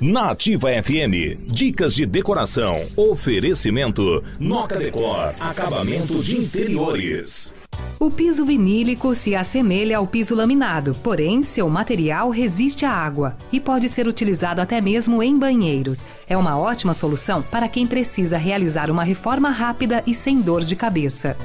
[0.00, 2.74] Na Ativa FM, dicas de decoração.
[2.96, 7.54] Oferecimento Noca Decor, acabamento de interiores.
[7.98, 13.60] O piso vinílico se assemelha ao piso laminado, porém seu material resiste à água e
[13.60, 16.04] pode ser utilizado até mesmo em banheiros.
[16.28, 20.74] É uma ótima solução para quem precisa realizar uma reforma rápida e sem dor de
[20.76, 21.36] cabeça.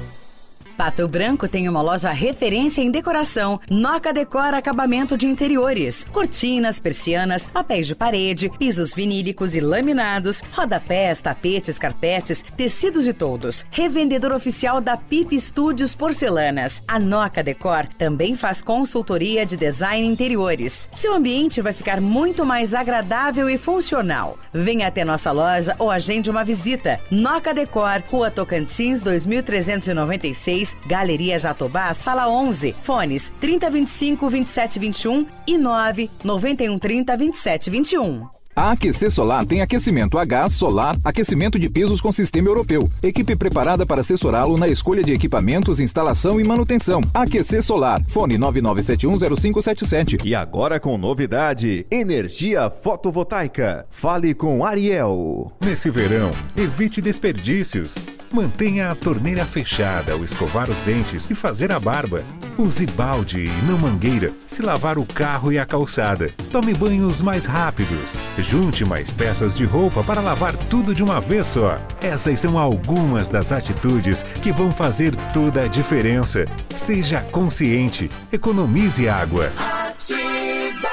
[0.80, 3.60] Pato Branco tem uma loja referência em decoração.
[3.68, 6.06] Noca Decora Acabamento de Interiores.
[6.10, 13.66] Cortinas, persianas, papéis de parede, pisos vinílicos e laminados, rodapés, tapetes, carpetes, tecidos e toldos.
[13.70, 16.82] Revendedor oficial da Pip Studios Porcelanas.
[16.88, 20.88] A Noca Decor também faz consultoria de design interiores.
[20.94, 24.38] Seu ambiente vai ficar muito mais agradável e funcional.
[24.50, 26.98] Venha até nossa loja ou agende uma visita.
[27.10, 32.74] Noca Decor, Rua Tocantins, 2396, Galeria Jatobá, Sala 11.
[32.80, 38.39] Fones 3025 2721 e 991 30 2721.
[38.54, 42.90] A Aquecer Solar tem aquecimento a gás, solar, aquecimento de pisos com sistema europeu.
[43.00, 47.00] Equipe preparada para assessorá-lo na escolha de equipamentos, instalação e manutenção.
[47.14, 48.02] Aquecer Solar.
[48.08, 50.24] Fone 99710577.
[50.24, 53.86] E agora com novidade: energia fotovoltaica.
[53.88, 55.52] Fale com Ariel.
[55.64, 57.94] Nesse verão, evite desperdícios.
[58.32, 62.22] Mantenha a torneira fechada ao escovar os dentes e fazer a barba.
[62.56, 66.30] Use balde e não mangueira se lavar o carro e a calçada.
[66.52, 68.16] Tome banhos mais rápidos.
[68.42, 71.76] Junte mais peças de roupa para lavar tudo de uma vez só.
[72.00, 76.44] Essas são algumas das atitudes que vão fazer toda a diferença.
[76.74, 78.10] Seja consciente.
[78.32, 79.52] Economize água.
[79.56, 80.88] Ativa.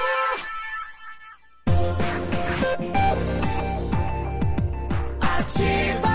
[5.22, 6.07] Ativa.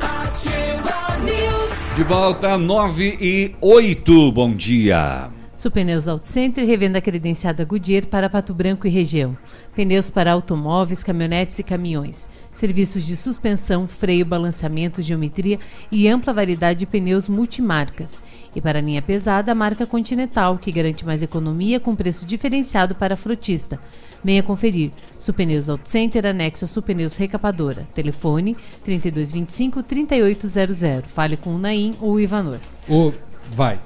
[0.00, 1.96] Ativa News.
[1.96, 4.32] De volta, 9 e 8.
[4.32, 5.33] Bom dia.
[5.64, 9.34] Supneus Auto Center, revenda credenciada Goodyear para Pato Branco e região.
[9.74, 12.28] Pneus para automóveis, caminhonetes e caminhões.
[12.52, 15.58] Serviços de suspensão, freio, balanceamento, geometria
[15.90, 18.22] e ampla variedade de pneus multimarcas.
[18.54, 23.16] E para linha pesada, a marca Continental, que garante mais economia com preço diferenciado para
[23.16, 23.80] frotista.
[24.22, 24.90] Venha conferir.
[25.18, 27.88] Supneus Auto Center, anexo a Supneus Recapadora.
[27.94, 28.54] Telefone
[28.86, 31.04] 3225-3800.
[31.06, 32.58] Fale com o Naim ou o Ivanor.
[32.86, 33.14] O
[33.50, 33.80] vai.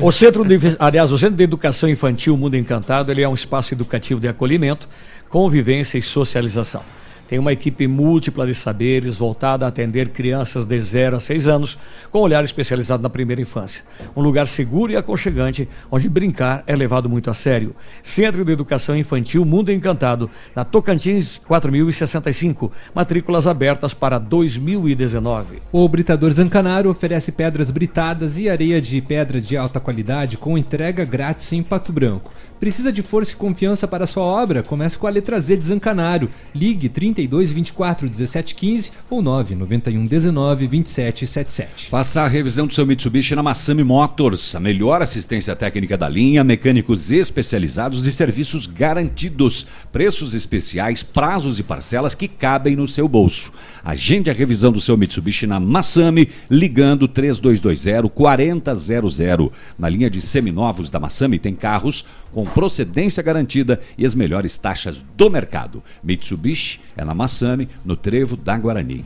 [0.00, 3.74] O centro de, aliás, o Centro de Educação Infantil Mundo Encantado, ele é um espaço
[3.74, 4.88] educativo de acolhimento,
[5.28, 6.82] convivência e socialização.
[7.28, 11.78] Tem uma equipe múltipla de saberes voltada a atender crianças de 0 a 6 anos,
[12.10, 13.82] com olhar especializado na primeira infância.
[14.14, 17.74] Um lugar seguro e aconchegante, onde brincar é levado muito a sério.
[18.02, 22.70] Centro de Educação Infantil Mundo Encantado, na Tocantins 4065.
[22.94, 25.62] Matrículas abertas para 2019.
[25.72, 31.04] O Britador Zancanaro oferece pedras britadas e areia de pedra de alta qualidade com entrega
[31.04, 32.32] grátis em Pato Branco.
[32.60, 34.62] Precisa de força e confiança para sua obra?
[34.62, 36.30] Comece com a letra Z de Zancanaro.
[36.54, 41.90] Ligue 32 24 17 15 ou 9 91 19 27 77.
[41.90, 44.54] Faça a revisão do seu Mitsubishi na Massami Motors.
[44.54, 49.66] A melhor assistência técnica da linha, mecânicos especializados e serviços garantidos.
[49.92, 53.52] Preços especiais, prazos e parcelas que cabem no seu bolso.
[53.84, 59.52] Agende a revisão do seu Mitsubishi na Massami, ligando 3220 4000.
[59.78, 65.04] Na linha de seminovos da Massami tem carros com procedência garantida e as melhores taxas
[65.16, 65.82] do mercado.
[66.02, 69.04] Mitsubishi é na Massami, no Trevo da Guarani.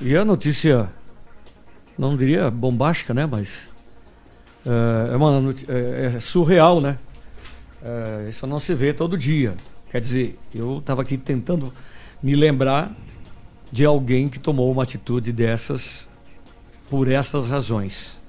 [0.00, 0.88] E a notícia,
[1.98, 3.26] não diria bombástica, né?
[3.26, 3.68] Mas
[4.66, 6.98] é, é uma noti- é, surreal, né?
[7.82, 9.54] É, isso não se vê todo dia.
[9.90, 11.72] Quer dizer, eu estava aqui tentando
[12.22, 12.92] me lembrar
[13.70, 16.08] de alguém que tomou uma atitude dessas
[16.88, 18.20] por essas razões.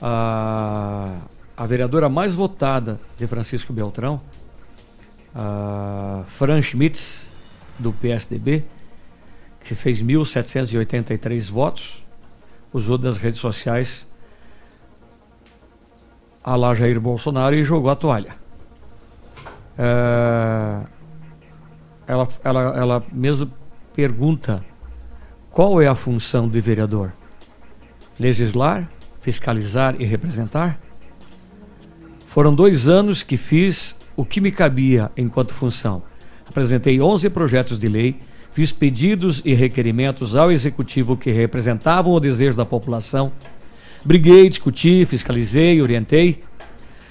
[0.00, 1.20] A,
[1.56, 4.20] a vereadora mais votada de Francisco Beltrão,
[5.34, 7.30] a Fran Schmitz,
[7.78, 8.64] do PSDB,
[9.60, 12.04] que fez 1.783 votos,
[12.72, 14.06] usou das redes sociais
[16.42, 18.36] a lá Jair Bolsonaro e jogou a toalha.
[19.78, 20.80] É,
[22.06, 23.50] ela, ela, ela mesmo
[23.94, 24.64] pergunta
[25.50, 27.12] qual é a função de vereador?
[28.18, 28.88] Legislar,
[29.20, 30.78] fiscalizar e representar?
[32.34, 36.02] Foram dois anos que fiz o que me cabia enquanto função.
[36.44, 38.16] Apresentei 11 projetos de lei,
[38.50, 43.30] fiz pedidos e requerimentos ao executivo que representavam o desejo da população.
[44.04, 46.42] Briguei, discuti, fiscalizei, orientei.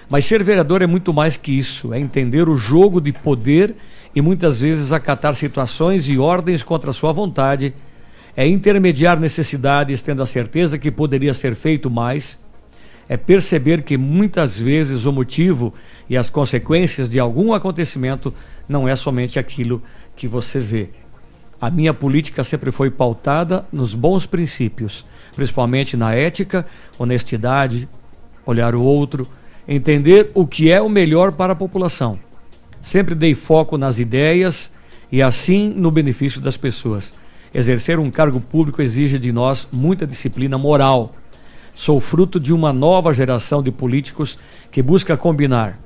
[0.10, 3.78] Mas ser vereador é muito mais que isso, é entender o jogo de poder
[4.14, 7.74] e muitas vezes acatar situações e ordens contra a sua vontade,
[8.36, 12.43] é intermediar necessidades tendo a certeza que poderia ser feito mais,
[13.07, 15.73] é perceber que muitas vezes o motivo
[16.09, 18.34] e as consequências de algum acontecimento
[18.67, 19.81] não é somente aquilo
[20.15, 20.89] que você vê.
[21.59, 25.05] A minha política sempre foi pautada nos bons princípios,
[25.35, 26.65] principalmente na ética,
[26.97, 27.88] honestidade,
[28.45, 29.27] olhar o outro,
[29.67, 32.19] entender o que é o melhor para a população.
[32.81, 34.71] Sempre dei foco nas ideias
[35.11, 37.13] e assim no benefício das pessoas.
[37.53, 41.15] Exercer um cargo público exige de nós muita disciplina moral.
[41.74, 44.38] Sou fruto de uma nova geração de políticos
[44.72, 45.80] que busca combinar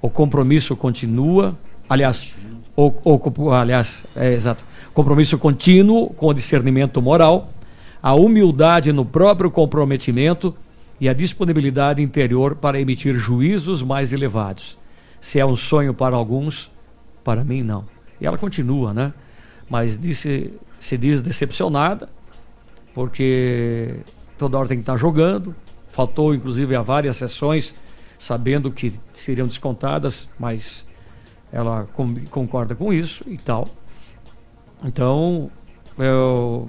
[0.00, 1.56] o compromisso continua,
[1.88, 2.34] aliás,
[2.76, 4.62] o, o- aliás, é exato,
[4.92, 7.50] compromisso contínuo com o discernimento moral,
[8.02, 10.54] a humildade no próprio comprometimento
[11.00, 14.78] e a disponibilidade interior para emitir juízos mais elevados.
[15.20, 16.70] Se é um sonho para alguns,
[17.24, 17.86] para mim não.
[18.20, 19.12] E ela continua, né?
[19.70, 22.10] Mas disse, se diz decepcionada,
[22.94, 23.94] porque
[24.38, 25.54] toda hora tem que estar jogando.
[25.88, 27.74] Faltou, inclusive, a várias sessões,
[28.18, 30.84] sabendo que seriam descontadas, mas
[31.52, 31.86] ela
[32.30, 33.68] concorda com isso e tal.
[34.84, 35.50] Então,
[35.98, 36.68] eu,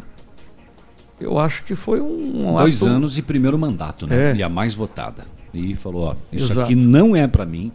[1.20, 4.32] eu acho que foi um Dois ato- anos e primeiro mandato, né?
[4.32, 4.36] É.
[4.36, 5.26] E a mais votada.
[5.54, 6.62] E falou, ó, isso Exato.
[6.62, 7.72] aqui não é pra mim,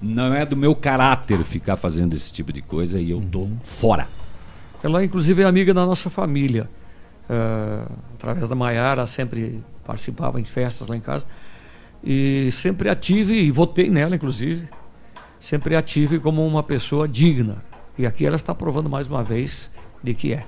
[0.00, 3.56] não é do meu caráter ficar fazendo esse tipo de coisa e eu tô Uhum.
[3.62, 4.08] fora.
[4.82, 6.68] Ela, inclusive, é amiga da nossa família.
[7.28, 11.26] Eh, através da Maiara, sempre participava em festas lá em casa.
[12.02, 14.68] E sempre ative, e votei nela, inclusive.
[15.38, 17.62] Sempre ative como uma pessoa digna.
[17.96, 19.70] E aqui ela está provando mais uma vez
[20.02, 20.46] de que é.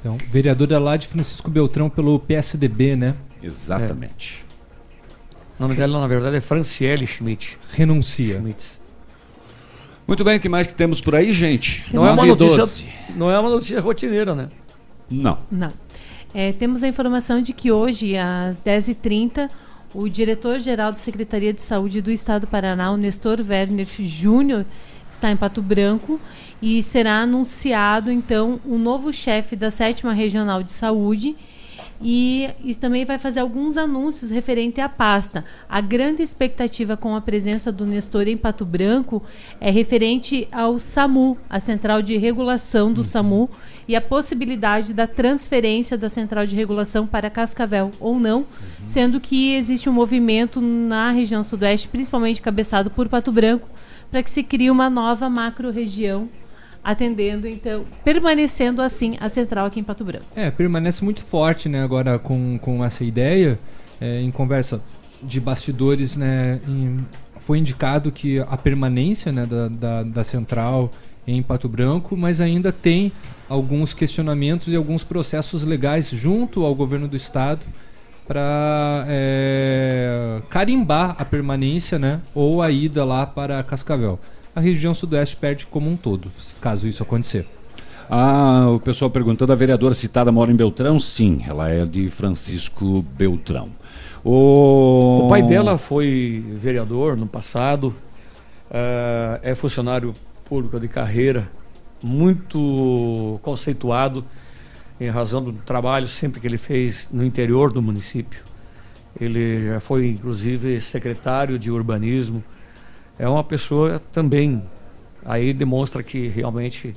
[0.00, 3.14] Então, vereadora lá de Francisco Beltrão pelo PSDB, né?
[3.42, 4.44] Exatamente.
[5.58, 7.58] O nome dela, na verdade, é Franciele Schmidt.
[7.72, 8.38] Renuncia.
[8.38, 8.80] Schmitz.
[10.06, 11.86] Muito bem, o que mais que temos por aí, gente?
[11.94, 12.56] Não é, uma 9 12.
[12.56, 14.50] notícia, não é uma notícia rotineira, né?
[15.08, 15.38] Não.
[15.50, 15.72] Não.
[16.34, 19.48] É, temos a informação de que hoje, às 10h30,
[19.94, 24.66] o diretor-geral da Secretaria de Saúde do Estado do Paraná, o Nestor Werner Júnior,
[25.08, 26.20] está em Pato Branco
[26.60, 31.36] e será anunciado, então, o novo chefe da sétima Regional de Saúde
[32.00, 35.44] e, e também vai fazer alguns anúncios referente à pasta.
[35.68, 39.22] A grande expectativa com a presença do Nestor em Pato Branco
[39.60, 43.48] é referente ao SAMU, a Central de Regulação do SAMU,
[43.86, 48.46] e a possibilidade da transferência da Central de Regulação para Cascavel ou não,
[48.84, 53.68] sendo que existe um movimento na região sudoeste, principalmente cabeçado por Pato Branco,
[54.10, 56.28] para que se crie uma nova macro-região
[56.84, 60.26] atendendo, então, permanecendo assim a central aqui em Pato Branco.
[60.36, 63.58] É, permanece muito forte, né, agora com, com essa ideia.
[64.00, 64.82] É, em conversa
[65.22, 66.98] de bastidores, né, em-
[67.38, 70.92] foi indicado que a permanência né, da, da, da central
[71.26, 73.10] em Pato Branco, mas ainda tem
[73.48, 77.64] alguns questionamentos e alguns processos legais junto ao governo do estado
[78.26, 79.06] para
[80.48, 84.18] carimbar a permanência né, ou a ida lá para Cascavel.
[84.54, 87.46] A região sudoeste perde como um todo, caso isso acontecer.
[88.08, 91.00] Ah, o pessoal perguntando, a vereadora citada mora em Beltrão?
[91.00, 93.70] Sim, ela é de Francisco Beltrão.
[94.22, 97.94] O, O pai dela foi vereador no passado,
[98.70, 100.14] eh, é funcionário
[100.44, 101.50] público de carreira,
[102.02, 104.24] muito conceituado
[105.00, 108.42] em razão do trabalho sempre que ele fez no interior do município.
[109.18, 112.42] Ele já foi, inclusive, secretário de urbanismo.
[113.18, 114.62] É uma pessoa também.
[115.24, 116.94] Aí demonstra que realmente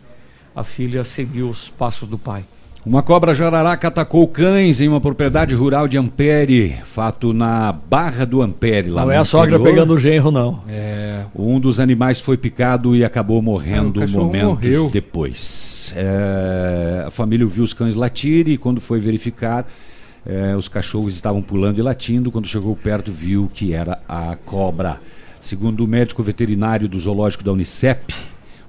[0.55, 2.43] a filha seguiu os passos do pai.
[2.85, 6.77] Uma cobra jararaca atacou cães em uma propriedade rural de Ampere.
[6.83, 9.73] Fato na Barra do Ampere, lá Não no é a sogra interior.
[9.75, 10.63] pegando o genro, não.
[10.69, 14.89] É, um dos animais foi picado e acabou morrendo Ah, cachorro momentos morreu.
[14.89, 15.93] depois.
[15.97, 19.67] É, a família viu os cães latir e quando foi verificar,
[20.25, 22.31] é, os cachorros estavam pulando e latindo.
[22.31, 25.01] Quando chegou perto, viu que era a cobra.
[25.39, 28.13] Segundo o médico veterinário do zoológico da Unicep,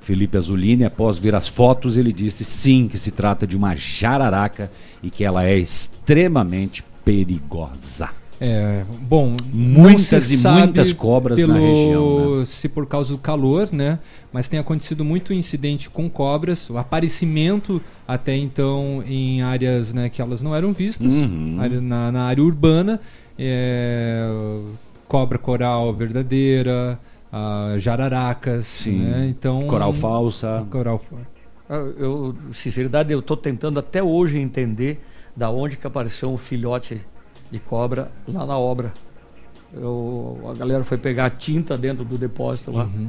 [0.01, 4.71] Felipe Azulini, após ver as fotos, ele disse sim que se trata de uma jararaca
[5.03, 8.11] e que ela é extremamente perigosa.
[8.41, 12.45] É, bom, Muitas e muitas cobras pelo, na região, né?
[12.45, 13.99] Se por causa do calor, né?
[14.33, 20.23] Mas tem acontecido muito incidente com cobras, o aparecimento até então em áreas né, que
[20.23, 21.59] elas não eram vistas, Uhum.
[21.83, 23.01] na, na área urbana,
[23.37, 24.29] é,
[25.09, 27.01] cobra coral verdadeira,
[27.33, 28.99] ah, jararacas, Sim.
[28.99, 29.27] né?
[29.29, 30.67] Então Coral falsa.
[30.71, 31.01] Coral
[31.69, 35.03] Ah, Eu, sinceridade, eu estou tentando até hoje entender
[35.37, 37.01] da onde que apareceu um filhote
[37.51, 38.93] de cobra lá na obra.
[39.75, 43.09] Eu- a galera foi pegar tinta dentro do depósito lá Uhum.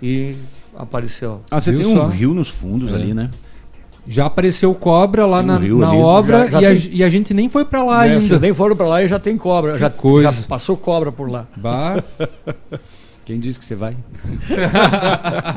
[0.00, 0.36] e
[0.76, 1.40] apareceu.
[1.50, 2.06] Ah, você Viu tem um só?
[2.06, 2.96] rio nos fundos É.
[2.96, 3.30] ali, né?
[4.08, 5.98] Já apareceu cobra lá na, rio na ali.
[5.98, 8.12] obra Já- já e, a, tem- ge- e a gente nem foi pra lá Né,
[8.14, 8.20] ainda.
[8.20, 9.76] Vocês nem foram para lá e já tem cobra.
[9.78, 10.30] Já, coisa.
[10.30, 11.46] já passou cobra por lá.
[11.56, 12.02] Bah.
[13.26, 13.96] Quem disse que você vai?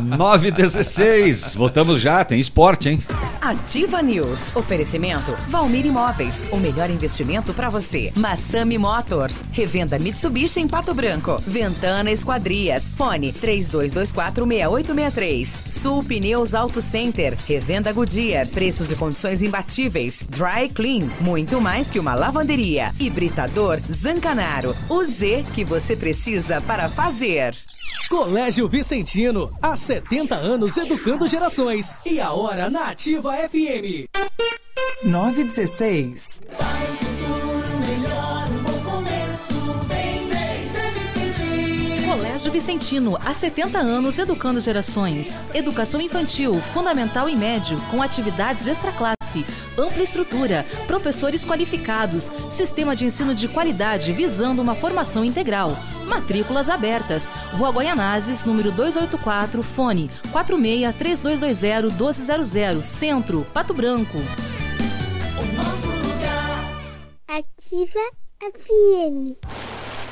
[0.04, 3.00] 9 e 16 Voltamos já, tem esporte, hein?
[3.40, 4.56] Ativa News.
[4.56, 6.44] Oferecimento Valmir Imóveis.
[6.52, 8.12] O melhor investimento para você.
[8.16, 9.44] Massami Motors.
[9.52, 11.42] Revenda Mitsubishi em Pato Branco.
[11.46, 12.84] Ventana Esquadrias.
[12.84, 15.46] Fone 32246863.
[15.68, 17.38] Sul Pneus Auto Center.
[17.48, 18.48] Revenda Goodyear.
[18.48, 20.26] Preços e condições imbatíveis.
[20.28, 21.08] Dry Clean.
[21.22, 22.92] Muito mais que uma lavanderia.
[23.00, 24.76] Hibridador Zancanaro.
[24.90, 27.59] O Z que você precisa para fazer.
[28.10, 31.96] Colégio Vicentino, há 70 anos educando gerações.
[32.06, 34.10] E a hora na Ativa FM.
[35.04, 36.42] 916.
[42.08, 45.44] Colégio Vicentino, há 70 anos educando gerações.
[45.54, 48.66] Educação infantil, fundamental e médio, com atividades
[49.30, 49.46] extraclasse,
[49.78, 55.78] ampla estrutura, professores qualificados, sistema de ensino de qualidade visando uma formação integral.
[56.06, 57.28] Matrículas abertas.
[57.54, 64.18] Rua Guaianazes, número 284, fone 46 3220 1200, Centro, Pato Branco.
[67.28, 68.00] Ativa
[68.42, 69.79] FM.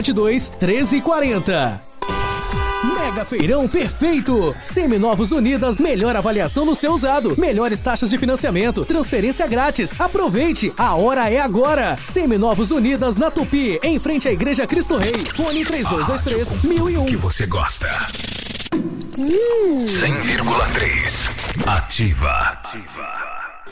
[0.00, 1.82] 99972 1340.
[2.98, 4.56] Mega Feirão Perfeito!
[4.60, 10.00] Seminovos Unidas, melhor avaliação no seu usado, melhores taxas de financiamento, transferência grátis.
[10.00, 11.98] Aproveite, a hora é agora!
[12.00, 15.12] Seminovos Unidas na Tupi, em frente à Igreja Cristo Rei.
[15.36, 17.04] Fone 3223 1001.
[17.06, 17.86] que você gosta.
[19.18, 22.58] 100,3 Ativa.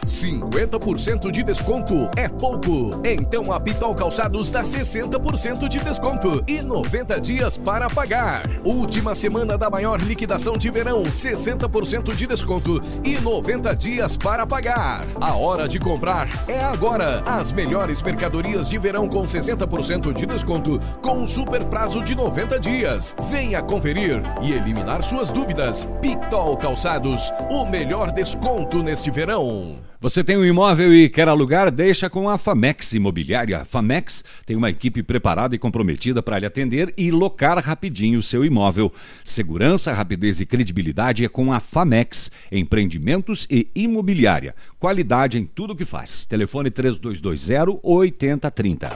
[0.06, 2.90] 50% de desconto é pouco.
[3.04, 8.42] Então a Pitol Calçados dá 60% de desconto e 90 dias para pagar.
[8.64, 15.04] Última semana da maior liquidação de verão, 60% de desconto e 90 dias para pagar.
[15.20, 17.22] A hora de comprar é agora.
[17.26, 22.58] As melhores mercadorias de verão com 60% de desconto com um super prazo de 90
[22.58, 23.14] dias.
[23.30, 25.88] Venha conferir e eliminar suas dúvidas.
[26.00, 29.87] Pitol Calçados, o melhor desconto neste verão.
[30.00, 31.72] Você tem um imóvel e quer alugar?
[31.72, 33.62] Deixa com a Famex Imobiliária.
[33.62, 38.22] A Famex tem uma equipe preparada e comprometida para lhe atender e locar rapidinho o
[38.22, 38.92] seu imóvel.
[39.24, 44.54] Segurança, rapidez e credibilidade é com a Famex Empreendimentos e Imobiliária.
[44.78, 46.24] Qualidade em tudo que faz.
[46.26, 48.90] Telefone 3220 8030.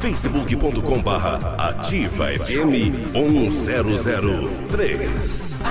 [0.00, 5.62] facebook.com barra ativa FM 1003.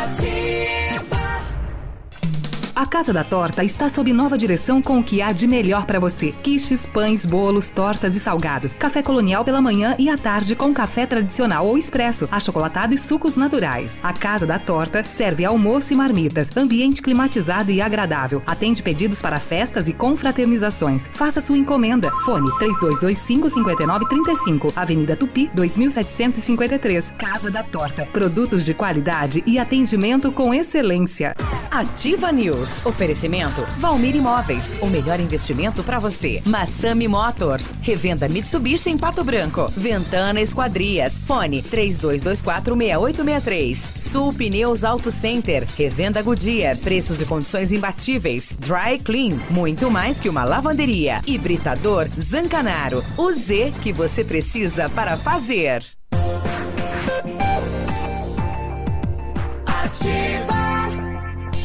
[2.76, 5.98] A Casa da Torta está sob nova direção com o que há de melhor para
[5.98, 6.34] você.
[6.44, 8.74] Quiches, pães, bolos, tortas e salgados.
[8.74, 13.38] Café colonial pela manhã e à tarde com café tradicional ou expresso, achocolatado e sucos
[13.38, 13.98] naturais.
[14.04, 18.44] A Casa da Torta serve almoço e marmitas, ambiente climatizado e agradável.
[18.45, 21.08] Atende pedidos para festas e confraternizações.
[21.14, 22.12] Faça sua encomenda.
[22.26, 27.14] Fone 3225-5935, Avenida Tupi, 2753.
[27.18, 28.06] Casa da Torta.
[28.08, 31.34] Produtos de qualidade e atendimento com excelência.
[31.72, 32.65] Ativa News.
[32.85, 34.74] Oferecimento Valmir Imóveis.
[34.82, 36.42] O melhor investimento para você.
[36.45, 37.72] Massami Motors.
[37.82, 39.72] Revenda Mitsubishi em Pato Branco.
[39.76, 41.14] Ventana Esquadrias.
[41.26, 43.76] Fone 32246863.
[43.98, 45.68] Sul Pneus Auto Center.
[45.77, 46.77] Revenda Goodyear.
[46.77, 48.56] Preços e condições imbatíveis.
[48.60, 49.38] Dry Clean.
[49.50, 51.22] Muito mais que uma lavanderia.
[51.26, 53.03] Hibridador Zancanaro.
[53.18, 55.84] O Z que você precisa para fazer.
[59.66, 60.65] Ativa.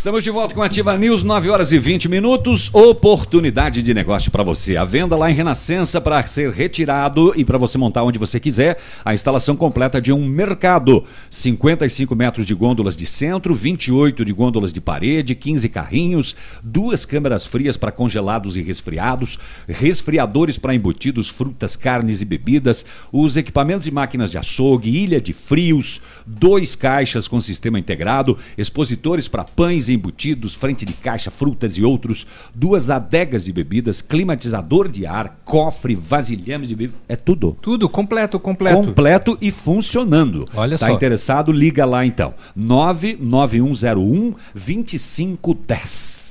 [0.00, 2.72] Estamos de volta com a Ativa News, 9 horas e 20 minutos.
[2.72, 4.74] Oportunidade de negócio para você.
[4.78, 8.78] A venda lá em Renascença para ser retirado e para você montar onde você quiser.
[9.04, 11.04] A instalação completa de um mercado.
[11.28, 17.44] 55 metros de gôndolas de centro, 28 de gôndolas de parede, 15 carrinhos, duas câmeras
[17.44, 19.38] frias para congelados e resfriados,
[19.68, 25.34] resfriadores para embutidos, frutas, carnes e bebidas, os equipamentos e máquinas de açougue, ilha de
[25.34, 31.82] frios, dois caixas com sistema integrado, expositores para pães embutidos, frente de caixa, frutas e
[31.82, 37.56] outros, duas adegas de bebidas, climatizador de ar, cofre, vasilhames de bebida, é tudo.
[37.60, 38.76] Tudo completo, completo.
[38.76, 40.44] Completo e funcionando.
[40.54, 40.92] Olha tá só.
[40.92, 41.52] interessado?
[41.52, 42.32] Liga lá então.
[42.56, 46.30] 99101 2510.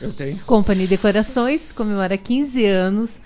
[0.00, 0.36] Eu tenho.
[0.38, 3.20] Company Decorações comemora 15 anos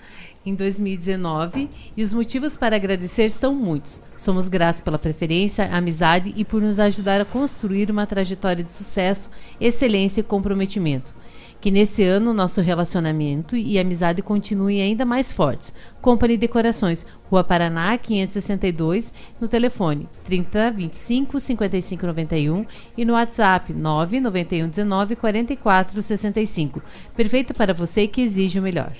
[0.45, 4.01] em 2019 e os motivos para agradecer são muitos.
[4.15, 9.29] Somos gratos pela preferência, amizade e por nos ajudar a construir uma trajetória de sucesso,
[9.59, 11.19] excelência e comprometimento.
[11.61, 15.73] Que nesse ano nosso relacionamento e amizade continuem ainda mais fortes.
[16.01, 22.65] Company Decorações, Rua Paraná, 562, no telefone 30 25 55 91
[22.97, 26.81] e no WhatsApp 9 91 19 44 65.
[27.13, 28.93] Perfeito para você que exige o melhor.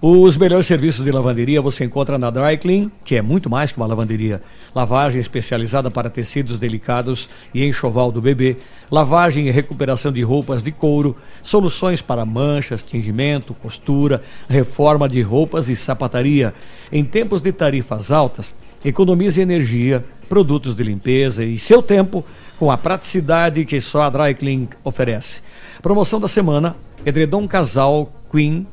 [0.00, 3.78] Os melhores serviços de lavanderia você encontra na Dry Clean, que é muito mais que
[3.78, 4.42] uma lavanderia.
[4.74, 8.58] Lavagem especializada para tecidos delicados e enxoval do bebê,
[8.90, 15.70] lavagem e recuperação de roupas de couro, soluções para manchas, tingimento, costura, reforma de roupas
[15.70, 16.52] e sapataria.
[16.92, 22.22] Em tempos de tarifas altas, economize energia, produtos de limpeza e seu tempo
[22.58, 25.40] com a praticidade que só a Dry Clean oferece.
[25.80, 26.76] Promoção da semana:
[27.06, 28.66] edredom casal Queen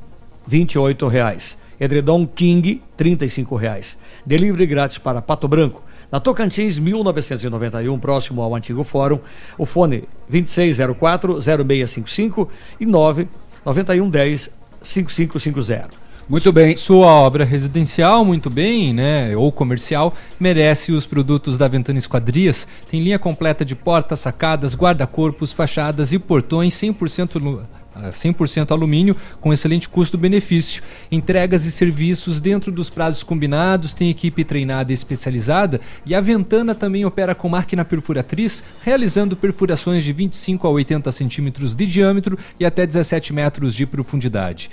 [0.46, 1.58] 28 reais.
[1.80, 3.98] Edredom King, 35 reais.
[4.26, 5.82] Delivery grátis para Pato Branco.
[6.12, 9.20] Na Tocantins, 1991, próximo ao antigo fórum.
[9.58, 12.48] O fone 2604-0655
[12.80, 16.04] e 99110 5550.
[16.30, 16.78] Muito bem.
[16.78, 19.36] Sua obra residencial, muito bem, né?
[19.36, 22.66] Ou comercial, merece os produtos da Ventana Esquadrias.
[22.90, 27.66] Tem linha completa de portas, sacadas, guarda-corpos, fachadas e portões 100% lu- ah,
[27.96, 30.84] 100% alumínio com excelente custo-benefício.
[31.12, 36.74] Entregas e serviços dentro dos prazos combinados, tem equipe treinada e especializada e a Ventana
[36.76, 42.66] também opera com máquina perfuratriz, realizando perfurações de 25 a 80 centímetros de diâmetro e
[42.66, 44.70] até 17 metros de profundidade.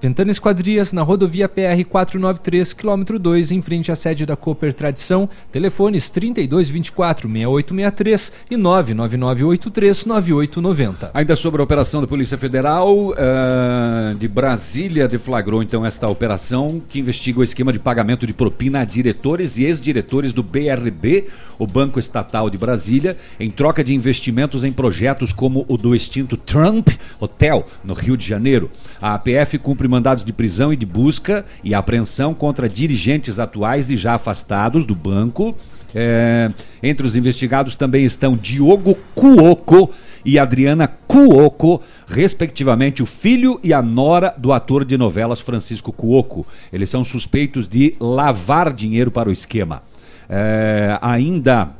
[0.00, 5.28] Ventana Esquadrias, na rodovia PR 493, quilômetro 2, em frente à sede da Cooper Tradição.
[5.50, 11.10] Telefones 3224 6863 e 99983 9890.
[11.12, 17.00] Ainda sobre a operação da Polícia Federal eh, de Brasília, deflagrou então esta operação que
[17.00, 21.26] investiga o esquema de pagamento de propina a diretores e ex-diretores do BRB,
[21.58, 26.36] o Banco Estatal de Brasília, em troca de investimentos em projetos como o do extinto
[26.36, 28.70] Trump Hotel, no Rio de Janeiro.
[29.02, 33.96] A APF cumpre mandados de prisão e de busca e apreensão contra dirigentes atuais e
[33.96, 35.54] já afastados do banco.
[35.94, 36.50] É,
[36.82, 39.90] entre os investigados também estão Diogo Cuoco
[40.24, 46.46] e Adriana Cuoco, respectivamente o filho e a nora do ator de novelas Francisco Cuoco.
[46.72, 49.82] Eles são suspeitos de lavar dinheiro para o esquema.
[50.28, 51.70] É, ainda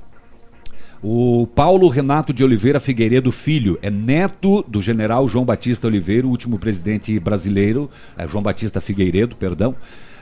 [1.02, 6.30] o Paulo Renato de Oliveira Figueiredo Filho é neto do general João Batista Oliveira, o
[6.30, 9.76] último presidente brasileiro, é, João Batista Figueiredo, perdão,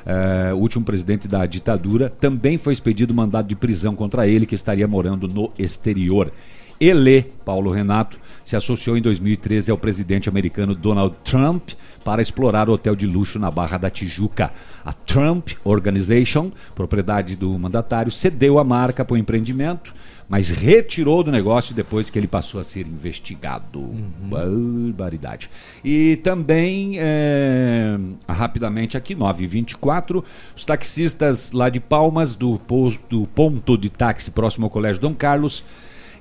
[0.05, 2.10] é, último presidente da ditadura.
[2.10, 6.30] Também foi expedido mandado de prisão contra ele, que estaria morando no exterior.
[6.78, 11.70] Ele, Paulo Renato, se associou em 2013 ao presidente americano Donald Trump
[12.05, 14.52] para explorar o hotel de luxo na Barra da Tijuca.
[14.84, 19.94] A Trump Organization, propriedade do mandatário, cedeu a marca para o empreendimento,
[20.28, 23.80] mas retirou do negócio depois que ele passou a ser investigado.
[24.22, 25.48] Barbaridade.
[25.84, 27.98] E também, é,
[28.28, 30.24] rapidamente aqui, 9h24,
[30.56, 35.14] os taxistas lá de Palmas, do, posto, do ponto de táxi próximo ao Colégio Dom
[35.14, 35.64] Carlos,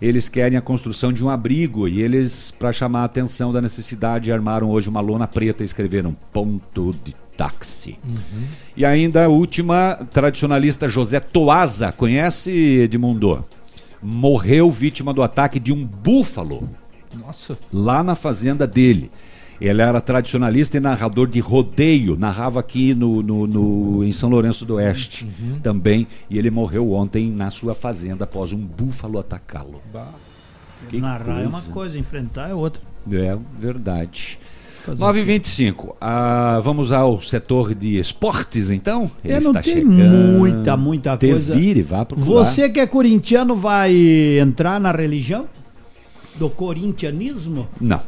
[0.01, 4.31] eles querem a construção de um abrigo e eles, para chamar a atenção da necessidade,
[4.31, 7.97] armaram hoje uma lona preta e escreveram ponto de táxi.
[8.75, 13.43] E ainda a última, tradicionalista José Toaza, conhece Edmundo?
[14.07, 16.69] Morreu vítima do ataque de um búfalo
[17.13, 17.57] Nossa.
[17.73, 19.09] lá na fazenda dele.
[19.59, 24.63] Ele era tradicionalista e narrador de rodeio, narrava aqui no, no- no- em São Lourenço
[24.65, 25.25] do Oeste
[25.63, 26.07] também.
[26.29, 29.81] E ele morreu ontem na sua fazenda após um búfalo atacá-lo.
[30.89, 31.71] Que Narrar é uma coisa.
[31.71, 32.81] coisa, enfrentar é outra.
[33.11, 34.37] É verdade.
[34.85, 35.95] Fazer 9h25.
[35.99, 39.09] Ah, vamos ao setor de esportes, então?
[39.23, 41.55] É, não tem muita, muita Te coisa.
[41.55, 42.25] vire, vá procurar.
[42.25, 43.91] Você que é corintiano vai
[44.39, 45.47] entrar na religião
[46.35, 47.67] do corintianismo?
[47.81, 47.99] Não.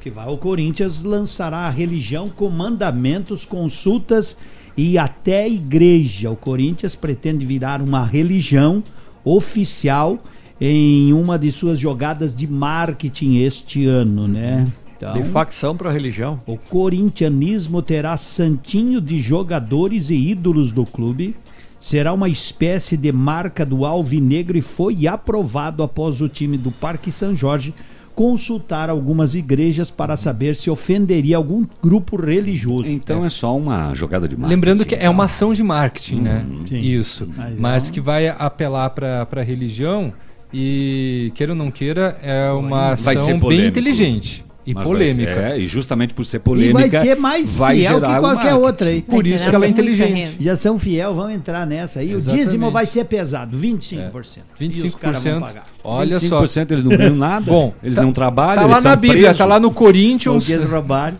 [0.00, 4.38] Que vai, o Corinthians lançará a religião com mandamentos, consultas
[4.74, 6.30] e até igreja.
[6.30, 8.82] O Corinthians pretende virar uma religião
[9.24, 10.18] oficial
[10.58, 14.66] em uma de suas jogadas de marketing este ano, né?
[14.96, 16.40] Então, De facção para religião.
[16.46, 21.34] o corintianismo terá santinho de jogadores e ídolos do clube.
[21.78, 27.10] Será uma espécie de marca do Alvinegro e foi aprovado após o time do Parque
[27.12, 27.74] São Jorge
[28.14, 32.88] consultar algumas igrejas para saber se ofenderia algum grupo religioso.
[32.88, 34.54] Então é só uma jogada de marketing.
[34.54, 36.46] Lembrando que é uma ação de marketing, né?
[36.48, 36.66] Uhum.
[36.66, 36.80] Sim.
[36.80, 37.28] Isso.
[37.36, 40.14] Mas Mas é um- que vai apelar para a religião
[40.50, 43.68] e, queira ou não queira, é uma ação Vai ser bem polêmico.
[43.68, 45.34] inteligente e Mas polêmica.
[45.34, 46.78] ser- é, e justamente por ser E polêmica.
[46.78, 48.54] vai ter mais vai fiel gerar que qualquer marketing.
[48.64, 49.02] outra aí.
[49.02, 50.36] Por isso que ela é inteligente.
[50.40, 52.12] Já são fiel, vão entrar nessa aí.
[52.14, 52.44] O Exatamente.
[52.44, 54.40] dízimo vai ser pesado, 25%.
[54.60, 55.40] E os caras vão 25%.
[55.40, 55.62] pagar.
[55.84, 56.40] Olha só.
[56.42, 57.46] 25% eles não ganham nada.
[57.50, 58.56] Bom, eles tá- não trabalham.
[58.56, 59.38] Tá eles lá são na Bíblia, presos.
[59.38, 60.44] tá lá no Corinthians.
[60.44, 61.16] Porque eles roubaram.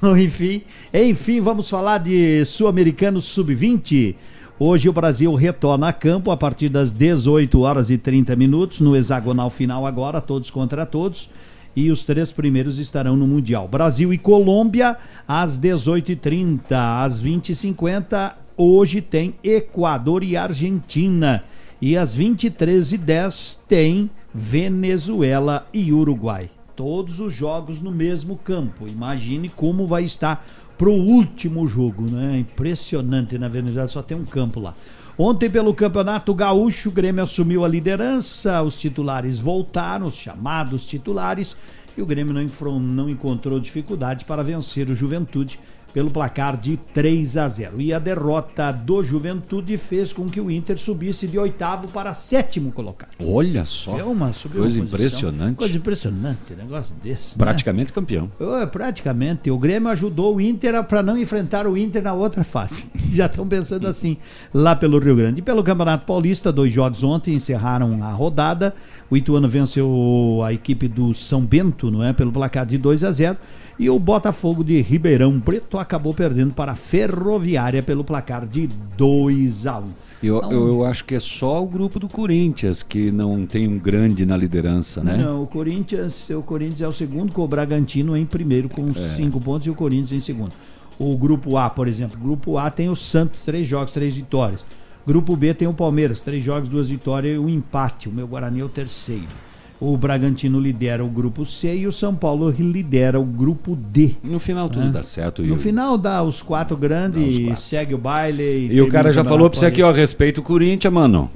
[0.00, 0.62] Bom, enfim,
[0.92, 4.14] enfim, vamos falar de Sul-Americano Sub-20.
[4.58, 8.96] Hoje o Brasil retorna a campo a partir das 18 horas e 30 minutos, no
[8.96, 11.30] hexagonal final agora, todos contra todos.
[11.74, 13.66] E os três primeiros estarão no Mundial.
[13.66, 16.62] Brasil e Colômbia, às 18h30.
[16.70, 21.42] Às 20h50, hoje tem Equador e Argentina.
[21.80, 26.50] E às 23h10 tem Venezuela e Uruguai.
[26.76, 28.86] Todos os jogos no mesmo campo.
[28.86, 30.46] Imagine como vai estar
[30.78, 32.38] pro último jogo, né?
[32.38, 34.74] Impressionante, na Venezuela só tem um campo lá.
[35.18, 41.54] Ontem, pelo Campeonato Gaúcho, o Grêmio assumiu a liderança, os titulares voltaram, os chamados titulares,
[41.94, 45.60] e o Grêmio não, não encontrou dificuldade para vencer o Juventude
[45.92, 47.80] pelo placar de 3 a 0.
[47.80, 52.72] E a derrota do Juventude fez com que o Inter subisse de oitavo para sétimo
[52.72, 53.10] colocado.
[53.24, 53.98] Olha só.
[53.98, 54.84] É uma, Coisa posição.
[54.84, 55.56] impressionante.
[55.56, 57.30] Coisa impressionante, negócio desse.
[57.30, 57.34] né?
[57.38, 58.30] Praticamente campeão.
[58.40, 59.50] É, praticamente.
[59.50, 62.86] O Grêmio ajudou o Inter para não enfrentar o Inter na outra fase.
[63.12, 64.16] Já estão pensando assim,
[64.54, 65.40] lá pelo Rio Grande.
[65.40, 68.74] E pelo Campeonato Paulista, dois jogos ontem encerraram a rodada.
[69.10, 72.12] O Ituano venceu a equipe do São Bento, não é?
[72.12, 73.36] Pelo placar de 2 a 0.
[73.82, 79.66] E o Botafogo de Ribeirão Preto acabou perdendo para a Ferroviária pelo placar de 2
[79.66, 79.88] a 1.
[80.22, 83.66] Eu, Então- eu, eu acho que é só o grupo do Corinthians que não tem
[83.66, 85.16] um grande na liderança, né?
[85.16, 89.16] Não, o Corinthians, o Corinthians é o segundo, com o Bragantino em primeiro com É.
[89.16, 90.52] cinco pontos e o Corinthians em segundo.
[90.96, 94.64] O grupo A, por exemplo, o grupo A tem o Santos, três jogos, três vitórias.
[95.04, 98.08] Grupo B tem o Palmeiras, três jogos, duas vitórias e um empate.
[98.08, 99.26] O meu Guarani é o terceiro.
[99.84, 104.12] O Bragantino lidera o grupo C e o São Paulo lidera o grupo D.
[104.22, 105.42] No final tudo dá certo.
[105.42, 108.68] No final dá os quatro grandes, segue o baile.
[108.72, 111.28] E o cara já falou pra você aqui, ó, respeito respeita o Corinthians, mano.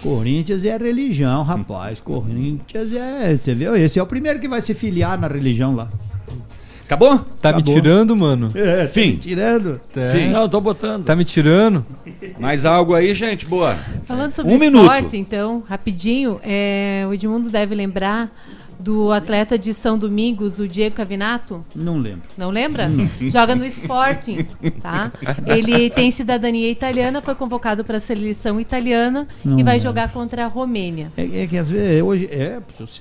[0.00, 1.98] Corinthians é religião, rapaz.
[1.98, 3.36] Corinthians é.
[3.36, 3.74] Você viu?
[3.74, 5.88] Esse é o primeiro que vai se filiar na religião lá.
[6.88, 7.18] Acabou?
[7.42, 8.50] Tá me tirando, mano?
[8.54, 9.10] É, tá Fim.
[9.10, 9.78] me tirando.
[9.94, 10.08] É.
[10.10, 10.28] Fim.
[10.30, 11.04] Não, tô botando.
[11.04, 11.84] Tá me tirando?
[12.40, 13.44] Mais algo aí, gente?
[13.44, 13.76] Boa.
[14.06, 15.14] Falando sobre Um esporte, minuto.
[15.14, 18.30] então, rapidinho, é, o Edmundo deve lembrar
[18.78, 21.64] do atleta de São Domingos, o Diego Cavinato.
[21.74, 22.28] Não lembro.
[22.36, 22.88] Não lembra?
[23.28, 24.46] Joga no Sporting,
[24.80, 25.10] tá?
[25.46, 29.88] Ele tem cidadania italiana, foi convocado para a seleção italiana Não e vai lembro.
[29.88, 31.10] jogar contra a Romênia.
[31.16, 32.60] É, é que às vezes hoje é,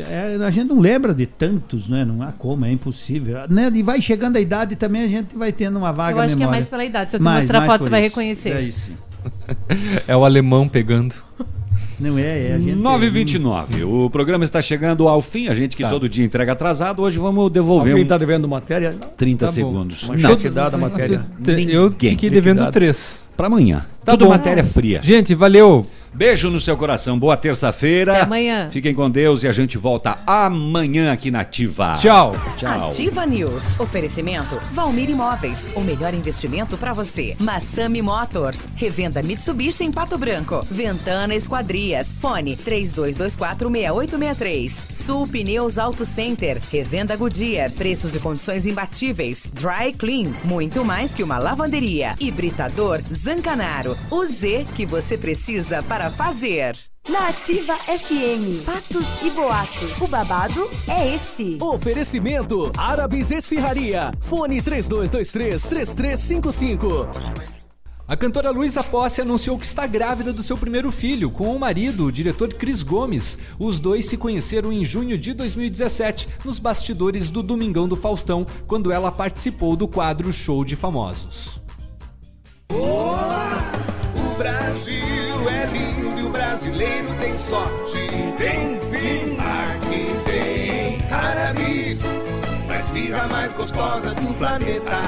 [0.09, 2.03] é, a gente não lembra de tantos, né?
[2.03, 3.37] Não há como, é impossível.
[3.49, 3.71] Né?
[3.73, 6.41] E vai chegando a idade também a gente vai tendo uma vaga Eu acho que
[6.41, 6.57] é memória.
[6.57, 7.11] mais pela idade.
[7.11, 8.09] Se eu te Mais- mostrar a foto, você vai isso.
[8.09, 8.49] reconhecer.
[8.49, 8.91] É isso.
[10.07, 11.13] É o alemão pegando.
[11.99, 12.77] Não é, é a gente.
[12.79, 13.83] 9h29.
[13.85, 15.47] O programa está chegando ao fim.
[15.47, 18.95] A gente que todo dia entrega atrasado, hoje vamos devolver Alguém um tá devendo matéria?
[19.17, 19.51] 30 Tá bom.
[19.55, 20.09] segundos.
[20.09, 20.51] Não.
[20.51, 21.25] dada a matéria.
[21.69, 23.21] Eu fiquei devendo três.
[23.35, 23.85] Pra amanhã.
[24.03, 24.31] Tá Tudo bom.
[24.31, 24.99] matéria fria.
[25.03, 25.85] Gente, valeu.
[26.13, 27.17] Beijo no seu coração.
[27.19, 28.13] Boa terça-feira.
[28.13, 28.69] Até amanhã.
[28.69, 31.95] Fiquem com Deus e a gente volta amanhã aqui na Ativa.
[31.97, 32.33] Tchau.
[32.55, 32.87] Tchau.
[32.87, 33.77] Ativa News.
[33.79, 35.67] Oferecimento Valmir Imóveis.
[35.75, 37.35] O melhor investimento para você.
[37.39, 38.67] Massami Motors.
[38.75, 40.65] Revenda Mitsubishi em Pato Branco.
[40.69, 42.07] Ventana Esquadrias.
[42.19, 44.71] Fone 32246863.
[44.91, 46.59] Sul Pneus Auto Center.
[46.71, 47.71] Revenda Goodyear.
[47.71, 49.49] Preços e condições imbatíveis.
[49.53, 50.31] Dry Clean.
[50.43, 52.15] Muito mais que uma lavanderia.
[52.19, 53.95] Hibridador Zancanaro.
[54.09, 56.77] O Z que você precisa para fazer.
[57.09, 59.99] Na Ativa FM, fatos e boatos.
[59.99, 61.57] O babado é esse.
[61.59, 64.11] Oferecimento Árabes Esfirraria.
[64.21, 67.07] Fone 3223-3355.
[68.07, 72.05] A cantora Luísa Posse anunciou que está grávida do seu primeiro filho com o marido,
[72.05, 73.37] o diretor Cris Gomes.
[73.59, 78.93] Os dois se conheceram em junho de 2017, nos bastidores do Domingão do Faustão, quando
[78.93, 81.59] ela participou do quadro Show de Famosos.
[82.71, 83.07] O
[84.37, 87.97] Brasil é lindo e o brasileiro tem sorte.
[88.37, 92.03] Tem sim, aqui tem Arabis,
[92.69, 95.01] a esfirra mais gostosa do planeta.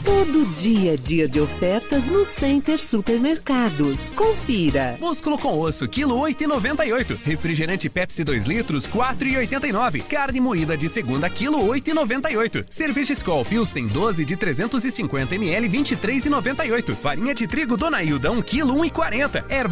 [0.10, 4.10] Todo dia é dia de ofertas no Center Supermercados.
[4.16, 4.98] Confira.
[5.00, 7.20] Músculo com osso, quilo 8,98.
[7.24, 10.02] Refrigerante Pepsi 2 litros, 4,89.
[10.08, 12.66] Carne moída de segunda, quilo 8,98.
[12.68, 16.96] Cerveja Skol Pilsen 12 de 350 ml, 23,98.
[16.96, 19.46] Farinha de trigo Dona Hilda, 1 quilo, 1,40.
[19.48, 19.68] Erva